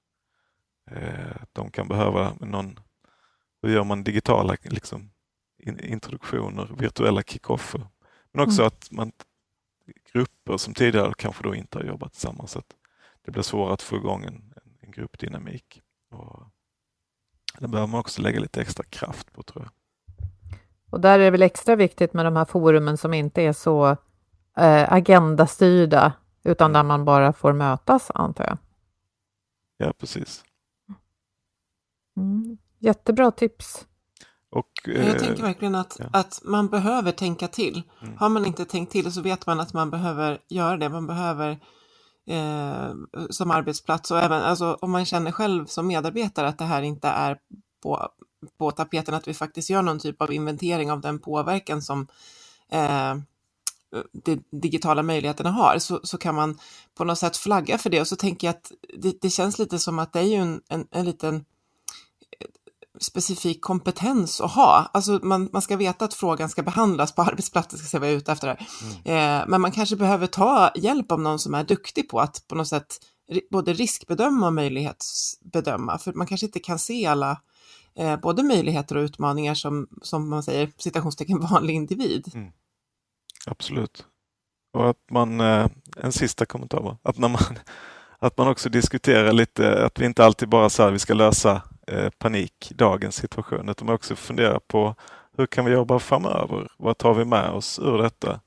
Eh, 0.92 1.42
de 1.54 1.72
kan 1.72 1.88
behöva 1.88 2.34
någon, 2.40 2.80
hur 3.62 3.70
gör 3.70 3.84
man 3.84 4.04
digitala 4.04 4.58
liksom, 4.64 5.12
in, 5.58 5.80
introduktioner, 5.80 6.76
virtuella 6.80 7.24
kickoffer. 7.24 7.88
Men 8.32 8.48
också 8.48 8.64
att 8.64 8.88
man 8.92 9.12
grupper 10.14 10.58
som 10.58 10.74
tidigare 10.74 11.14
kanske 11.18 11.44
då 11.44 11.56
inte 11.56 11.78
har 11.78 11.86
jobbat 11.86 12.12
tillsammans. 12.12 12.58
Att 12.58 12.76
det 13.26 13.32
blir 13.32 13.44
svårare 13.44 13.74
att 13.74 13.82
få 13.82 13.96
igång 13.96 14.24
en, 14.24 14.54
en 14.82 14.92
gruppdynamik. 14.92 15.82
Och 16.12 16.44
det 17.60 17.68
behöver 17.68 17.92
man 17.92 18.00
också 18.00 18.22
lägga 18.22 18.40
lite 18.40 18.62
extra 18.62 18.84
kraft 18.84 19.34
på 19.34 19.44
tror 19.44 19.64
jag. 19.64 19.72
Och 20.90 21.02
där 21.02 21.20
är 21.20 21.24
det 21.24 21.32
väl 21.32 21.42
extra 21.42 21.76
viktigt 21.76 22.14
med 22.14 22.26
de 22.26 22.36
här 22.36 22.46
forumen 22.46 22.98
som 22.98 23.14
inte 23.14 23.42
är 23.42 23.54
så 23.54 23.90
eh, 24.58 24.94
agendastyrda, 24.94 26.14
utan 26.44 26.74
där 26.74 26.84
man 26.84 27.06
bara 27.06 27.34
får 27.34 27.54
mötas, 27.54 28.12
antar 28.14 28.46
jag. 28.46 28.58
Ja, 29.78 29.94
precis. 29.94 30.44
Mm. 32.18 32.58
Jättebra 32.80 33.32
tips. 33.32 33.86
Och, 34.50 34.72
Jag 34.86 35.08
eh, 35.08 35.18
tänker 35.18 35.44
verkligen 35.44 35.76
att, 35.76 35.96
ja. 36.00 36.06
att 36.14 36.42
man 36.44 36.68
behöver 36.68 37.12
tänka 37.12 37.48
till. 37.48 37.84
Mm. 38.02 38.18
Har 38.18 38.30
man 38.30 38.46
inte 38.46 38.66
tänkt 38.66 38.92
till 38.92 39.12
så 39.12 39.22
vet 39.22 39.46
man 39.48 39.60
att 39.60 39.74
man 39.74 39.90
behöver 39.90 40.42
göra 40.48 40.78
det. 40.78 40.90
Man 40.90 41.08
behöver 41.08 41.60
eh, 42.28 42.94
som 43.30 43.52
arbetsplats 43.52 44.12
och 44.12 44.20
även 44.20 44.42
alltså, 44.42 44.78
om 44.82 44.92
man 44.92 45.06
känner 45.06 45.32
själv 45.32 45.66
som 45.66 45.88
medarbetare 45.88 46.48
att 46.48 46.58
det 46.58 46.66
här 46.66 46.82
inte 46.82 47.08
är 47.08 47.38
på, 47.84 48.10
på 48.58 48.72
tapeten, 48.72 49.14
att 49.14 49.28
vi 49.28 49.34
faktiskt 49.34 49.70
gör 49.70 49.82
någon 49.82 50.00
typ 50.00 50.22
av 50.22 50.34
inventering 50.34 50.92
av 50.92 51.02
den 51.02 51.20
påverkan 51.20 51.82
som 51.82 52.08
eh, 52.72 53.16
de 54.24 54.44
digitala 54.52 55.04
möjligheterna 55.04 55.52
har, 55.52 55.80
så, 55.80 56.00
så 56.04 56.18
kan 56.18 56.36
man 56.36 56.60
på 56.96 57.04
något 57.04 57.20
sätt 57.20 57.38
flagga 57.38 57.78
för 57.78 57.90
det. 57.90 58.02
Och 58.02 58.08
så 58.08 58.16
tänker 58.16 58.48
jag 58.48 58.56
att 58.56 58.72
det, 58.98 59.22
det 59.22 59.30
känns 59.30 59.60
lite 59.60 59.80
som 59.80 60.00
att 60.00 60.14
det 60.14 60.20
är 60.20 60.24
ju 60.24 60.36
en, 60.36 60.62
en, 60.70 60.88
en 60.92 61.06
liten 61.06 61.46
specifik 63.02 63.62
kompetens 63.62 64.42
att 64.42 64.52
ha. 64.52 64.90
Alltså 64.94 65.20
man, 65.24 65.50
man 65.54 65.62
ska 65.62 65.78
veta 65.78 66.06
att 66.06 66.14
frågan 66.14 66.50
ska 66.50 66.64
behandlas 66.64 67.12
på 67.12 67.22
arbetsplatsen, 67.32 67.80
ska 67.80 67.88
se 67.88 68.00
vad 68.00 68.08
jag 68.08 68.14
är 68.14 68.18
ute 68.18 68.32
efter 68.32 68.48
här. 68.48 68.68
Eh, 69.06 69.48
men 69.48 69.62
man 69.62 69.72
kanske 69.72 69.96
behöver 69.96 70.28
ta 70.28 70.72
hjälp 70.76 71.12
av 71.12 71.22
någon 71.22 71.40
som 71.40 71.54
är 71.54 71.64
duktig 71.64 72.10
på 72.10 72.20
att 72.20 72.48
på 72.48 72.56
något 72.56 72.68
sätt 72.68 72.98
både 73.52 73.74
riskbedöma 73.74 74.48
och 74.48 74.54
möjlighetsbedöma, 74.54 75.98
för 75.98 76.14
man 76.14 76.28
kanske 76.28 76.46
inte 76.46 76.60
kan 76.60 76.80
se 76.80 77.06
alla 77.06 77.42
eh, 77.96 78.20
både 78.20 78.44
möjligheter 78.44 78.98
och 78.98 79.02
utmaningar 79.02 79.54
som, 79.54 79.88
som 80.02 80.30
man 80.30 80.44
säger, 80.44 80.72
citationstecken 80.78 81.40
vanlig 81.52 81.74
individ. 81.74 82.32
Absolut. 83.46 84.06
Och 84.74 84.90
att 84.90 85.12
man, 85.12 85.42
eh, 85.42 85.68
en 85.98 86.12
sista 86.12 86.46
kommentar 86.46 86.82
bara, 86.82 86.98
att, 87.04 87.18
när 87.18 87.30
man, 87.30 87.42
att 88.20 88.38
man 88.38 88.48
också 88.48 88.70
diskuterar 88.70 89.34
lite, 89.34 89.86
att 89.86 90.00
vi 90.00 90.06
inte 90.06 90.26
alltid 90.26 90.50
bara 90.50 90.70
säger 90.70 90.92
vi 90.92 91.00
ska 91.00 91.14
lösa 91.14 91.62
eh, 91.88 92.10
panik, 92.10 92.72
dagens 92.76 93.16
situation, 93.16 93.70
utan 93.70 93.86
man 93.86 93.96
också 93.96 94.16
funderar 94.16 94.60
på 94.60 94.96
hur 95.38 95.46
kan 95.46 95.66
vi 95.66 95.72
jobba 95.72 96.00
framöver? 96.00 96.72
Vad 96.78 96.98
tar 96.98 97.14
vi 97.14 97.26
med 97.26 97.50
oss 97.50 97.80
ur 97.80 97.98
detta? 97.98 98.40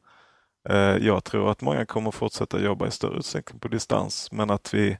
Eh, 0.68 0.96
jag 0.96 1.24
tror 1.24 1.50
att 1.50 1.60
många 1.60 1.86
kommer 1.86 2.10
fortsätta 2.10 2.60
jobba 2.60 2.86
i 2.86 2.90
större 2.90 3.18
utsträckning 3.18 3.60
på 3.60 3.68
distans, 3.68 4.32
men 4.32 4.50
att 4.50 4.74
vi, 4.74 4.98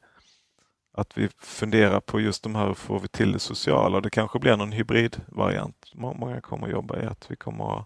att 0.93 1.18
vi 1.18 1.28
funderar 1.38 2.01
på 2.01 2.20
just 2.20 2.43
de 2.43 2.55
här, 2.55 2.66
hur 2.66 2.74
får 2.74 3.01
vi 3.01 3.09
till 3.09 3.32
det 3.32 3.38
sociala? 3.38 4.01
Det 4.01 4.11
kanske 4.11 4.38
blir 4.38 4.57
någon 4.57 4.72
hybridvariant. 4.72 5.93
Många 5.95 6.41
kommer 6.41 6.68
jobba 6.68 7.03
i 7.03 7.07
att 7.07 7.30
vi 7.30 7.36
kommer 7.36 7.84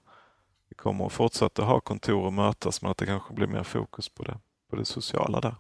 vi 0.69 0.75
kommer 0.77 1.09
fortsätta 1.09 1.65
ha 1.65 1.81
kontor 1.81 2.25
och 2.25 2.33
mötas 2.33 2.83
men 2.83 2.91
att 2.91 2.97
det 2.97 3.07
kanske 3.07 3.35
blir 3.35 3.47
mer 3.47 3.63
fokus 3.63 4.09
på 4.09 4.23
det, 4.23 4.39
på 4.71 4.77
det 4.77 4.85
sociala 4.85 5.41
där. 5.41 5.57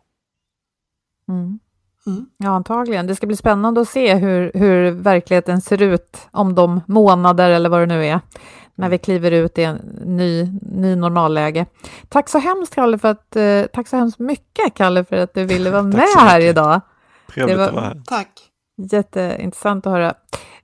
Mm. 1.28 1.58
Mm. 2.06 2.26
Ja, 2.36 2.50
antagligen. 2.50 3.06
Det 3.06 3.16
ska 3.16 3.26
bli 3.26 3.36
spännande 3.36 3.80
att 3.80 3.88
se 3.88 4.14
hur, 4.14 4.50
hur 4.54 4.90
verkligheten 4.90 5.60
ser 5.60 5.82
ut 5.82 6.28
om 6.30 6.54
de 6.54 6.80
månader 6.86 7.50
eller 7.50 7.68
vad 7.68 7.80
det 7.80 7.86
nu 7.86 8.06
är, 8.06 8.20
när 8.74 8.88
vi 8.88 8.98
kliver 8.98 9.30
ut 9.30 9.58
i 9.58 9.62
en 9.62 9.76
ny, 10.04 10.48
ny 10.62 10.96
normalläge. 10.96 11.66
Tack 12.08 12.28
så 12.28 12.38
hemskt, 12.38 12.74
Kalle, 12.74 12.98
för 12.98 13.08
att, 13.08 13.36
eh, 13.36 13.62
tack 13.72 13.88
så 13.88 13.96
hemskt 13.96 14.18
mycket, 14.18 14.74
Kalle, 14.74 15.04
för 15.04 15.16
att 15.16 15.34
du 15.34 15.44
ville 15.44 15.70
vara 15.70 15.82
med 15.82 16.08
här 16.18 16.40
idag. 16.40 16.80
Trevligt 17.34 17.56
var, 17.56 17.64
att 17.64 17.74
vara 17.74 17.84
här. 17.84 18.02
Tack. 18.06 18.50
Jätteintressant 18.90 19.86
att 19.86 19.92
höra. 19.92 20.14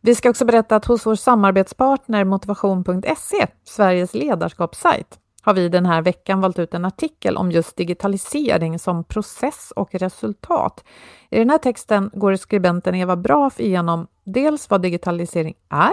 Vi 0.01 0.15
ska 0.15 0.31
också 0.31 0.45
berätta 0.45 0.77
att 0.77 0.85
hos 0.85 1.07
vår 1.07 1.15
samarbetspartner 1.15 2.25
motivation.se, 2.25 3.47
Sveriges 3.65 4.15
ledarskapssajt, 4.15 5.19
har 5.51 5.55
vi 5.55 5.69
den 5.69 5.87
här 5.87 6.03
veckan 6.03 6.41
valt 6.41 6.59
ut 6.59 6.75
en 6.75 6.85
artikel 6.85 7.37
om 7.37 7.53
just 7.53 7.77
digitalisering 7.77 8.79
som 8.79 9.05
process 9.05 9.73
och 9.77 9.95
resultat. 9.95 10.85
I 11.31 11.39
den 11.39 11.51
här 11.51 11.59
texten 11.59 12.11
går 12.13 12.37
skribenten 12.37 12.95
Eva 12.95 13.17
Braf 13.17 13.61
igenom 13.61 14.07
dels 14.25 14.71
vad 14.71 14.83
digitalisering 14.83 15.55
är, 15.69 15.93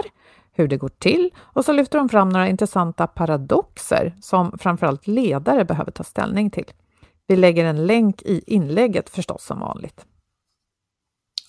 hur 0.52 0.68
det 0.68 0.76
går 0.76 0.88
till 0.88 1.30
och 1.38 1.64
så 1.64 1.72
lyfter 1.72 1.98
hon 1.98 2.08
fram 2.08 2.28
några 2.28 2.48
intressanta 2.48 3.06
paradoxer 3.06 4.14
som 4.20 4.58
framförallt 4.58 5.06
ledare 5.06 5.64
behöver 5.64 5.92
ta 5.92 6.04
ställning 6.04 6.50
till. 6.50 6.70
Vi 7.26 7.36
lägger 7.36 7.64
en 7.64 7.86
länk 7.86 8.22
i 8.22 8.42
inlägget 8.46 9.10
förstås 9.10 9.44
som 9.44 9.60
vanligt. 9.60 10.06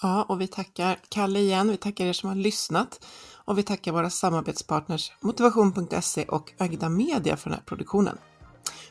Ja, 0.01 0.23
och 0.23 0.41
vi 0.41 0.47
tackar 0.47 0.97
Kalle 1.09 1.39
igen. 1.39 1.69
Vi 1.69 1.77
tackar 1.77 2.05
er 2.05 2.13
som 2.13 2.29
har 2.29 2.35
lyssnat 2.35 3.05
och 3.35 3.57
vi 3.57 3.63
tackar 3.63 3.91
våra 3.91 4.09
samarbetspartners 4.09 5.11
Motivation.se 5.21 6.23
och 6.23 6.51
Agda 6.57 6.89
Media 6.89 7.37
för 7.37 7.49
den 7.49 7.59
här 7.59 7.65
produktionen. 7.65 8.17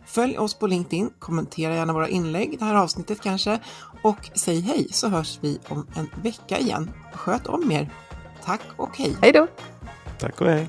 Följ 0.07 0.39
oss 0.39 0.55
på 0.55 0.67
LinkedIn, 0.67 1.11
kommentera 1.19 1.75
gärna 1.75 1.93
våra 1.93 2.09
inlägg, 2.09 2.59
det 2.59 2.65
här 2.65 2.75
avsnittet 2.75 3.21
kanske, 3.21 3.61
och 4.03 4.31
säg 4.35 4.61
hej 4.61 4.89
så 4.91 5.09
hörs 5.09 5.39
vi 5.41 5.59
om 5.69 5.87
en 5.97 6.11
vecka 6.23 6.59
igen. 6.59 6.91
Sköt 7.13 7.47
om 7.47 7.71
er. 7.71 7.93
Tack 8.45 8.63
och 8.77 8.99
hej! 8.99 9.17
Hej 9.23 9.33
då! 9.33 9.47
Tack 10.19 10.41
och 10.41 10.47
hej! 10.47 10.69